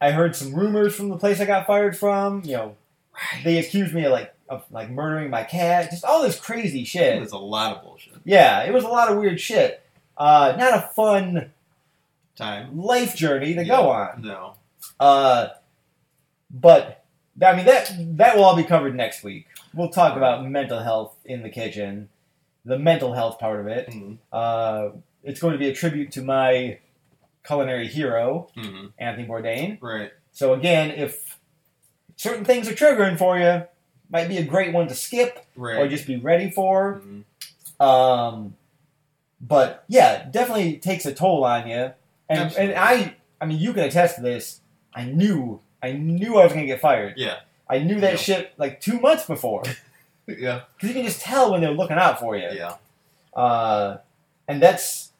[0.00, 2.42] I heard some rumors from the place I got fired from.
[2.44, 2.76] You know,
[3.44, 5.90] they accused me of like of like murdering my cat.
[5.90, 7.16] Just all this crazy shit.
[7.16, 8.14] It was a lot of bullshit.
[8.24, 9.82] Yeah, it was a lot of weird shit.
[10.16, 11.52] Uh, not a fun
[12.36, 12.78] Time.
[12.80, 13.76] life journey to Yeah.
[13.76, 14.22] go on.
[14.22, 14.54] No.
[15.00, 15.48] Uh,
[16.50, 17.04] but
[17.44, 19.46] I mean that that will all be covered next week.
[19.74, 22.08] We'll talk about mental health in the kitchen.
[22.64, 23.88] the mental health part of it.
[23.88, 24.18] Mhm.
[24.30, 24.90] Uh,
[25.22, 26.78] it's going to be a tribute to my
[27.46, 28.92] culinary hero, Mhm.
[28.98, 29.78] Anthony Bourdain.
[29.80, 30.10] Right.
[30.32, 31.38] So again, if
[32.16, 33.62] certain things are triggering for you,
[34.10, 35.78] might be a great one to skip Right.
[35.78, 37.00] or just be ready for.
[37.00, 37.82] Mhm.
[37.82, 38.56] Um,
[39.40, 41.92] but yeah, definitely takes a toll on you.
[42.28, 42.74] And Absolutely.
[42.74, 44.60] and I, I mean, you can attest to this.
[44.92, 47.14] I knew, I knew I was gonna get fired.
[47.16, 47.36] Yeah.
[47.68, 48.16] I knew that Yeah.
[48.18, 49.62] shit like two months before
[50.26, 50.62] Yeah.
[50.76, 52.48] because you can just tell when they're looking out for you.
[52.52, 52.74] Yeah.
[53.34, 53.98] Uh,
[54.46, 55.12] and that's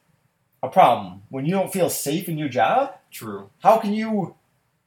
[0.62, 2.94] a problem when you don't feel safe in your job.
[3.10, 3.50] True.
[3.62, 4.34] How can you?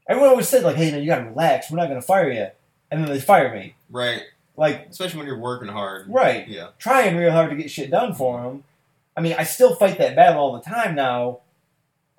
[0.07, 1.69] Everyone always said like, "Hey man, you gotta relax.
[1.71, 2.47] We're not gonna fire you,"
[2.89, 3.75] and then they fire me.
[3.89, 4.23] Right.
[4.57, 6.07] Like, Especially when you're working hard.
[6.09, 6.47] right?
[6.47, 6.69] Yeah.
[6.77, 8.63] trying real hard to get shit done for them.
[9.15, 11.39] I mean, I still fight that battle all the time now.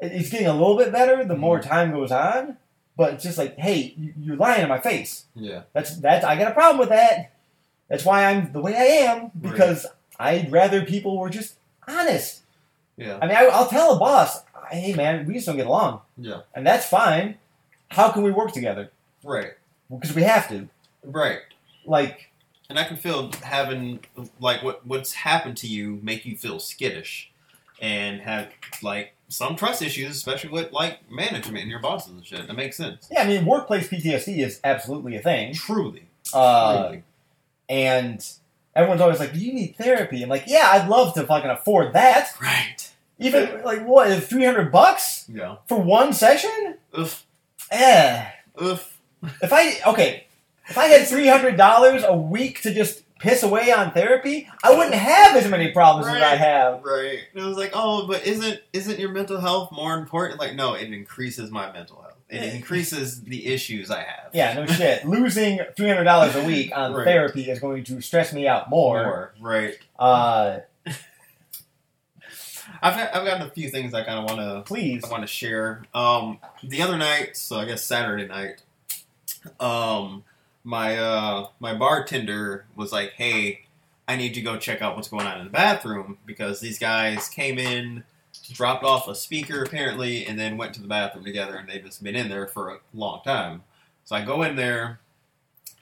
[0.00, 2.56] It's getting a little bit better the more time goes on,
[2.96, 5.24] but it's just like, hey, you- you're lying in my face.
[5.34, 5.62] Yeah.
[5.72, 7.32] That's that's I got a problem with that.
[7.88, 9.86] That's why I'm the way I am because
[10.18, 11.56] I'd rather people were just
[11.86, 12.42] honest.
[12.96, 13.18] Yeah.
[13.20, 16.42] I mean, I, I'll tell a boss, hey man, we just don't get along, Yeah.
[16.54, 17.36] and that's fine.
[17.88, 18.90] How can we work together?
[19.24, 19.52] Right.
[19.90, 20.68] Because we have to.
[21.04, 21.40] Right.
[21.84, 22.30] Like,
[22.70, 24.00] And I can feel having
[24.40, 27.30] like what what's happened to you make you feel skittish,
[27.80, 28.48] and have
[28.82, 32.46] like some trust issues, especially with like management and your bosses and shit.
[32.46, 33.08] That makes sense.
[33.10, 35.54] yeah, I mean, workplace PTSD is absolutely a thing.
[35.54, 36.06] Truly.
[36.32, 37.02] Uh, Truly.
[37.68, 38.26] And
[38.76, 41.92] everyone's always like, "Do you need therapy?" I'm like, "Yeah, I'd love to fucking afford
[41.94, 42.30] that.
[42.40, 42.90] Right.
[43.18, 45.56] Even like what, three hundred bucks Yeah.
[45.68, 46.76] for one session?
[46.98, 47.24] Oof.
[47.70, 48.26] Eh.
[48.62, 48.98] Oof.
[49.40, 50.26] If I okay,
[50.68, 54.76] if I had three hundred dollars a week to just piss away on therapy, I
[54.76, 56.82] wouldn't have as many problems as I have.
[56.82, 57.20] Right.
[57.32, 60.40] And it was like, oh, but isn't isn't your mental health more important?
[60.40, 62.08] Like, no, it increases my mental health.
[62.28, 64.30] It increases the issues I have.
[64.32, 65.04] Yeah, no shit.
[65.06, 67.04] Losing three hundred dollars a week on Right.
[67.04, 69.02] therapy is going to stress me out more.
[69.04, 69.34] More.
[69.40, 69.78] Right.
[69.98, 70.58] Uh,
[72.84, 75.04] I've got, I've got a few things I kind of want to please.
[75.04, 75.84] I want to share.
[75.94, 78.62] Um, the other night, so I guess Saturday night,
[79.60, 80.24] um,
[80.64, 83.66] my uh, my bartender was like, "Hey,
[84.08, 87.28] I need to go check out what's going on in the bathroom because these guys
[87.28, 88.04] came in,
[88.52, 92.02] dropped off a speaker apparently, and then went to the bathroom together, and they've just
[92.02, 93.62] been in there for a long time."
[94.04, 95.00] So I go in there,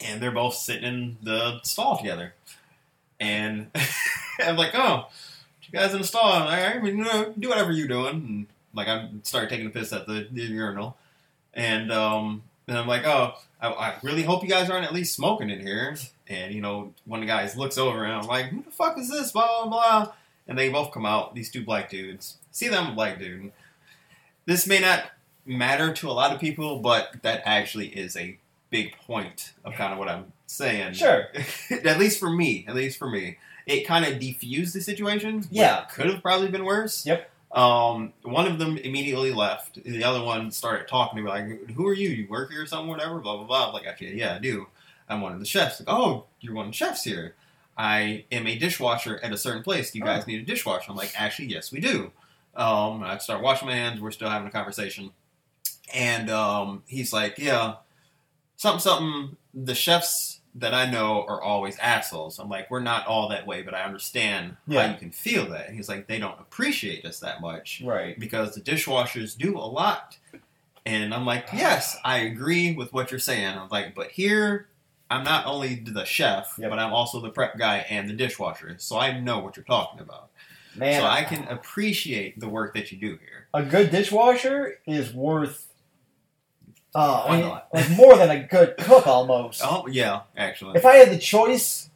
[0.01, 2.35] and they're both sitting in the stall together,
[3.19, 3.71] and
[4.45, 5.07] I'm like, "Oh."
[5.73, 8.15] You guys in the stall, I mean, you do whatever you're doing.
[8.15, 10.97] And like, I start taking a piss at the, the urinal,
[11.55, 15.15] and um, and I'm like, oh, I, I really hope you guys aren't at least
[15.15, 15.97] smoking in here.
[16.29, 18.99] And you know, one of the guys looks over, and I'm like, who the fuck
[18.99, 19.33] is this?
[19.33, 20.13] Blah blah blah.
[20.49, 22.39] And they both come out, these two black dudes.
[22.51, 23.53] See them, black dude.
[24.47, 25.05] This may not
[25.45, 28.37] matter to a lot of people, but that actually is a
[28.71, 30.95] big point of kind of what I'm saying.
[30.95, 31.29] Sure.
[31.71, 32.65] at least for me.
[32.69, 33.39] At least for me
[33.71, 35.45] it kind of defused the situation.
[35.51, 35.85] Yeah.
[35.85, 37.07] could have probably been worse.
[37.07, 37.30] Yep.
[37.53, 39.83] Um, one of them immediately left.
[39.83, 42.09] The other one started talking to me like, "Who are you?
[42.09, 42.89] You work here or something?
[42.89, 43.69] Whatever." Blah blah blah.
[43.69, 44.69] I'm like, actually, yeah, I do.
[45.09, 45.81] I'm one of the chefs.
[45.81, 47.35] Like, oh, you're one of the chefs here.
[47.77, 49.91] I am a dishwasher at a certain place.
[49.91, 50.91] Do you guys need a dishwasher?
[50.91, 52.13] I'm like, actually, yes, we do.
[52.55, 54.01] Um, I start washing my hands.
[54.01, 55.11] We're still having a conversation,
[55.95, 57.77] and um, he's like, yeah,
[58.57, 59.37] something something.
[59.55, 62.39] The chefs that I know are always assholes.
[62.39, 64.87] I'm like, we're not all that way, but I understand Yeah.
[64.87, 65.71] how you can feel that.
[65.71, 68.19] He's like, they don't appreciate us that much Right.
[68.19, 70.19] because the dishwashers do a lot.
[70.87, 73.47] And I'm like, yes, I agree with what you're saying.
[73.57, 74.69] I'm like, but here,
[75.11, 76.71] I'm not only the chef, Yep.
[76.71, 78.75] but I'm also the prep guy and the dishwasher.
[78.79, 80.31] So I know what you're talking about.
[80.75, 83.47] Man, so I can appreciate the work that you do here.
[83.53, 85.67] a good dishwasher is worth
[86.95, 87.69] uh, I Why not?
[87.73, 89.61] like more than a good cook almost.
[89.65, 90.77] Oh, yeah, actually.
[90.77, 91.89] If I had the choice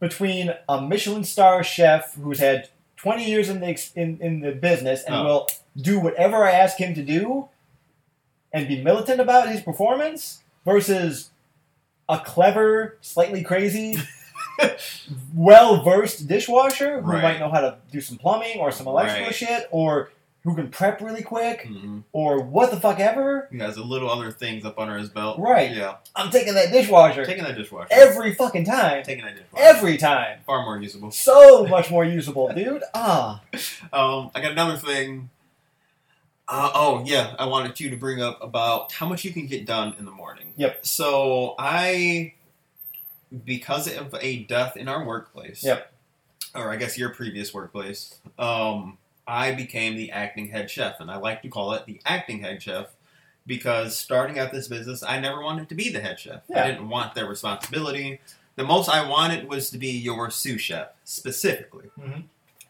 [0.00, 4.52] between a Michelin star chef who's had 20 years in the ex- in, in the
[4.52, 5.24] business and Oh.
[5.24, 5.46] will
[5.76, 7.48] do whatever I ask him to do
[8.52, 11.30] and be militant about his performance versus
[12.08, 13.96] a clever, slightly crazy,
[15.34, 17.22] well versed dishwasher who Right.
[17.22, 19.34] might know how to do some plumbing or some electrical Right.
[19.34, 20.10] shit or
[20.42, 22.02] who can prep really quick Mhm.
[22.12, 25.38] or what the fuck ever, He has a little other things up under his belt.
[25.38, 25.70] Right.
[25.70, 25.96] Yeah.
[26.16, 27.88] I'm taking that dishwasher Taking that dishwasher.
[27.90, 29.02] every fucking time.
[29.02, 29.62] Taking that dishwasher.
[29.64, 30.38] Every time.
[30.46, 31.10] Far more usable.
[31.10, 32.82] So much more usable, dude.
[32.94, 33.42] Ah.
[33.92, 35.28] Um, I got another thing.
[36.48, 39.66] Uh, oh yeah, I wanted you to bring up about how much you can get
[39.66, 40.52] done in the morning.
[40.56, 40.84] Yep.
[40.84, 42.32] So I,
[43.44, 45.62] because of a death in our workplace.
[45.62, 45.92] Yep.
[46.54, 48.18] Or I guess your previous workplace.
[48.36, 48.98] Um,
[49.30, 52.60] I became the acting head chef, and I like to call it the acting head
[52.62, 52.86] chef
[53.46, 56.42] because starting out this business, I never wanted to be the head chef.
[56.48, 56.64] Yeah.
[56.64, 58.20] I didn't want that responsibility.
[58.56, 61.88] the most I wanted was to be your sous chef specifically.
[61.98, 62.24] Mhm.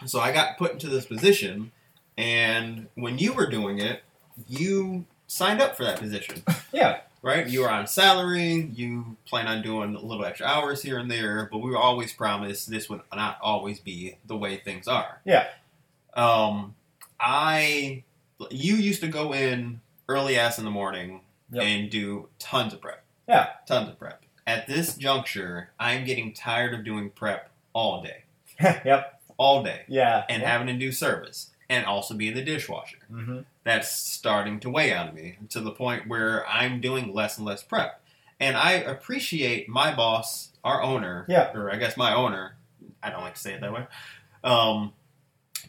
[0.07, 1.73] So I got put into this position,
[2.17, 4.03] and when you were doing it,
[4.47, 6.43] you signed up for that position,
[6.73, 7.01] Yeah.
[7.23, 7.49] right?
[7.49, 8.71] You were on salary.
[8.75, 12.13] You plan on doing a little extra hours here and there, but we were always
[12.13, 15.21] promised this would not always be the way things are.
[15.25, 15.49] Yeah.
[16.15, 16.75] Um,
[17.19, 18.05] I,
[18.51, 21.21] you used to go in early ass in the morning
[21.53, 21.63] Yep.
[21.65, 23.03] and do tons of prep.
[23.29, 23.49] Yeah.
[23.67, 24.23] Tons of prep.
[24.47, 28.23] At this juncture, I'm getting tired of doing prep all day,
[28.61, 29.21] yep.
[29.37, 30.25] all day, Yeah.
[30.29, 32.99] and having to do service and also be in the dishwasher.
[33.09, 37.45] hmm That's starting to weigh on me to the point where I'm doing less and
[37.47, 38.01] less prep.
[38.39, 41.51] And I appreciate my boss, our owner, Yeah.
[41.53, 42.55] or I guess my owner.
[43.03, 43.87] I don't like to say it that way.
[44.45, 44.93] Um,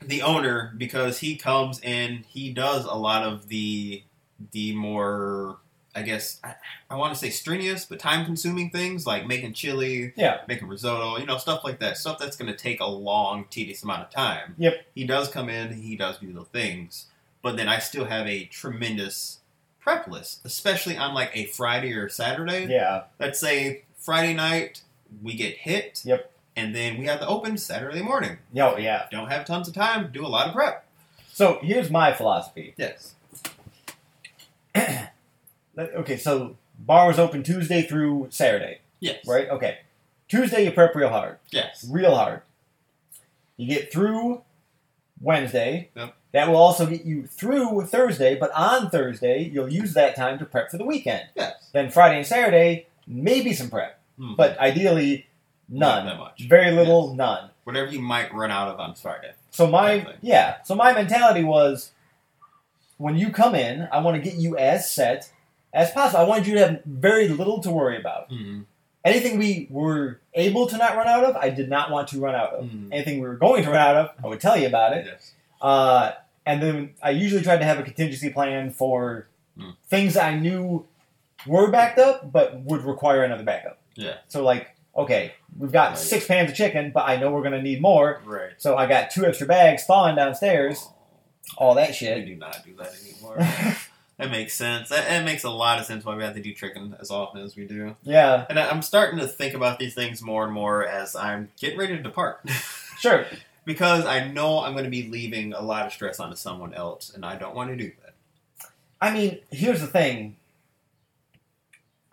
[0.01, 4.03] the owner because he comes and he does a lot of the
[4.51, 5.57] the more
[5.93, 6.55] I guess I,
[6.89, 10.39] I want to say strenuous but time consuming things like making chili, Yeah.
[10.47, 11.97] making risotto, you know, stuff like that.
[11.97, 14.55] Stuff that's going to take a long, tedious amount of time.
[14.57, 14.85] Yep.
[14.95, 17.07] He does come in, he does do the things,
[17.41, 19.39] but then I still have a tremendous
[19.81, 22.67] prep list, especially on like a Friday or Saturday.
[22.69, 23.03] Yeah.
[23.19, 24.83] Let's say Friday night
[25.21, 26.01] we get hit.
[26.05, 26.30] Yep.
[26.55, 28.37] And then we have the open Saturday morning.
[28.53, 29.05] Yo, yeah.
[29.11, 30.85] Don't have tons of time, do a lot of prep.
[31.31, 32.73] So here's my philosophy.
[32.77, 33.13] Yes.
[35.77, 39.25] Okay, so bar was open Tuesday through Saturday, Yes.
[39.25, 39.49] right?
[39.49, 39.79] Okay.
[40.27, 41.37] Tuesday you prep real hard.
[41.49, 41.87] Yes.
[41.89, 42.41] Real hard.
[43.57, 44.41] You get through
[45.21, 45.89] Wednesday.
[45.95, 46.13] Yep.
[46.33, 50.45] That will also get you through Thursday, but on Thursday, you'll use that time to
[50.45, 51.23] prep for the weekend.
[51.35, 51.69] Yes.
[51.73, 54.35] Then Friday and Saturday, maybe some prep, Hmm.
[54.35, 55.27] but ideally,
[55.71, 56.05] none.
[56.05, 56.41] Not that much.
[56.47, 57.49] Very little, none.
[57.63, 59.31] Whatever you might run out of on Friday.
[59.49, 61.91] So my yeah, so my mentality was
[62.97, 65.31] when you come in, I want to get you as set
[65.73, 66.19] as possible.
[66.23, 68.29] I wanted you to have very little to worry about.
[68.29, 68.61] Mm-hmm.
[69.03, 72.35] Anything we were able to not run out of, I did not want to run
[72.35, 72.65] out of.
[72.65, 72.89] Mhm.
[72.91, 75.05] Anything we were going to run out of, I would tell you about it.
[75.07, 75.33] Yes.
[75.59, 76.11] Uh,
[76.45, 79.27] and then I usually tried to have a contingency plan for
[79.57, 79.71] Hmm.
[79.89, 80.85] things I knew
[81.47, 83.79] were backed up, but would require another backup.
[83.95, 84.17] Yeah.
[84.27, 85.97] So like, okay, we've got Right.
[85.97, 88.51] six pans of chicken, but I know we're gonna need more, Right.
[88.57, 90.87] so I got two extra bags thawing downstairs.
[91.57, 92.17] All that shit.
[92.19, 93.37] We do not do that anymore.
[94.17, 94.89] that makes sense.
[94.89, 97.41] That, that makes a lot of sense why we have to do chicken as often
[97.41, 97.95] as we do.
[98.03, 101.49] yeah, And I, I'm starting to think about these things more and more as I'm
[101.59, 102.41] getting ready to depart.
[102.99, 103.25] sure.
[103.65, 107.11] because I know I'm going to be leaving a lot of stress onto someone else,
[107.13, 108.69] and I don't want to do that.
[109.01, 110.35] I mean, here's the thing.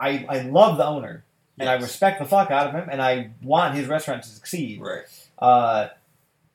[0.00, 1.24] I I love the owner,
[1.60, 4.80] and I respect the fuck out of him, and I want his restaurant to succeed.
[4.80, 5.04] Right.
[5.38, 5.88] Uh,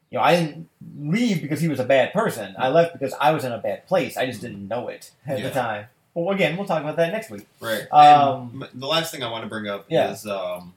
[0.09, 0.69] you know, I didn't
[0.99, 2.55] leave because he was a bad person.
[2.57, 4.15] I left because I was in a bad place.
[4.17, 5.47] I just didn't know it at Yeah.
[5.47, 5.85] the time.
[6.13, 7.47] Well, again, we'll talk about that next week.
[7.59, 7.91] Right.
[7.91, 10.11] Um, the last thing I want to bring up Yeah.
[10.11, 10.73] is, um,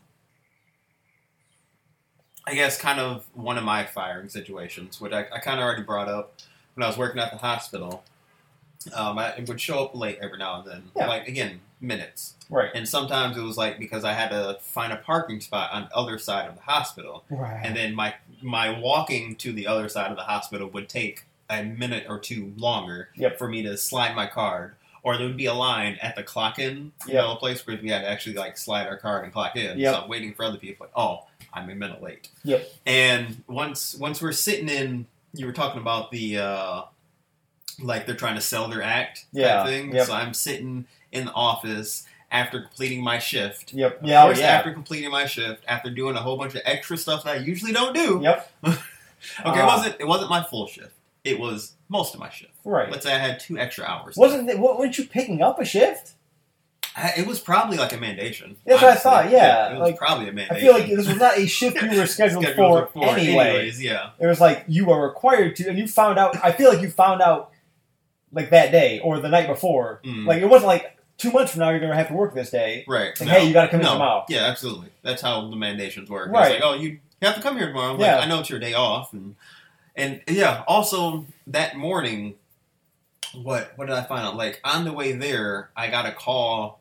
[2.47, 5.83] I guess, kind of one of my firing situations, which I, I kind of already
[5.83, 6.41] brought up
[6.75, 8.05] when I was working at the hospital.
[8.95, 11.09] Um, I it would show up late every now and then, Yeah.
[11.09, 12.35] like again, minutes.
[12.51, 12.71] Right.
[12.75, 15.97] And sometimes it was like because I had to find a parking spot on the
[15.97, 17.61] other side of the hospital, Right.
[17.65, 21.63] and then my my walking to the other side of the hospital would take a
[21.63, 23.39] minute or two longer Yep.
[23.39, 26.59] for me to slide my card or there would be a line at the clock
[26.59, 27.23] in you Yep.
[27.23, 29.79] know a place where we had to actually like slide our card and clock in
[29.79, 29.95] Yep.
[29.95, 32.69] so i'm waiting for other people like oh i'm a minute late Yep.
[32.85, 36.83] and once once we're sitting in you were talking about the uh
[37.81, 39.65] like they're trying to sell their act Yeah.
[39.65, 40.07] thing Yep.
[40.07, 40.87] so i'm sitting
[41.17, 44.01] in the office after completing my shift Yep.
[44.03, 44.23] Yeah.
[44.23, 44.47] Oh, course, yeah.
[44.47, 47.73] after completing my shift, after doing a whole bunch of extra stuff that I usually
[47.73, 48.21] don't do.
[48.23, 48.53] Yep.
[49.41, 49.63] Okay, Ah.
[49.63, 50.93] it wasn't it wasn't my full shift.
[51.25, 52.53] It was most of my shift.
[52.65, 52.91] Right.
[52.91, 54.15] Let's say I had two extra hours.
[54.17, 56.13] Wasn't it, weren't you picking up a shift?
[56.95, 58.57] I, it was probably like a mandation.
[58.65, 60.53] That's what I thought, yeah, it was like, probably a mandation.
[60.53, 63.49] I feel like this was not a shift you were scheduled, Scheduled for, anyway.
[63.49, 64.11] anyways, yeah.
[64.21, 66.37] It was like you were required to, and you found out.
[66.45, 67.51] I feel like you found out
[68.33, 70.01] like that day or the night before.
[70.05, 70.27] Mm.
[70.27, 72.85] Like it wasn't like two months from now you're gonna have to work this day.
[72.87, 73.19] Right.
[73.19, 74.25] Like, hey, you gotta come in tomorrow.
[74.29, 74.89] Yeah, absolutely.
[75.03, 76.31] That's how the mandations work.
[76.31, 76.53] Right.
[76.53, 77.99] It's like, oh, you have to come here tomorrow.
[77.99, 78.17] Yeah.
[78.17, 79.35] Like, I know it's your day off, and
[79.95, 80.63] and yeah.
[80.69, 82.35] Also, that morning,
[83.35, 84.37] what what did I find out?
[84.37, 86.81] Like on the way there, I got a call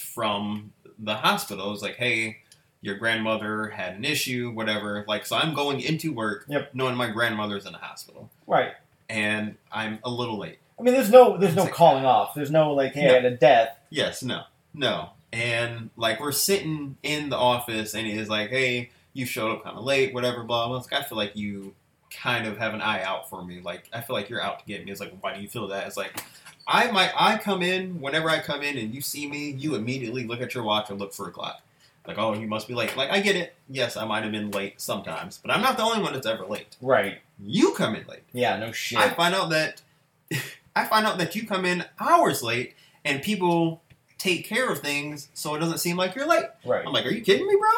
[0.00, 1.68] from the hospital.
[1.68, 2.38] It was like, hey.
[2.84, 5.04] Your grandmother had an issue, whatever.
[5.06, 6.70] Like, so I'm going into work Yep.
[6.74, 8.72] knowing my grandmother's in the hospital, Right.
[9.08, 10.58] and I'm a little late.
[10.82, 12.34] I mean, there's no there's no calling off.
[12.34, 13.10] There's no like, hey, No.
[13.10, 13.78] I had a death.
[13.88, 14.42] Yes, no,
[14.74, 15.10] no.
[15.32, 19.78] And like we're sitting in the office, and he's like, "Hey, you showed up kind
[19.78, 20.78] of late, whatever." Blah blah.
[20.78, 21.74] Like, I feel like you
[22.10, 23.60] kind of have an eye out for me.
[23.60, 24.90] Like I feel like you're out to get me.
[24.90, 25.86] It's like, why do you feel that?
[25.86, 26.20] It's like,
[26.66, 30.26] I might I come in whenever I come in, and you see me, you immediately
[30.26, 31.60] look at your watch and look for a clock.
[32.08, 32.96] Like, oh, you must be late.
[32.96, 33.54] Like, I get it.
[33.68, 36.44] Yes, I might have been late sometimes, but I'm not the only one that's ever
[36.44, 36.76] late.
[36.80, 37.20] Right.
[37.40, 38.24] You come in late.
[38.32, 38.56] Yeah.
[38.58, 38.98] No shit.
[38.98, 39.82] I find out that
[40.74, 42.74] I find out that you come in hours late,
[43.04, 43.82] and people
[44.18, 46.44] take care of things so it doesn't seem like you're late.
[46.64, 46.86] right.
[46.86, 47.70] I'm like, are you kidding me, bro?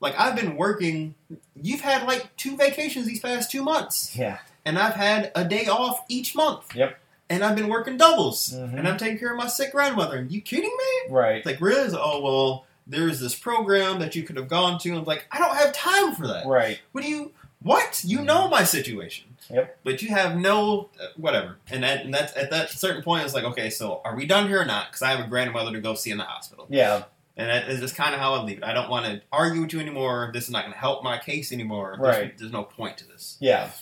[0.00, 1.14] Like, I've been working.
[1.60, 4.38] You've had like two vacations these past two months, yeah.
[4.64, 6.74] and I've had a day off each month.
[6.74, 6.98] Yep.
[7.30, 8.76] And I've been working doubles, Mhm.
[8.78, 10.18] and I'm taking care of my sick grandmother.
[10.18, 11.10] Are you kidding me?
[11.14, 11.36] Right.
[11.36, 11.82] It's like, really?
[11.86, 14.88] It's, Oh, well, there's this program that you could have gone to.
[14.90, 16.44] And I'm like, I don't have time for that.
[16.46, 16.80] Right.
[16.90, 17.32] What do you?
[17.62, 18.02] What?
[18.04, 19.31] You know my situation.
[19.52, 19.78] Yep.
[19.84, 21.58] But you have no uh, whatever.
[21.70, 24.48] And, that, and that's at that certain point, it's like, okay, so are we done
[24.48, 24.88] here or not?
[24.88, 26.66] Because I have a grandmother to go see in the hospital.
[26.70, 27.04] Yeah.
[27.36, 28.64] And that is just kind of how I leave it.
[28.64, 30.30] I don't want to argue with you anymore.
[30.34, 31.96] This is not going to help my case anymore.
[32.00, 32.38] There's- Right.
[32.38, 33.36] There's, no point to this.
[33.40, 33.70] Yeah.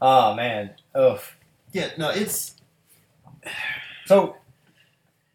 [0.00, 0.74] Oh man.
[0.94, 1.20] Ugh.
[1.72, 1.88] Yeah.
[1.98, 2.10] No.
[2.10, 2.54] It's
[4.06, 4.36] So,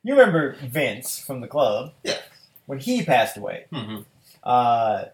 [0.04, 1.94] you remember Vince from the club?
[2.04, 2.18] Yeah.
[2.66, 4.06] When he passed away, mhm.
[4.44, 5.06] uh,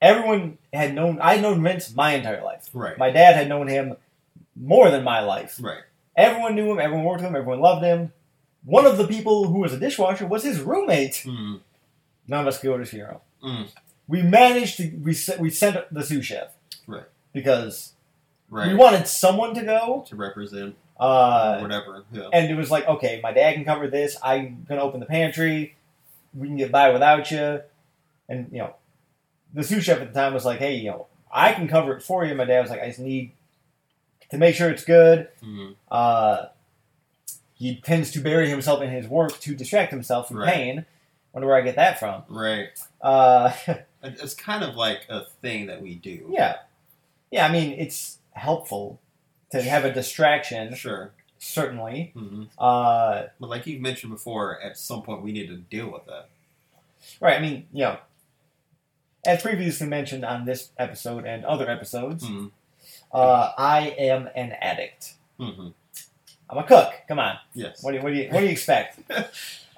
[0.00, 1.20] everyone had known.
[1.20, 2.68] I had known Vince my entire life.
[2.72, 2.96] right.
[2.98, 3.96] My dad had known him
[4.56, 5.58] more than my life.
[5.60, 5.82] right.
[6.16, 6.78] Everyone knew him.
[6.80, 7.36] Everyone worked with him.
[7.36, 8.12] Everyone loved him.
[8.64, 11.22] One of the people who was a dishwasher was his roommate.
[11.24, 11.60] Mm,
[12.28, 13.22] None of us could go to his funeral.
[13.42, 13.68] mm,
[14.06, 14.88] We managed to.
[14.88, 16.48] We we sent the sous chef.
[16.86, 17.04] Right.
[17.32, 17.92] Because
[18.50, 18.68] right.
[18.68, 20.04] we wanted someone to go.
[20.08, 22.04] to represent Uh, whatever.
[22.12, 22.28] Yeah.
[22.32, 24.16] and it was like, okay, my dad can cover this.
[24.22, 25.76] I'm gonna open the pantry.
[26.34, 27.62] We can get by without you.
[28.28, 28.74] And you know,
[29.54, 32.02] the sous chef at the time was like, hey, you know, I can cover it
[32.02, 32.34] for you.
[32.34, 33.32] My dad was like, I just need
[34.30, 35.28] to make sure it's good.
[35.42, 35.74] Mhm.
[35.90, 36.46] Uh,
[37.54, 40.54] he tends to bury himself in his work to distract himself from Right.
[40.54, 40.86] pain.
[41.32, 42.22] Wonder where I get that from.
[42.28, 42.68] Right.
[43.00, 43.52] Uh,
[44.02, 46.30] It's kind of like a thing that we do.
[46.32, 46.56] yeah,
[47.30, 47.46] yeah.
[47.46, 48.98] I mean, it's helpful
[49.50, 51.12] to have a distraction, Sure.
[51.38, 52.12] certainly.
[52.14, 56.06] hmm Uh, But like you've mentioned before, at some point we need to deal with
[56.06, 56.28] that.
[57.20, 57.36] Right.
[57.36, 57.98] I mean, you know,
[59.26, 62.46] as previously mentioned on this episode and other episodes, hmm
[63.12, 65.14] uh, I am an addict.
[65.38, 65.68] hmm
[66.48, 66.92] I'm a cook.
[67.08, 67.38] Come on.
[67.54, 67.82] Yes.
[67.82, 68.98] What do you what do you, what do you expect?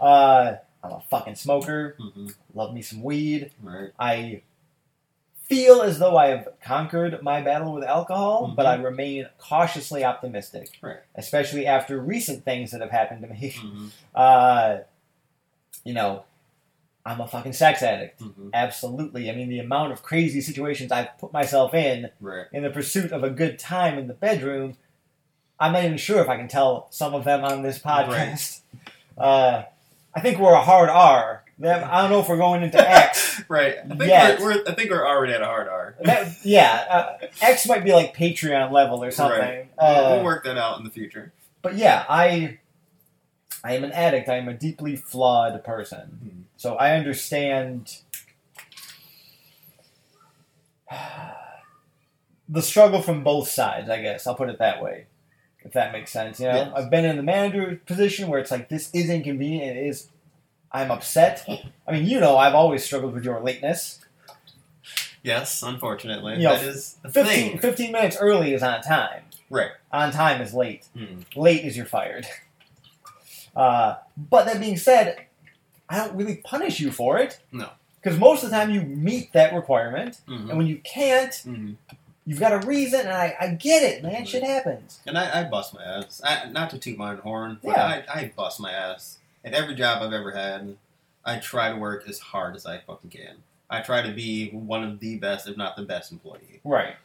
[0.00, 0.54] uh,
[0.84, 1.96] I'm a fucking smoker.
[1.98, 3.50] hmm Love me some weed.
[3.62, 3.90] Right.
[3.98, 4.42] I
[5.44, 8.56] feel as though I have conquered my battle with alcohol, Mhm.
[8.56, 10.70] but I remain cautiously optimistic.
[10.80, 10.98] Right.
[11.14, 13.50] Especially after recent things that have happened to me.
[13.58, 14.78] hmm Uh,
[15.84, 16.24] you know,
[17.04, 18.20] I'm a fucking sex addict.
[18.20, 19.28] hmm Absolutely.
[19.30, 22.46] I mean, the amount of crazy situations I've put myself in Right.
[22.52, 24.76] in the pursuit of a good time in the bedroom,
[25.58, 28.60] I'm not even sure if I can tell some of them on this podcast.
[29.18, 29.64] Uh,
[30.14, 31.44] I think we're a hard R.
[31.64, 33.20] I don't know if we're going into X.
[33.48, 33.76] Right.
[33.78, 35.96] I think we're, we're I think we're already at a hard R.
[36.04, 36.84] That- yeah,
[37.20, 39.38] uh, X might be like Patreon level or something.
[39.40, 39.68] Right.
[39.78, 41.32] Uh, we'll, work that out in the future.
[41.62, 42.58] but yeah, I
[43.64, 44.28] I am an addict.
[44.28, 46.00] I am a deeply flawed person.
[46.00, 46.41] Hmm.
[46.62, 47.96] So I understand
[52.48, 54.28] the struggle from both sides, I guess.
[54.28, 55.06] I'll put it that way.
[55.64, 56.38] If that makes sense.
[56.38, 56.72] You know, Yes.
[56.76, 60.08] I've been in the manager position where it's like this is inconvenient, it is
[60.70, 61.44] I'm upset.
[61.88, 63.98] I mean, you know, I've always struggled with your lateness.
[65.24, 67.58] Yes, unfortunately, You know, that is a 15, thing.
[67.58, 69.24] 15 minutes early is on time.
[69.50, 69.72] Right.
[69.92, 70.86] On time is late.
[70.96, 71.24] Mhm.
[71.34, 72.24] Late is you're fired.
[73.54, 75.26] Uh, but that being said,
[75.92, 77.38] I don't really punish you for it.
[77.52, 77.68] No.
[78.02, 80.48] Because most of the time you meet that requirement, Mhm.
[80.48, 81.76] and when you can't, Mhm.
[82.26, 84.12] you've got a reason, and I, I get it, man.
[84.14, 84.28] Right.
[84.28, 85.00] Shit happens.
[85.06, 86.20] And I, I bust my ass.
[86.24, 88.02] I, not to toot my own horn, but Yeah.
[88.12, 89.18] I, I bust my ass.
[89.44, 90.76] At every job I've ever had,
[91.24, 93.36] I try to work as hard as I fucking can.
[93.70, 96.60] I try to be one of the best, if not the best employee.
[96.64, 96.96] Right.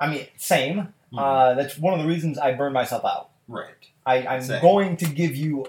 [0.00, 0.94] I mean, same.
[1.12, 1.18] Mhm.
[1.18, 3.30] Uh, that's one of the reasons I burn myself out.
[3.48, 3.68] right.
[4.06, 4.60] I, I'm Same.
[4.60, 5.66] going to give you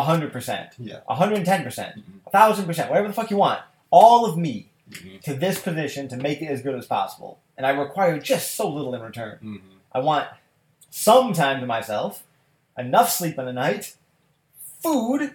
[0.00, 1.00] hundred percent, Yeah.
[1.08, 2.26] a hundred and ten percent, Mhm.
[2.26, 3.60] a thousand percent, whatever the fuck you want.
[3.90, 5.20] All of me Mhm.
[5.22, 8.68] to this position to make it as good as possible, and I require just so
[8.68, 9.38] little in return.
[9.42, 9.60] Mhm.
[9.92, 10.28] I want
[10.90, 12.24] some time to myself,
[12.78, 13.94] enough sleep in the night,
[14.82, 15.34] food,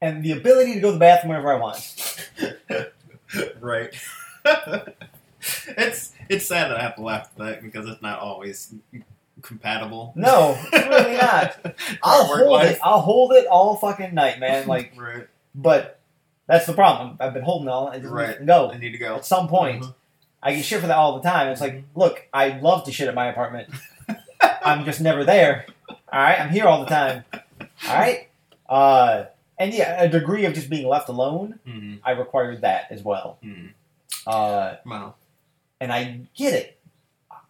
[0.00, 2.28] and the ability to go to the bathroom whenever I want.
[3.60, 3.94] right.
[5.76, 8.74] it's it's sad that I have to laugh at that because it's not always
[9.42, 10.12] compatible.
[10.16, 11.74] No, it's really not.
[12.02, 12.70] I'll hold life.
[12.72, 12.78] it.
[12.82, 14.66] I'll hold it all fucking night, man.
[14.68, 15.26] Like, right.
[15.54, 15.98] but
[16.46, 17.16] that's the problem.
[17.20, 17.88] I've been holding it all.
[17.88, 18.28] I just Right.
[18.30, 19.16] need to go I need to go.
[19.16, 19.82] at some point.
[19.82, 19.94] Mhm.
[20.42, 21.48] I get shit for that all the time.
[21.48, 23.68] It's like, look, I love to shit at my apartment.
[24.64, 25.66] I'm just never there.
[25.88, 27.24] All right, I'm here all the time.
[27.88, 28.28] All right,
[28.68, 29.24] uh,
[29.58, 31.60] and yeah, a degree of just being left alone.
[31.66, 32.00] Mhm.
[32.04, 33.38] I require that as well.
[33.44, 33.70] Mhm.
[34.26, 35.14] Uh, Wow.
[35.80, 36.78] and I get it.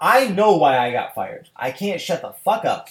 [0.03, 1.49] I know why I got fired.
[1.57, 2.89] I can't shut the fuck up.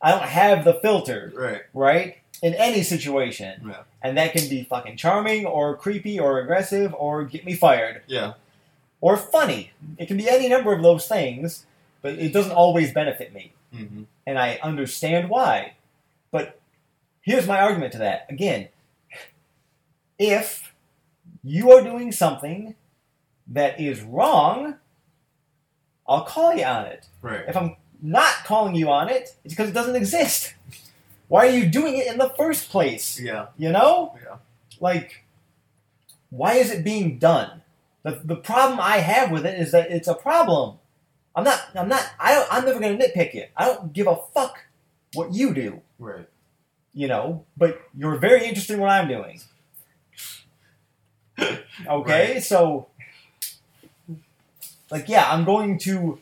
[0.00, 1.62] I don't have the filter, Right.
[1.74, 2.16] right?
[2.42, 3.82] in any situation, Yeah.
[4.02, 8.32] and that can be fucking charming or creepy or aggressive or get me fired Yeah.
[9.00, 9.70] or funny.
[9.96, 11.66] It can be any number of those things,
[12.00, 15.74] but it doesn't always benefit me, hmm and I understand why.
[16.32, 16.58] But
[17.20, 18.26] here's my argument to that.
[18.28, 18.70] Again,
[20.18, 20.74] if
[21.44, 22.74] you are doing something
[23.46, 24.78] that is wrong,
[26.06, 27.06] I'll call you on it.
[27.20, 27.44] Right.
[27.46, 30.54] If I'm not calling you on it, it's because it doesn't exist.
[31.28, 33.18] Why are you doing it in the first place?
[33.20, 33.46] Yeah.
[33.56, 34.18] You know?
[34.22, 34.36] Yeah.
[34.80, 35.24] Like,
[36.30, 37.62] why is it being done?
[38.02, 40.78] The, the problem I have with it is that it's a problem.
[41.36, 43.52] I'm not, I'm not, I don't, I'm never going to nitpick it.
[43.56, 44.64] I don't give a fuck
[45.14, 46.26] what you do, Right.
[46.92, 47.44] you know?
[47.56, 49.40] But you're very interested in what I'm doing.
[51.86, 52.40] Okay?
[52.40, 52.88] So,
[54.92, 56.20] like, yeah, I'm going to,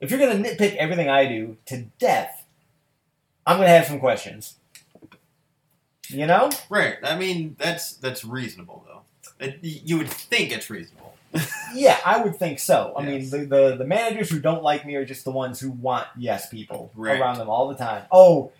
[0.00, 2.44] if you're going to nitpick everything I do to death,
[3.46, 4.56] I'm going to have some questions.
[6.08, 6.50] You know?
[6.68, 6.96] Right.
[7.02, 9.44] I mean, that's that's reasonable though.
[9.46, 11.14] It, you would think it's reasonable.
[11.74, 12.94] Yeah, I would think so.
[12.96, 15.72] I mean, the, the the managers who don't like me are just the ones who
[15.72, 17.18] want yes people Right.
[17.20, 18.04] around them all the time.
[18.12, 18.52] Oh,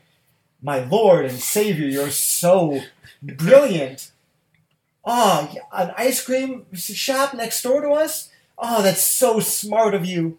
[0.60, 2.80] my lord and savior, you're so
[3.22, 4.10] brilliant.
[5.06, 8.30] Oh, an ice cream shop next door to us.
[8.58, 10.38] Oh, that's so smart of you.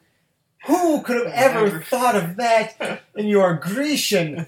[0.66, 4.48] Who could have ever thought of that in your Grecian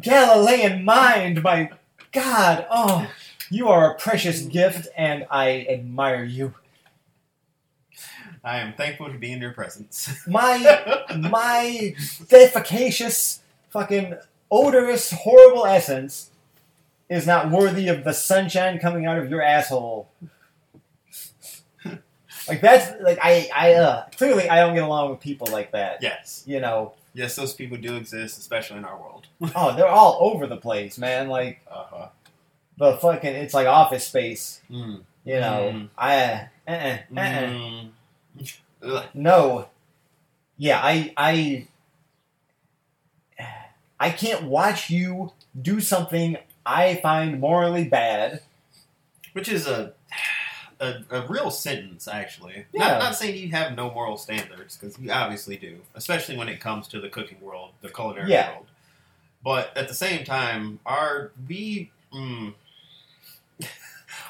[0.00, 1.42] Galilean mind?
[1.42, 1.70] My
[2.10, 3.08] God, oh,
[3.50, 6.54] you are a precious gift, and I admire you.
[8.42, 10.08] I am thankful to be in your presence.
[10.26, 10.58] my
[11.16, 13.40] my defecacious,
[13.70, 14.14] fucking
[14.50, 16.30] odorous, horrible essence
[17.08, 20.08] is not worthy of the sunshine coming out of your asshole.
[22.48, 26.02] Like that's like I I uh, clearly I don't get along with people like that.
[26.02, 26.42] yes.
[26.46, 29.26] You know, Yes, those people do exist, especially in our world.
[29.56, 31.28] oh, they're all over the place, man.
[31.28, 32.08] Like Uh-huh.
[32.78, 34.60] the fucking it's like office space.
[34.70, 35.00] Mm.
[35.24, 35.88] You know, Mm.
[35.98, 37.90] I uh, uh, uh, uh, Mm.
[39.14, 39.68] No.
[40.56, 41.66] Yeah, I I
[44.00, 48.42] I can't watch you do something I find morally bad.
[49.32, 49.92] Which is a,
[50.80, 52.66] a a real sentence, actually.
[52.72, 52.88] Yeah.
[52.88, 56.60] Not not saying you have no moral standards, because you obviously do, especially when it
[56.60, 58.50] comes to the cooking world, the culinary Yeah.
[58.52, 58.66] world.
[59.44, 62.54] But at the same time, our we mm,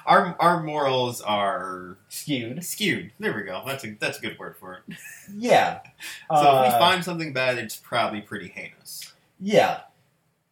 [0.07, 2.65] our our morals are Skewed.
[2.65, 3.11] skewed.
[3.19, 3.63] There we go.
[3.67, 4.97] That's a that's a good word for it.
[5.37, 5.81] Yeah.
[6.31, 9.13] So if Uh, we find something bad, it's probably pretty heinous.
[9.41, 9.81] Yeah.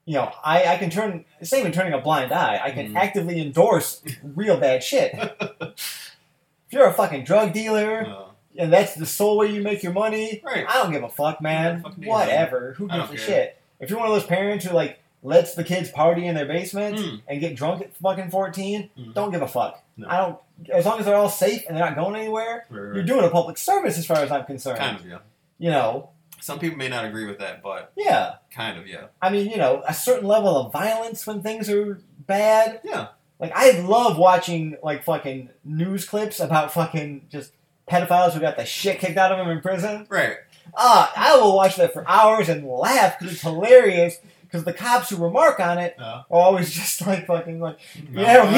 [0.07, 2.61] You know, I, I can turn same in turning a blind eye.
[2.63, 2.97] I can Mhm.
[2.97, 5.13] actively endorse real bad shit.
[5.61, 8.23] if you're a fucking drug dealer Uh,
[8.59, 10.65] and that's the sole way you make your money, right.
[10.67, 11.81] I don't give a fuck, man.
[12.05, 12.75] Whatever.
[12.79, 13.61] Who gives a shit?
[13.81, 16.97] If you're one of those parents who like lets the kids party in their basement
[16.99, 17.21] Mm.
[17.27, 19.13] and get drunk at fucking 14, Mm.
[19.13, 19.83] don't give a fuck.
[19.97, 20.07] No.
[20.09, 20.39] I don't.
[20.73, 23.31] As long as they're all safe and they're not going anywhere, Right, you're doing a
[23.31, 24.79] public service as far as I'm concerned.
[24.79, 25.19] Kind of, yeah.
[25.59, 26.11] You know.
[26.47, 28.37] Some people may not agree with that, but Yeah.
[28.55, 29.07] kind of, yeah.
[29.21, 32.81] I mean, you know, a certain level of violence when things are bad.
[32.85, 33.09] Yeah.
[33.41, 37.51] Like I love watching like fucking news clips about fucking just
[37.91, 40.07] pedophiles who got the shit kicked out of them in prison.
[40.09, 40.37] Right.
[40.77, 44.19] Ah, I will watch that for hours and laugh because it's hilarious.
[44.43, 47.79] Because the cops who remark on it Uh, are always just like fucking like,
[48.09, 48.53] no, yeah, uh,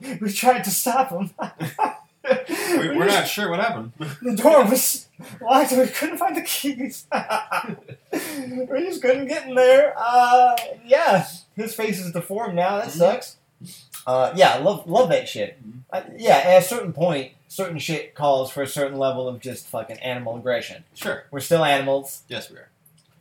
[0.00, 1.30] we uh, we tried to stop him.
[2.28, 3.92] we, we're not sure what happened.
[4.22, 5.08] The door was
[5.40, 7.06] locked and we couldn't find the keys.
[8.12, 9.94] we just couldn't get in there.
[9.96, 11.26] Uh, yeah,
[11.56, 12.76] his face is deformed now.
[12.78, 12.90] That Mhm.
[12.90, 13.36] sucks.
[14.06, 15.58] Uh, yeah, love love that shit.
[15.66, 15.80] Mhm.
[15.92, 19.66] Uh, yeah, at a certain point, certain shit calls for a certain level of just
[19.66, 20.84] fucking animal aggression.
[20.94, 21.24] Sure.
[21.30, 22.22] We're still animals.
[22.28, 22.68] Yes, we are.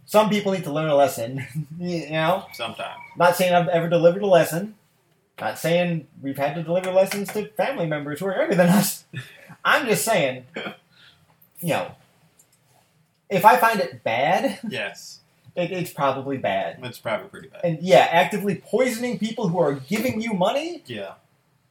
[0.06, 1.46] Some people need to learn a lesson.
[1.80, 3.00] you know, Sometimes.
[3.18, 4.76] not saying I've ever delivered a lesson.
[5.40, 9.06] Not saying we've had to deliver lessons to family members who are younger than us.
[9.64, 10.46] I'm just saying,
[11.60, 11.92] you know,
[13.30, 15.20] if I find it bad, Yes.
[15.56, 16.80] it, it's probably bad.
[16.82, 17.62] That's probably pretty bad.
[17.64, 21.14] And yeah, actively poisoning people who are giving you money, Yeah.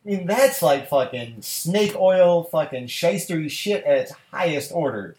[0.05, 5.17] I mean, that's like fucking snake oil, fucking shystery shit at its highest order.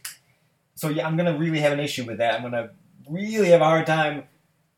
[0.76, 2.34] So yeah, I'm gonna really have an issue with that.
[2.35, 2.69] I'm gonna
[3.07, 4.23] really have a hard time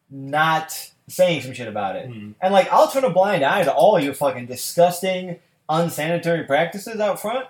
[0.09, 2.09] not saying some shit about it.
[2.09, 2.33] Mhm.
[2.41, 7.19] And like, I'll turn a blind eye to all your fucking disgusting, unsanitary practices out
[7.19, 7.47] front.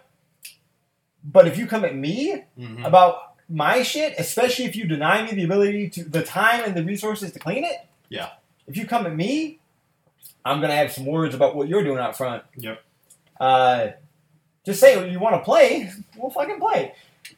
[1.23, 2.86] But if you come at me Mhm.
[2.86, 6.84] about my shit, especially if you deny me the ability to, the time and the
[6.84, 8.30] resources to clean it, Yeah.
[8.68, 9.60] If you come at me,
[10.44, 12.44] I'm gonna have some words about what you're doing out front.
[12.57, 12.82] Yep.
[13.40, 13.88] Uh,
[14.65, 16.94] just say you want to play, we'll fucking play,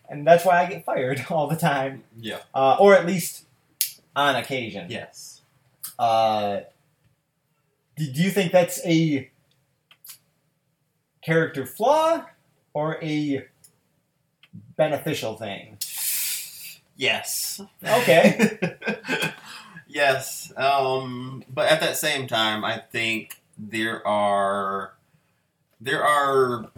[0.09, 2.39] and that's why I get fired all the time, Yeah.
[2.55, 3.45] uh, or at least
[4.15, 4.87] on occasion.
[4.89, 5.32] Yes.
[5.97, 6.61] Uh,
[7.95, 9.29] do, do you think that's a
[11.21, 12.25] character flaw
[12.73, 13.45] or a
[14.75, 15.77] beneficial thing?
[16.95, 17.61] Yes.
[17.83, 18.59] Okay.
[19.87, 20.51] yes.
[20.57, 24.93] Um, but at that same time, I think there are
[25.79, 26.71] there are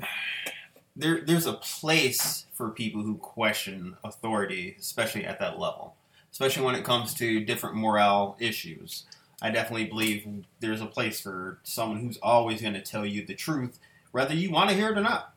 [0.95, 5.95] there there's a place for people who question authority, especially at that level,
[6.35, 9.05] especially when it comes to different morale issues.
[9.41, 10.27] I definitely believe
[10.59, 13.79] there's a place for someone who's always going to tell you the truth,
[14.11, 15.33] whether you want to hear it or not.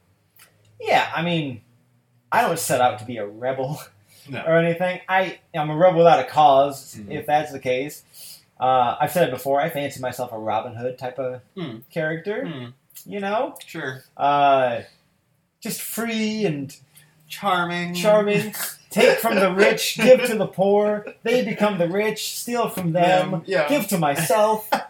[0.80, 1.60] Yeah, I mean,
[2.32, 3.80] I don't set out to be a rebel
[4.28, 4.42] No.
[4.44, 5.00] or anything.
[5.08, 7.12] I I'm a rebel without a because Mhm.
[7.12, 8.40] if that's the case.
[8.58, 9.60] Uh, I've said it before.
[9.60, 11.78] I fancy myself a Robin Hood type of Hmm.
[11.92, 12.44] character.
[12.44, 12.66] Hmm,
[13.06, 14.02] You know, sure.
[14.16, 14.80] uh,
[15.60, 16.76] just free and
[17.28, 17.94] Charming.
[17.94, 18.55] charming.
[18.90, 21.05] Take from the rich, give to the poor.
[21.22, 23.68] They become the rich, steal from them, yeah.
[23.68, 24.68] give to myself.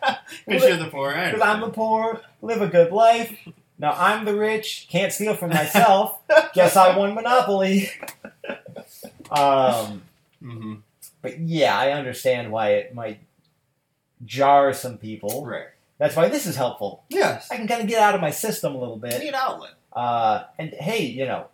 [0.47, 1.11] Because you're the poor.
[1.11, 3.35] Because I'm the poor, live a good life.
[3.79, 6.19] Now I'm the rich, can't steal from myself.
[6.55, 7.91] Guess I won Monopoly.
[9.31, 10.03] Um,
[10.41, 10.75] hmm
[11.23, 13.21] but yeah, I understand why it might
[14.25, 15.45] jar some people.
[15.45, 15.67] Right.
[15.99, 17.05] That's why this is helpful.
[17.09, 17.49] Yes.
[17.51, 19.21] I can kind of get out of my system a little bit.
[19.21, 19.73] Need outlet.
[19.93, 21.49] Uh, and hey, you know,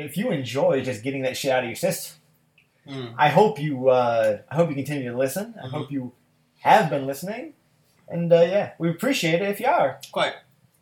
[0.00, 2.16] if you enjoy just getting that shit out of your system,
[2.88, 3.14] Mm.
[3.18, 3.90] I hope you.
[3.90, 5.54] Uh, I hope you continue to listen.
[5.62, 5.70] I Mhm.
[5.70, 6.12] hope you
[6.60, 7.52] have been listening,
[8.08, 10.00] and uh, yeah, we appreciate it if you are.
[10.10, 10.32] Quite.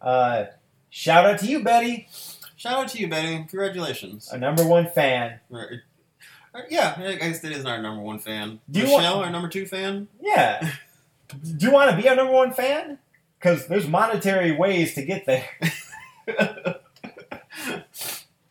[0.00, 0.44] Uh,
[0.90, 2.08] shout out to you, Betty,
[2.56, 3.44] Shout out to you, Betty.
[3.48, 4.28] Congratulations.
[4.30, 5.40] our number one fan.
[6.70, 8.60] Yeah, I guess it is our number one fan.
[8.70, 10.08] Do you Michelle, want- our number two fan.
[10.20, 10.70] Yeah.
[11.28, 12.98] Do you want to be our number one fan?
[13.38, 15.46] Because there's monetary ways to get there.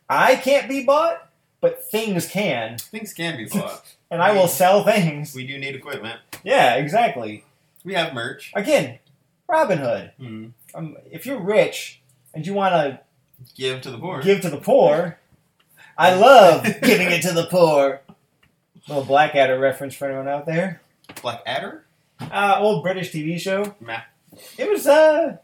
[0.08, 1.28] I can't be bought,
[1.60, 3.82] but things can, Things can be bought.
[4.10, 5.34] and I will sell things.
[5.34, 6.20] we do need equipment.
[6.44, 7.44] Yeah, exactly.
[7.84, 8.52] We have merch.
[8.54, 8.98] Again,
[9.48, 10.12] Robin Hood.
[10.18, 10.46] Hmm.
[10.74, 12.00] Um, if you're rich
[12.34, 13.00] and you want to
[13.54, 14.20] Give to the poor.
[14.20, 15.18] give to the poor,
[15.96, 18.02] I love giving it to the poor.
[18.88, 20.80] Little Blackadder reference for anyone out there.
[21.22, 21.84] Blackadder?
[22.20, 23.74] Uh, old British TV show.
[23.80, 24.00] Meh.
[24.58, 25.36] It was uh,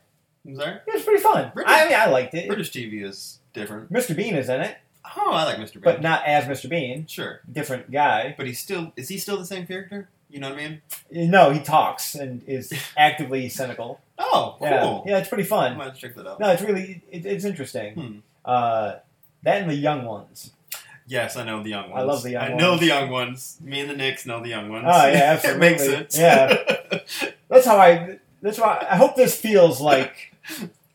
[0.47, 0.77] I'm sorry.
[0.87, 1.53] it was pretty fun.
[1.55, 2.49] British- I mean, I liked it.
[2.49, 3.91] British TV is different.
[3.93, 4.15] Mr.
[4.15, 4.77] Bean is in it,
[5.17, 5.75] Oh, I like Mr.
[5.75, 5.83] Bean.
[5.83, 6.69] but not as Mr.
[6.69, 7.07] Bean.
[7.07, 7.41] sure.
[7.51, 8.35] Different guy.
[8.37, 8.93] But he's still.
[8.97, 10.09] Is he still the same character?
[10.31, 11.31] You know what I mean?
[11.31, 14.01] No, he talks and is actively cynical.
[14.19, 14.67] Oh, cool.
[15.07, 15.77] Yeah, yeah, it's pretty I fun.
[15.79, 16.41] have to check that out.
[16.41, 17.95] No, it's really it, it's interesting.
[17.95, 18.19] Hmm.
[18.45, 18.97] Uh,
[19.43, 20.51] that and the young ones.
[21.07, 22.01] Yes, I know the young ones.
[22.01, 22.81] I love the young I know ones.
[22.81, 23.59] the young ones.
[23.61, 24.87] Me and the Knicks know the young ones.
[24.89, 25.67] Oh, yeah, absolutely.
[25.67, 26.19] it makes sense.
[26.19, 27.29] Yeah.
[27.49, 28.19] That's how I.
[28.41, 30.35] That's why I hope this feels like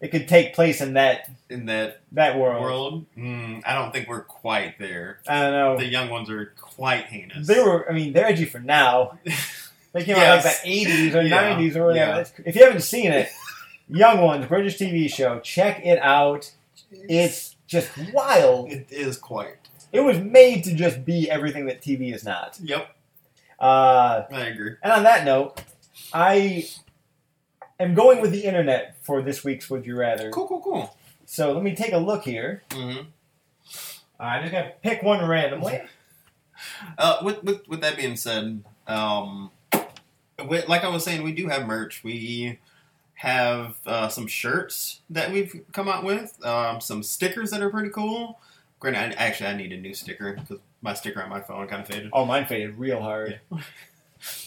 [0.02, 2.62] it could take place in that in that that world.
[2.62, 5.20] world, mm, I don't think we're quite there.
[5.28, 5.78] I don't know.
[5.78, 7.48] The young ones are quite heinous.
[7.48, 7.90] They were.
[7.90, 9.18] I mean, they're edgy for now.
[9.92, 10.46] They came out Yes.
[10.46, 11.56] like the '80s or Yeah.
[11.58, 12.22] '90s or whatever.
[12.22, 12.44] Yeah.
[12.46, 13.28] If you haven't seen it,
[13.90, 16.52] Young Ones, British TV show, check it out.
[16.92, 18.72] It's just wild.
[18.72, 19.56] it is quite.
[19.92, 22.60] It was made to just be everything that TV is not.
[22.62, 22.88] Yep,
[23.60, 24.76] Uh, I agree.
[24.84, 25.60] and on that note,
[26.14, 26.68] I
[27.80, 30.30] am going with the internet for this week's Would You Rather.
[30.30, 30.96] Cool, cool, cool.
[31.32, 32.64] So let me take a look here.
[32.74, 33.02] hmm
[34.20, 35.82] I just gotta pick one randomly.
[36.98, 39.50] Uh, with, with with that being said, um,
[40.46, 42.04] with, like I was saying, we do have merch.
[42.04, 42.60] We
[43.14, 46.44] have uh, some shirts that we've come out with.
[46.46, 48.40] Um, some stickers that are pretty cool.
[48.82, 51.82] Granted, I, actually, I need a new sticker because my sticker on my phone kind
[51.82, 52.10] of faded.
[52.12, 53.40] Oh, mine faded real hard.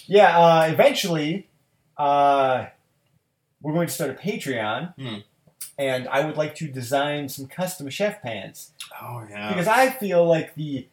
[0.07, 1.49] Yeah, uh, eventually,
[1.97, 2.67] uh,
[3.63, 5.17] we're going to start a Patreon, Hmm.
[5.79, 8.73] And I would like to design some custom chef pants
[9.03, 10.87] Oh yeah, because I feel like the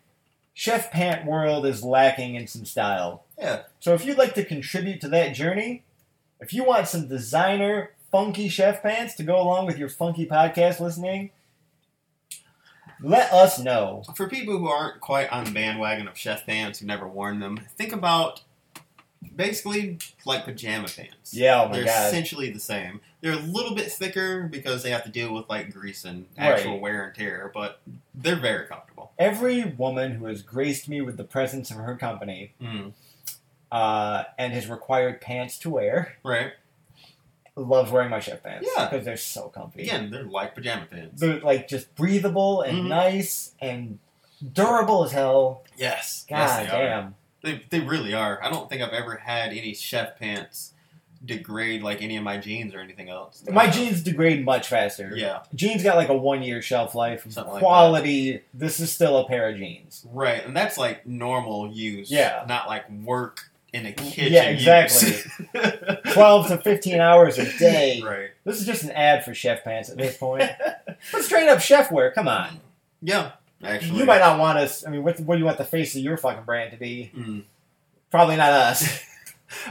[0.53, 3.23] chef pant world is lacking in some style.
[3.37, 3.63] yeah.
[3.79, 5.83] So if you'd like to contribute to that journey,
[6.39, 10.79] if you want some designer funky chef pants to go along with your funky podcast
[10.79, 11.29] listening,
[13.01, 14.03] let us know.
[14.15, 17.59] For people who aren't quite on the bandwagon of chef pants, who've never worn them,
[17.77, 18.41] think about
[19.35, 21.33] basically like pajama pants.
[21.33, 22.07] Yeah, oh They're god.
[22.07, 23.01] essentially the same.
[23.21, 26.73] They're a little bit thicker because they have to deal with like grease and actual
[26.73, 26.81] Right.
[26.81, 27.81] wear and tear, but
[28.15, 29.11] they're very comfortable.
[29.19, 32.93] Every woman who has graced me with the presence of her company Mm,
[33.71, 36.53] uh, and has required pants to wear right.
[37.55, 38.85] loves wearing my chef pants Yeah.
[38.87, 39.83] because they're so comfy.
[39.83, 41.19] Again, they're like pajama pants.
[41.19, 42.87] They're like just breathable and Mhm.
[42.87, 43.99] nice and
[44.53, 45.63] durable as hell.
[45.75, 46.25] Yes.
[46.29, 47.13] God yes, they Are.
[47.41, 48.43] They, they really are.
[48.43, 50.73] I don't think I've ever had any chef pants
[51.23, 53.43] degrade like any of my jeans or anything else.
[53.51, 55.11] My Uh, jeans degrade much faster.
[55.15, 55.39] Yeah.
[55.53, 57.25] Jeans got like a one year shelf life.
[57.29, 58.41] Something like Quality.
[58.53, 60.05] this is still a pair of jeans.
[60.11, 62.09] Right, and that's like normal use.
[62.09, 62.45] Yeah.
[62.47, 64.31] Not like work in a kitchen.
[64.33, 65.09] Yeah, exactly.
[65.09, 65.27] use.
[66.13, 68.01] 12 to 15 hours a day.
[68.03, 68.29] right.
[68.45, 70.49] This is just an ad for chef pants at this point.
[71.11, 72.59] but straight up chef wear, come on.
[73.01, 73.31] Yeah,
[73.63, 73.99] actually.
[73.99, 74.85] You might not want us.
[74.85, 77.11] I mean, what, what do you want the face of your fucking brand to be?
[77.15, 77.43] Mm.
[78.11, 79.03] Probably not us.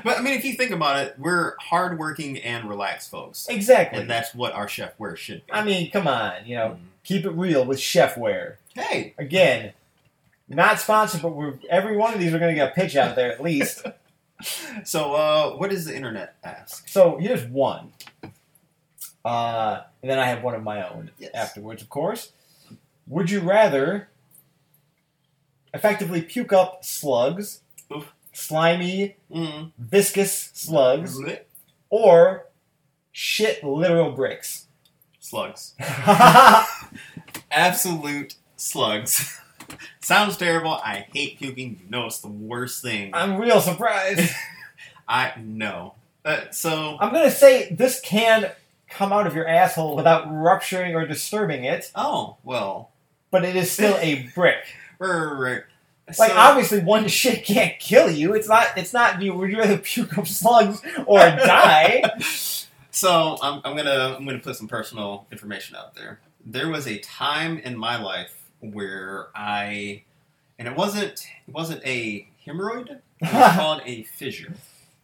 [0.02, 4.00] But I mean, if you think about it, we're hardworking and relaxed folks, exactly.
[4.00, 5.52] and that's what our chef wear should be.
[5.52, 6.44] I mean, come on.
[6.46, 6.78] You know, Mm.
[7.04, 8.58] keep it real with chef wear.
[8.74, 9.72] hey, Again,
[10.48, 13.14] not sponsored, but we're every one of these we're going to get a pitch out
[13.14, 13.86] there at least.
[14.84, 16.88] so uh, what does the internet ask?
[16.88, 17.92] So here's one.
[19.24, 21.30] Uh, and then I have one of my own Yes.
[21.34, 22.32] afterwards, of course.
[23.08, 24.08] Would you rather
[25.74, 27.60] effectively puke up slugs,
[27.94, 28.12] Oof.
[28.32, 29.72] slimy, Mm.
[29.78, 31.40] viscous slugs, Blech.
[31.90, 32.46] or
[33.12, 34.66] shit literal bricks?
[35.20, 35.74] Slugs.
[37.50, 39.40] Absolute slugs.
[40.00, 40.72] Sounds terrible.
[40.72, 41.80] I hate puking.
[41.84, 43.10] You know it's the worst thing.
[43.14, 44.30] I'm real surprised.
[45.08, 45.94] I know.
[46.24, 48.50] Uh, so I'm gonna say this can
[48.88, 52.90] come out of your asshole without rupturing or disturbing it, oh well.
[53.30, 54.64] But it is still a brick.
[54.98, 55.62] Right.
[56.06, 58.34] Like So- obviously, one shit can't kill you.
[58.34, 58.68] It's not.
[58.76, 59.20] It's not.
[59.22, 62.02] You would you rather puke up slugs or die?
[62.90, 66.18] So I'm, I'm gonna I'm gonna put some personal information out there.
[66.44, 70.02] There was a time in my life where I,
[70.58, 72.90] and it wasn't it wasn't a hemorrhoid.
[72.90, 73.02] It
[73.32, 74.52] was called a fissure.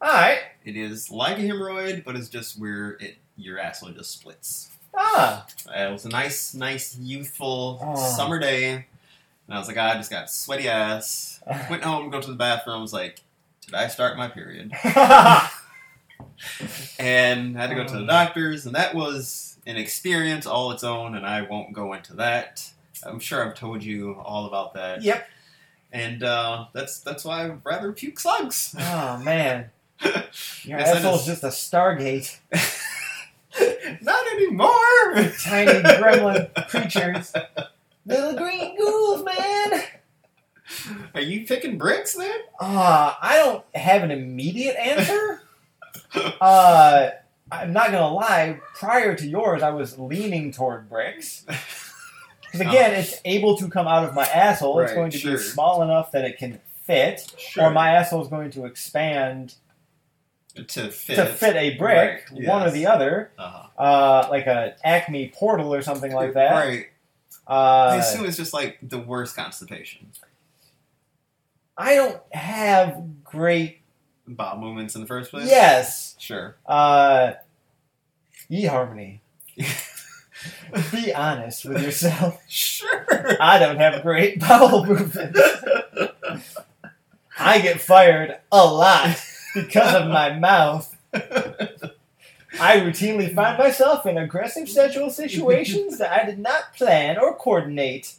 [0.01, 0.39] All right.
[0.65, 4.71] It is like a hemorrhoid, but it's just where it your asshole just splits.
[4.97, 5.47] Ah.
[5.75, 7.97] It was a nice, nice, youthful Oh.
[8.17, 8.85] summer day, and
[9.51, 11.41] I was like, I just got sweaty ass.
[11.71, 12.79] Went home, go to the bathroom.
[12.79, 13.21] I Was like,
[13.67, 14.73] did I start my period?
[16.99, 18.07] and had to go to the Oh.
[18.07, 22.71] doctors, and that was an experience all its own, and I won't go into that.
[23.05, 25.27] I'm sure I've told you all about that, yep.
[25.93, 28.75] and uh, that's that's why I'd rather puke slugs.
[28.79, 29.71] Oh man,
[30.63, 32.39] your asshole's just a Stargate.
[34.03, 35.31] Not anymore.
[35.43, 37.33] Tiny gremlin creatures.
[38.07, 39.83] Little green ghouls, man.
[41.15, 42.35] Are you picking bricks then?
[42.61, 45.43] Uh, I don't have an immediate answer.
[46.41, 47.11] Uh,
[47.53, 48.61] I'm not gonna lie.
[48.75, 51.45] Prior to yours, I was leaning toward bricks.
[52.53, 54.79] Because again, it's able to come out of my asshole.
[54.79, 55.33] it's going to sure.
[55.33, 57.65] be small enough that it can fit, Sure.
[57.65, 59.57] or my asshole is going to expand
[60.69, 63.83] to fit to fit a brick, Right, one or the other, Uh-huh.
[63.83, 66.53] uh, like a Acme portal or something like that.
[66.53, 66.87] Right.
[67.47, 70.07] I Uh, assume it's just like the worst constipation.
[71.77, 73.81] I don't have great.
[74.27, 75.49] Bowel movements in the first place.
[75.49, 76.57] Yes, Sure.
[76.67, 77.33] uh,
[78.51, 79.21] eHarmony.
[80.93, 82.41] Be honest with yourself.
[82.49, 83.07] Sure.
[83.41, 85.39] I don't have great bowel movements.
[87.39, 89.17] I get fired a lot
[89.55, 90.97] because of my mouth.
[92.61, 98.15] I routinely find myself in aggressive sexual situations that I did not plan or coordinate.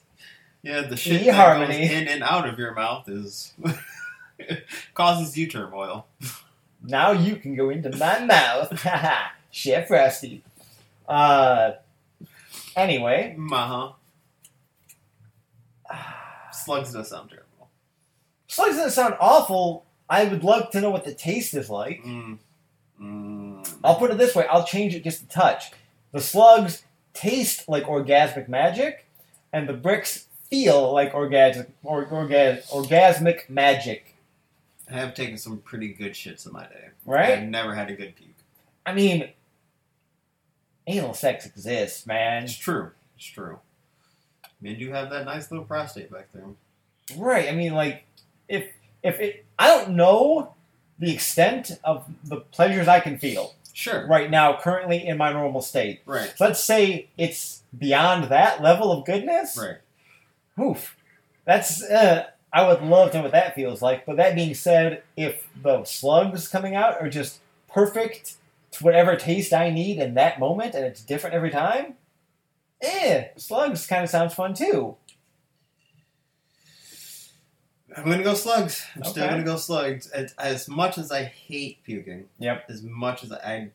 [0.61, 1.81] Yeah, the shit that harmony.
[1.87, 3.53] goes in and out of your mouth is
[4.93, 6.07] causes you turmoil.
[6.83, 8.71] Now you can go into my mouth.
[8.81, 10.43] Haha, Chef Frosty.
[11.07, 11.73] Uh,
[12.75, 13.93] anyway, Uh
[15.89, 16.01] huh.
[16.51, 17.69] Slugs does sound terrible.
[18.47, 19.85] slugs doesn't sound awful.
[20.09, 22.03] I would love to know what the taste is like.
[22.03, 22.37] Mm.
[23.01, 23.75] Mm.
[23.83, 24.45] I'll put it this way.
[24.47, 25.71] I'll change it just a touch.
[26.11, 26.83] The slugs
[27.13, 29.07] taste like orgasmic magic,
[29.51, 34.15] and the bricks feel like orgasmic, or, orgas, orgasmic magic.
[34.89, 36.89] I have taken some pretty good shits in my day.
[37.05, 37.31] Right?
[37.31, 38.29] I've never had a good puke.
[38.85, 39.29] I mean,
[40.85, 42.43] anal sex exists, man.
[42.43, 42.91] It's true.
[43.17, 43.59] It's true.
[44.61, 46.45] Men do have that nice little prostate back there.
[47.17, 47.49] Right.
[47.49, 48.05] I mean, like,
[48.47, 48.67] if
[49.03, 50.53] if it, I don't know
[50.99, 54.07] the extent of the pleasures I can feel Sure.
[54.07, 56.01] right now, currently in my normal state.
[56.05, 56.33] Right.
[56.37, 59.57] So let's say it's beyond that level of goodness.
[59.57, 59.77] Right.
[60.63, 60.95] Oof.
[61.45, 61.83] That's.
[61.83, 64.05] Uh, I would love to know what that feels like.
[64.05, 68.35] But that being said, if the slugs coming out are just perfect
[68.71, 71.95] to whatever taste I need in that moment, and it's different every time,
[72.79, 74.95] eh, slugs kind of sounds fun too.
[77.95, 78.85] I'm gonna go slugs.
[78.95, 80.07] I'm still gonna go slugs.
[80.07, 82.65] As, as much as I hate puking, Yep.
[82.69, 83.69] as much as I,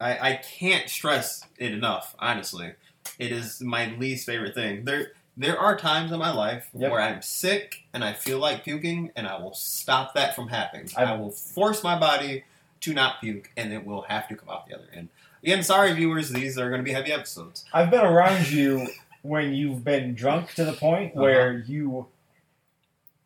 [0.00, 2.14] I, I can't stress it enough.
[2.18, 2.72] Honestly,
[3.18, 4.84] it is my least favorite thing.
[4.84, 6.90] There, there are times in my life Yep.
[6.90, 10.88] where I'm sick and I feel like puking, and I will stop that from happening.
[10.96, 12.44] i I've- will force my body
[12.80, 15.10] to not puke, and it will have to come out the other end.
[15.42, 17.64] Again, sorry viewers, these are going to be heavy episodes.
[17.72, 18.88] I've been around you
[19.22, 21.22] when you've been drunk to the point Uh-huh.
[21.22, 22.06] where you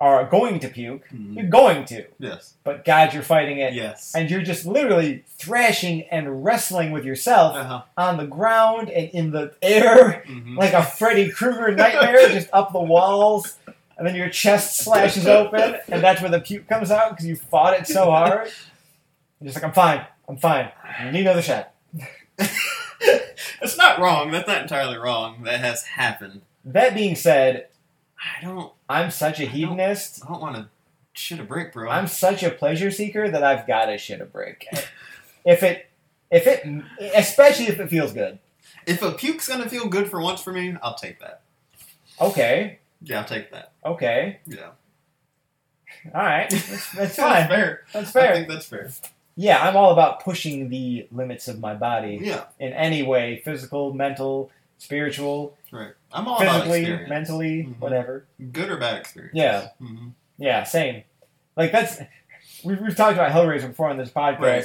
[0.05, 1.35] are going to puke, Mhm.
[1.37, 2.05] you're going to.
[2.19, 2.55] Yes.
[2.63, 3.73] But God, you're fighting it.
[3.73, 4.13] Yes.
[4.15, 7.83] And you're just literally thrashing and wrestling with yourself Uh-huh.
[7.97, 10.59] on the ground and in the air Mhm.
[10.59, 13.57] like a Freddy Krueger nightmare, just up the walls.
[13.97, 17.37] And then your chest slashes open, and that's where the puke comes out because you
[17.37, 18.51] fought it so hard.
[19.41, 20.05] You're just like, I'm fine.
[20.29, 20.71] I'm fine.
[21.05, 21.71] You need another shot.
[23.61, 24.31] That's not wrong.
[24.31, 25.45] That's not entirely wrong.
[25.45, 26.43] That has happened.
[26.65, 27.69] That being said,
[28.19, 28.73] I don't.
[28.89, 30.23] I'm such a hedonist.
[30.25, 30.69] I don't want to
[31.15, 31.89] shit a brick, bro.
[31.91, 34.67] I'm such a pleasure seeker that I've got to shit a brick.
[35.45, 35.87] If it,
[36.31, 36.67] if it,
[37.15, 38.39] especially if it feels good.
[38.87, 41.43] if a puke's gonna feel good for once for me, I'll take that.
[42.21, 43.73] Okay, Yeah, I'll take that.
[43.85, 44.71] okay, Yeah,
[46.15, 47.49] all right, that's, that's That's fine.
[47.49, 47.83] fair.
[47.93, 48.35] That's I fair.
[48.37, 48.91] think that's fair.
[49.37, 53.93] Yeah, I'm all about pushing the limits of my body Yeah, in any way physical,
[53.93, 55.93] mental, spiritual, right.
[56.15, 57.79] I'm all physically, mentally, Mhm.
[57.81, 58.27] whatever.
[58.53, 59.35] good or bad experience.
[59.35, 59.69] Yeah.
[59.79, 60.09] hmm
[60.39, 61.03] Yeah, same.
[61.57, 62.01] Like, that's.
[62.65, 64.39] We've, we've talked about Hellraiser before on this podcast.
[64.41, 64.65] Right.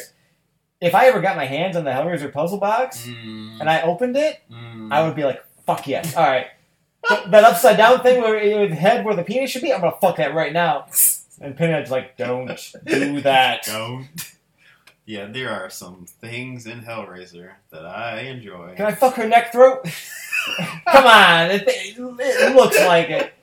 [0.80, 4.15] If I ever got my hands on the Hellraiser puzzle box Mm, and I opened
[4.15, 4.93] it, mm.
[4.93, 6.15] I would be like, fuck yes.
[6.15, 6.47] All right.
[7.09, 10.17] That- upside down thing where your head where the penis should be, I'm gonna fuck
[10.17, 10.85] that right now.
[11.41, 12.47] And Pinhead's like, don't
[12.85, 13.63] do that.
[13.65, 14.07] Don't.
[15.05, 18.76] Yeah, there are some things in Hellraiser that I enjoy.
[18.76, 19.85] Can I fuck her neck throat?
[20.91, 23.34] Come on, it, it looks like it.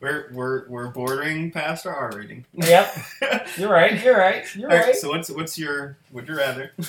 [0.00, 2.44] We're we're we're bordering past our R rating.
[2.54, 2.96] Yep,
[3.56, 4.02] you're right.
[4.02, 4.44] You're right.
[4.56, 4.96] You're All right, right.
[4.96, 6.72] so what's what's your would you rather?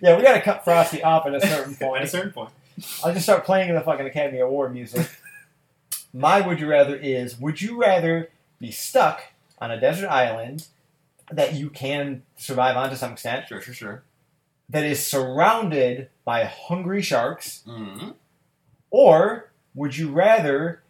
[0.00, 1.96] Yeah, we gotta cut Frosty off at a certain point.
[2.00, 2.50] At a certain point.
[3.04, 5.08] I'll just start playing the fucking Academy Award music.
[6.14, 9.22] My would you rather is: Would you rather be stuck
[9.58, 10.66] on a desert island
[11.30, 14.02] that you can survive on to some extent, Sure, sure, sure.
[14.68, 18.10] That is surrounded by hungry sharks, Mm-hmm.
[18.90, 20.82] or would you rather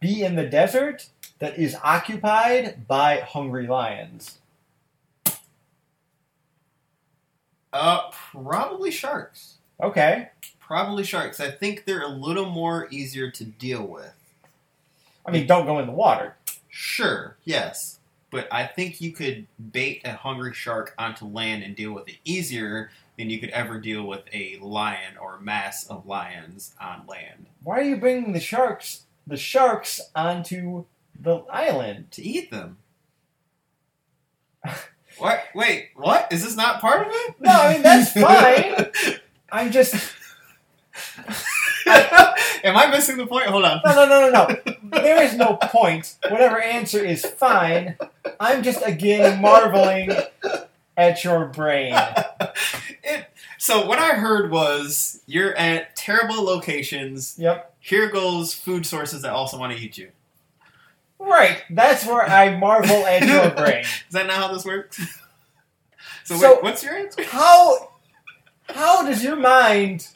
[0.00, 1.08] be in the desert
[1.40, 4.38] that is occupied by hungry lions?
[7.72, 9.54] Uh, probably sharks.
[9.82, 10.28] Okay.
[10.60, 11.40] Probably sharks.
[11.40, 14.14] I think they're a little more easier to deal with.
[15.26, 16.36] I mean, don't go in the water.
[16.68, 17.98] Sure, yes.
[18.30, 22.16] But I think you could bait a hungry shark onto land and deal with it
[22.24, 27.06] easier than you could ever deal with a lion or a mass of lions on
[27.06, 27.46] land.
[27.62, 30.84] Why are you bringing the sharks, the sharks, onto
[31.18, 32.10] the island?
[32.12, 32.78] To eat them.
[35.18, 35.44] what?
[35.54, 36.32] Wait, what?
[36.32, 37.34] Is this not part of it?
[37.40, 38.12] No, I mean that's
[39.12, 39.20] fine.
[39.50, 39.94] I'm just
[41.86, 43.46] Am I missing the point?
[43.46, 43.80] Hold on.
[43.84, 45.00] no, no, no, no, no.
[45.02, 46.16] There is no point.
[46.28, 47.96] Whatever answer is fine.
[48.40, 50.10] I'm just again marveling
[50.96, 51.94] at your brain.
[53.64, 57.34] So what I heard was you're at terrible locations.
[57.38, 57.74] Yep.
[57.80, 60.10] Here goes food sources that also want to eat you.
[61.18, 61.62] Right.
[61.70, 63.80] That's where I marvel at your brain.
[63.84, 64.98] Is that not how this works?
[66.24, 67.24] So, So- wait, what's your answer?
[67.24, 67.88] How
[68.68, 70.08] how does your mind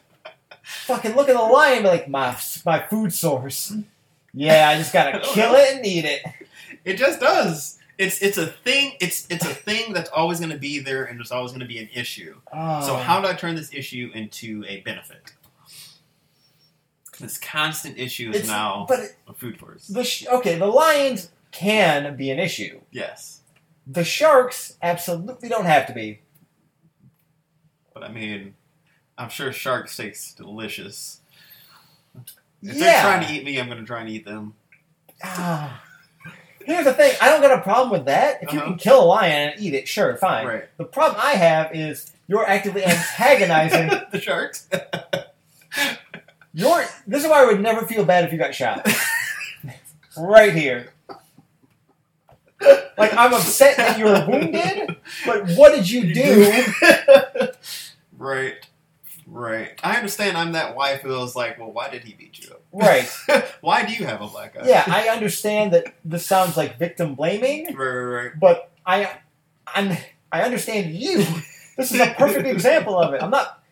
[0.62, 3.74] fucking look at the lion and be like my my food source?
[4.34, 6.20] Yeah, I just gotta kill it and eat it.
[6.84, 7.77] It just does.
[7.98, 8.92] It's it's a thing.
[9.00, 11.66] It's it's a thing that's always going to be there, and there's always going to
[11.66, 12.36] be an issue.
[12.52, 12.86] Oh.
[12.86, 15.32] So how do I turn this issue into a benefit?
[17.18, 19.88] This constant issue is It's- now But it- a food source.
[19.88, 22.80] the sh- okay, the lions can be an issue.
[22.92, 23.40] Yes,
[23.88, 26.20] The sharks absolutely don't have to be.
[27.92, 28.54] but I mean,
[29.16, 31.20] I'm sure shark steak's delicious.
[32.14, 32.26] If
[32.62, 32.72] yeah.
[32.74, 34.54] they're trying to eat me, I'm going to try and eat them.
[35.24, 35.82] Ah.
[36.68, 37.14] Here's the thing.
[37.22, 38.42] I don't got a problem with that.
[38.42, 38.68] If you Uh-huh.
[38.68, 40.46] can kill a lion and eat it, sure, fine.
[40.46, 40.64] Right.
[40.76, 43.88] The problem I have is you're actively antagonizing.
[44.12, 44.68] the sharks.
[46.52, 46.84] You're.
[47.06, 48.86] This is why I would never feel bad if you got shot.
[50.18, 50.92] right here.
[52.98, 56.64] Like I'm upset that you were wounded, but what did you do?
[58.18, 58.67] right.
[59.30, 59.78] Right.
[59.84, 62.62] I understand I'm that wife who was like, well, why did he beat you up?
[62.72, 63.06] Right.
[63.60, 64.66] why do you have a black eye?
[64.66, 68.40] Yeah, I understand that this sounds like victim blaming, Right, right, right.
[68.40, 69.10] but I,
[69.66, 69.96] I'm,
[70.32, 71.24] I understand you.
[71.76, 73.22] This is a perfect example of it.
[73.22, 73.62] I'm not.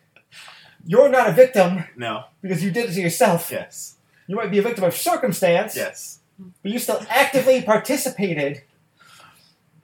[0.85, 2.25] You're not a victim No.
[2.41, 3.49] because you did it to yourself.
[3.51, 3.97] Yes.
[4.27, 6.19] You might be a victim of circumstance, Yes.
[6.61, 8.61] but you still actively participated.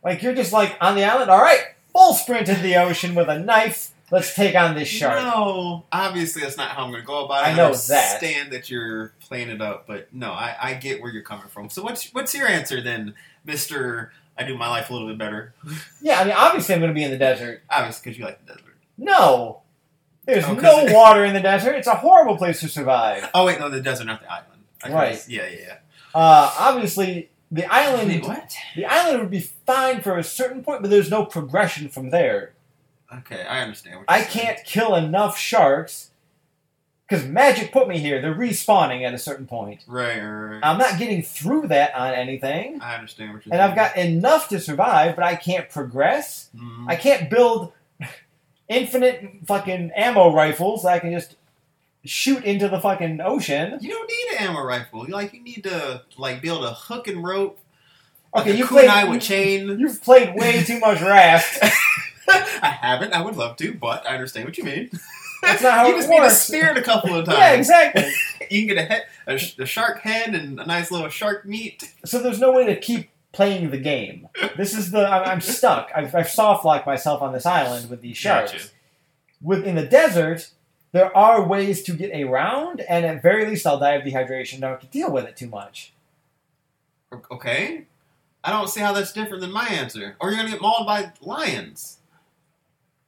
[0.03, 1.31] Like you're just like on the island.
[1.31, 3.89] All right, full sprint into the ocean with a knife.
[4.13, 5.19] Let's take on this shark.
[5.21, 7.47] No, obviously that's not how I'm going to go about it.
[7.51, 11.23] I know understand that you're playing it up, but no, I, I get where you're
[11.23, 11.69] coming from.
[11.69, 14.11] So what's what's your answer then, Mister?
[14.37, 15.53] I do my life a little bit better.
[16.01, 17.63] Yeah, I mean, obviously I'm going to be in the desert.
[17.69, 18.75] Obviously, because you like the desert.
[18.97, 19.61] No,
[20.25, 21.73] there's Oh, no water in the desert.
[21.75, 23.27] It's a horrible place to survive.
[23.33, 24.61] Oh wait, no, the desert, not the island.
[24.83, 25.09] I Right.
[25.13, 25.75] guess- Yeah, yeah, yeah.
[26.13, 28.55] Uh, obviously, the island Wait, what?
[28.75, 32.53] the island would be fine for a certain point, but there's no progression from there.
[33.19, 33.97] Okay, I understand.
[33.99, 34.45] What you're I saying.
[34.45, 36.09] can't kill enough sharks
[37.07, 38.21] because magic put me here.
[38.21, 39.83] They're respawning at a certain point.
[39.87, 40.59] Right, right, right.
[40.63, 43.69] I'm not getting through that on anything, I understand what you're and saying.
[43.71, 46.49] I've got enough to survive, but I can't progress.
[46.55, 46.85] Mhm.
[46.89, 47.71] I can't build
[48.67, 51.35] infinite fucking ammo rifles that I can just
[52.05, 53.77] shoot into the fucking ocean.
[53.81, 55.05] You don't need an ammo rifle.
[55.07, 57.59] You like you need to like build a hook and rope.
[58.35, 59.09] Okay, like you a played.
[59.09, 59.79] with chain.
[59.79, 61.63] You've played way too much Raft.
[62.61, 63.13] I haven't.
[63.13, 64.89] I would love to, but I understand what you mean.
[65.41, 67.37] That's not how you it just need to spear it a couple of times.
[67.37, 68.11] yeah, exactly.
[68.49, 71.45] You can get a, head, a, sh- a shark head and a nice little shark
[71.45, 71.93] meat.
[72.05, 74.27] So there's no way to keep playing the game.
[74.57, 75.91] This is the I'm, I'm stuck.
[75.95, 78.51] I've, I've soft locked myself on this island with these sharks.
[78.51, 78.65] Gotcha.
[79.41, 80.51] With in the desert,
[80.93, 84.61] there are ways to get around, and at very least, I'll die of dehydration.
[84.61, 85.91] Don't have to deal with it too much.
[87.31, 87.85] Okay.
[88.43, 90.15] I don't see how that's different than my answer.
[90.19, 91.97] Or you're gonna get mauled by lions.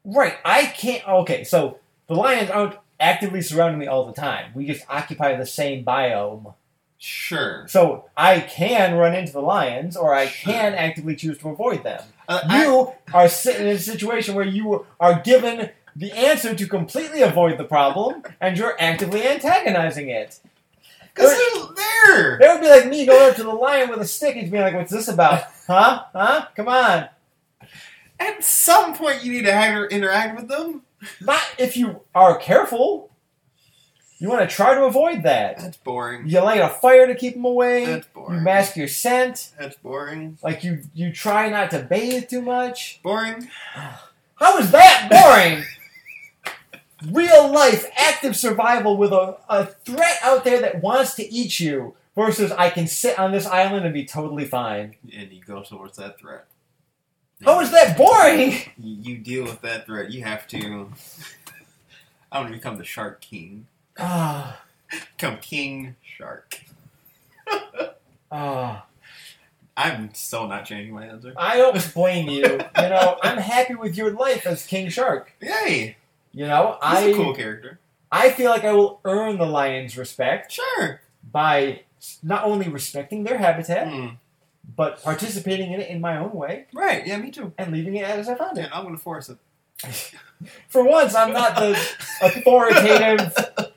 [0.06, 0.36] Right.
[0.45, 1.07] I can't.
[1.07, 4.52] Okay, so the lions aren't actively surrounding me all the time.
[4.53, 6.53] We just occupy the same biome.
[6.98, 7.68] Sure.
[7.68, 10.53] So I can run into the lions, or I Sure.
[10.53, 12.02] can actively choose to avoid them.
[12.27, 16.68] Uh, I- You are sitting in a situation where you are given the answer to
[16.68, 20.40] completely avoid the problem, and you're actively antagonizing it.
[21.14, 22.38] Cause they're there.
[22.40, 24.64] That would be like me going up to the lion with a stick and being
[24.64, 25.44] like, "What's this about?
[25.65, 26.03] Huh?
[26.14, 26.48] Huh?
[26.56, 27.07] Come on!"
[28.20, 30.84] At some point, you need to have, interact with them.
[31.22, 33.12] Not if you are careful.
[34.18, 35.58] You want to try to avoid that.
[35.58, 36.28] That's boring.
[36.28, 37.86] You light a fire to keep them away.
[37.86, 38.40] That's boring.
[38.40, 39.52] You mask your scent.
[39.60, 40.38] That's boring.
[40.42, 43.02] Like you, you try not to bathe too much.
[43.04, 43.50] Boring.
[44.36, 45.66] How is that boring?
[47.12, 51.94] Real life, active survival with a, a threat out there that wants to eat you
[52.16, 54.96] versus I can sit on this island and be totally fine.
[55.14, 56.46] And you go towards that threat.
[57.44, 58.52] How is that boring?
[58.78, 60.12] You, you deal with that threat.
[60.12, 60.91] You have to.
[62.32, 63.68] I want to become the Shark King.
[63.99, 64.62] Ah,
[65.18, 66.62] Become King Shark.
[68.32, 68.86] ah.
[69.78, 71.34] I'm still not changing my answer.
[71.36, 72.44] I don't blame you.
[72.44, 75.34] You know, I'm happy with your life as King Shark.
[75.41, 75.98] Yay!
[76.34, 77.80] You know, He's I a cool character.
[78.12, 81.02] I feel like I will earn the lion's respect Sure.
[81.30, 81.82] by
[82.24, 84.07] not only respecting their habitat, Hmm.
[84.76, 87.06] But participating in it in my own way Right.
[87.06, 87.52] Yeah, me too.
[87.58, 88.70] and leaving it as I found Yeah, it.
[88.74, 89.38] I'm gonna force it.
[90.70, 91.78] For once, I'm not the
[92.22, 93.34] authoritative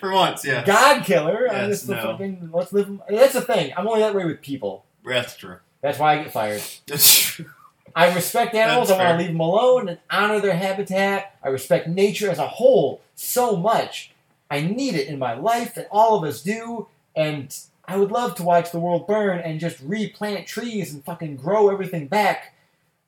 [0.00, 0.64] For once, yeah.
[0.64, 1.48] god killer.
[1.50, 2.02] I'm Yes, just the no.
[2.02, 3.00] fucking let's live.
[3.08, 3.72] That's the thing.
[3.76, 4.84] I'm only that way with people.
[5.04, 5.56] That's true.
[5.80, 6.62] That's why I get fired.
[6.86, 7.46] That's true.
[7.94, 8.88] I respect animals.
[8.88, 9.16] That's I want fair.
[9.16, 11.34] to leave them alone and honor their habitat.
[11.42, 14.12] I respect nature as a whole so much.
[14.50, 16.86] I need it in my life, and all of us do.
[17.16, 17.56] And
[17.88, 21.70] I would love to watch the world burn and just replant trees and fucking grow
[21.70, 22.54] everything back,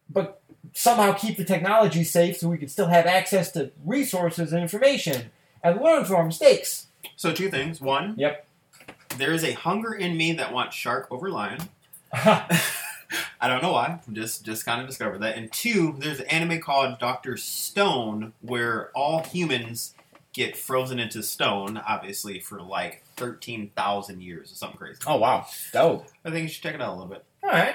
[0.08, 0.40] but
[0.72, 5.30] somehow keep the technology safe so we could still have access to resources and information
[5.62, 6.86] and learn from our mistakes.
[7.16, 7.80] So two things.
[7.80, 8.14] One.
[8.16, 8.46] Yep.
[9.16, 11.60] There is a hunger in me that wants shark over lion.
[13.40, 14.00] I don't know why.
[14.12, 15.36] Just just kind of discovered that.
[15.36, 19.94] And two, there's an anime called Doctor Stone where all humans
[20.38, 24.98] get frozen into stone, obviously for like thirteen thousand years or something crazy.
[25.06, 26.06] oh wow, dope.
[26.24, 27.24] I think you should check it out a little bit.
[27.44, 27.74] All right.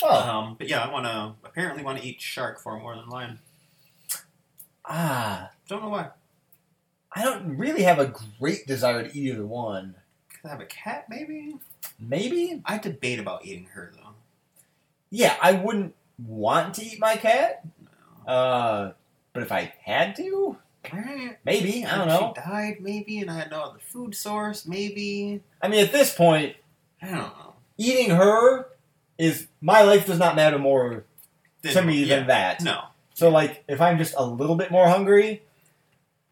[0.00, 3.08] Well, Um, but yeah, I want to apparently want to eat shark far more than
[3.08, 3.38] lion.
[4.84, 6.08] ah, Don't know why.
[7.14, 9.94] I don't really have a great desire to eat either one.
[10.30, 11.06] Could I have a cat?
[11.08, 11.56] Maybe.
[12.00, 14.14] Maybe I debate about eating her though.
[15.10, 15.94] Yeah, I wouldn't
[16.26, 17.62] want to eat my cat.
[18.26, 18.32] No.
[18.32, 18.92] Uh,
[19.34, 20.56] but if I had to.
[21.44, 22.32] Maybe I don't know.
[22.34, 25.40] She died, maybe, and I had no other food source, maybe.
[25.60, 26.56] I mean, at this point,
[27.00, 27.54] I don't know.
[27.78, 28.66] eating her
[29.18, 31.04] is my life does not matter more
[31.62, 32.16] to me yeah.
[32.16, 32.62] than that.
[32.62, 32.84] No.
[33.14, 35.42] So, like, if I'm just a little bit more hungry,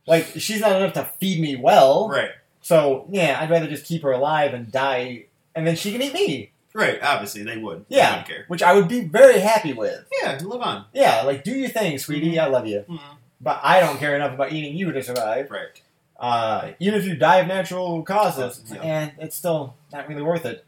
[0.07, 2.09] like she's not enough to feed me well.
[2.09, 2.31] Right.
[2.63, 6.13] So yeah, I'd rather just keep her alive and die, and then she can eat
[6.13, 6.51] me.
[6.73, 7.03] Right.
[7.03, 7.85] Obviously, they would.
[7.89, 8.23] Yeah.
[8.23, 8.45] care.
[8.49, 10.05] Which I would be very happy with.
[10.23, 10.39] Yeah.
[10.43, 10.85] Live on.
[10.93, 12.39] Yeah, like do your thing, sweetie.
[12.39, 13.01] I love you, Mhm.
[13.41, 15.51] But I don't care enough about eating you to survive.
[15.51, 15.81] Right.
[16.19, 18.83] Uh, even if you die of natural causes, Yeah.
[18.83, 20.65] and it's still not really worth it.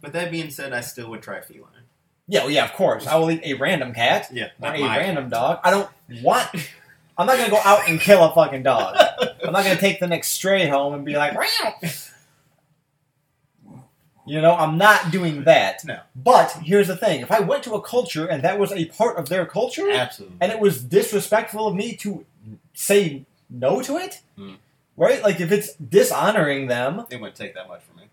[0.00, 1.70] But that being said, I still would try feline.
[2.26, 3.06] Yeah, well, yeah, of course.
[3.06, 4.48] I will eat a random cat Yeah.
[4.58, 5.60] Not a random dog.
[5.62, 5.90] I don't
[6.22, 6.48] want.
[7.18, 8.96] I'm not gonna go out and kill a fucking dog.
[9.44, 11.34] I'm not gonna take the next stray home and be like.
[14.26, 15.84] You know, I'm not doing that.
[15.84, 16.00] No.
[16.16, 19.16] But here's the thing: if I went to a culture and that was a part
[19.18, 20.36] of their culture, Absolutely.
[20.40, 22.24] and it was disrespectful of me to
[22.74, 24.54] say no to it, Hmm.
[24.96, 25.22] right?
[25.22, 28.04] Like if it's dishonoring them, It wouldn't take that much for me.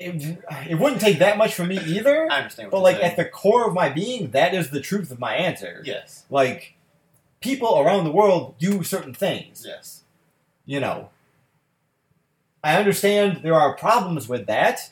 [0.00, 0.38] it,
[0.70, 2.28] it wouldn't take that much from me either.
[2.30, 2.70] I understand.
[2.70, 3.10] What But like saying.
[3.12, 5.82] at the core of my being, that is the truth of my answer.
[5.84, 6.74] yes, Like
[7.40, 9.64] people around the world do certain things.
[9.66, 10.02] yes,
[10.66, 11.10] You know.
[12.62, 14.90] I understand there are problems with that.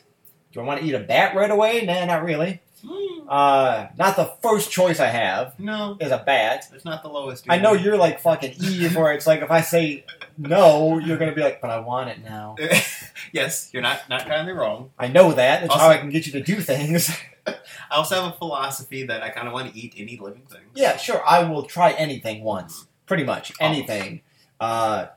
[0.57, 1.85] Do I want to eat a bat right away?
[1.85, 2.61] Nah, not really.
[3.27, 6.63] Uh, not the first choice I have no, is a bat.
[6.73, 7.43] it's not the lowest.
[7.49, 10.05] I know you're like fucking Eve, where it's like if I say
[10.37, 12.55] no, you're gonna be like, but I want it now.
[13.33, 14.91] yes, you're not not kindly wrong.
[14.97, 15.59] I know that.
[15.59, 17.13] That's how I can get you to do things.
[17.47, 17.55] I
[17.91, 20.61] also have a philosophy that I kind of want to eat any living thing.
[20.73, 21.21] yeah, sure.
[21.27, 22.87] I will try anything once.
[23.07, 24.21] Pretty much anything.
[24.57, 25.07] Uh,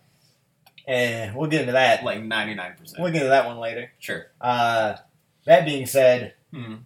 [0.89, 2.03] and we'll get into that.
[2.03, 3.01] like ninety nine percent.
[3.01, 3.93] We'll get into that one later.
[4.01, 4.27] Sure.
[4.41, 4.97] Uh,
[5.45, 6.77] that being said, Hmm.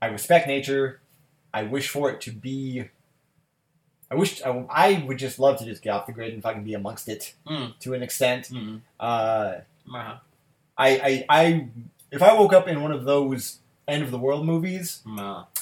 [0.00, 1.00] I respect nature.
[1.52, 2.88] I wish for it to be.
[4.10, 6.62] I wish I, I would just love to just get off the grid and fucking
[6.64, 7.78] be amongst it Mm.
[7.80, 8.48] to an extent.
[8.50, 8.80] Mm.
[9.00, 9.54] Uh,
[9.92, 10.18] Uh,
[10.76, 11.68] I, I, I,
[12.10, 13.58] if I woke up in one of those
[13.88, 15.02] end of the world movies,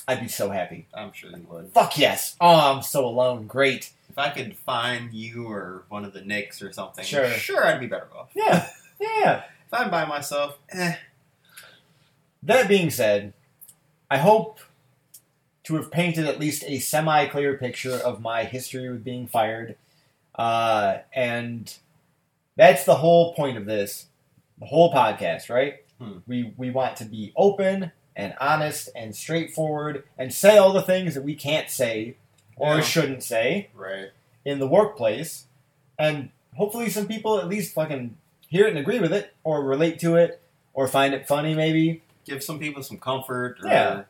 [0.08, 0.86] I'd be so happy.
[0.94, 1.70] I'm sure you would.
[1.72, 2.36] Fuck yes!
[2.40, 3.46] Oh, I'm so alone.
[3.46, 3.90] Great.
[4.10, 7.28] If I could find you or one of the Knicks or something, Sure.
[7.30, 8.30] sure, I'd be better off.
[8.34, 8.68] Yeah,
[9.00, 9.44] yeah.
[9.66, 10.96] If I'm by myself, eh.
[12.42, 13.32] That being said,
[14.10, 14.58] I hope
[15.64, 19.76] to have painted at least a semi-clear picture of my history with being fired,
[20.34, 21.72] uh, and
[22.56, 24.06] that's the whole point of this,
[24.58, 25.76] the whole podcast, right?
[26.00, 26.18] Hmm.
[26.26, 31.14] We we want to be open and honest and straightforward and say all the things
[31.14, 32.16] that we can't say
[32.56, 32.80] or Yeah.
[32.82, 34.10] shouldn't say Right.
[34.44, 35.46] in the workplace,
[35.98, 38.16] and hopefully some people at least fucking
[38.48, 40.40] hear it and agree with it or relate to it
[40.74, 42.02] or find it funny maybe.
[42.24, 44.02] Give some people some comfort or Yeah.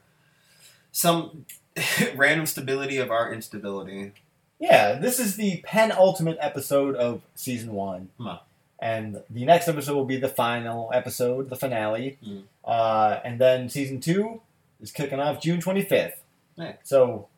[0.91, 1.47] some
[2.15, 4.13] random stability of our instability.
[4.59, 8.11] Yeah, this is the penultimate episode of season one.
[8.21, 8.39] Huh.
[8.79, 12.19] And the next episode will be the final episode, the finale.
[12.25, 12.43] Mm.
[12.65, 14.41] Uh, and then season two
[14.81, 16.15] is kicking off June 25th.
[16.57, 16.75] Yeah.
[16.85, 17.29] So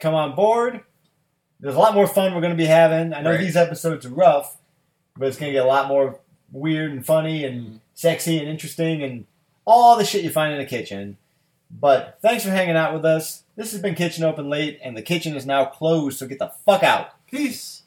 [0.00, 0.80] come on board.
[1.60, 3.12] There's a lot more fun we're going to be having.
[3.14, 3.40] I know Right.
[3.40, 4.56] these episodes are rough,
[5.16, 6.18] but it's going to get a lot more
[6.52, 7.80] weird and funny and Mm.
[7.94, 9.24] sexy and interesting and
[9.66, 11.18] all the shit you find in a kitchen.
[11.70, 13.42] But thanks for hanging out with us.
[13.56, 16.52] This has been Kitchen Open Late, and the kitchen is now closed, so get the
[16.64, 17.10] fuck out.
[17.26, 17.82] Peace.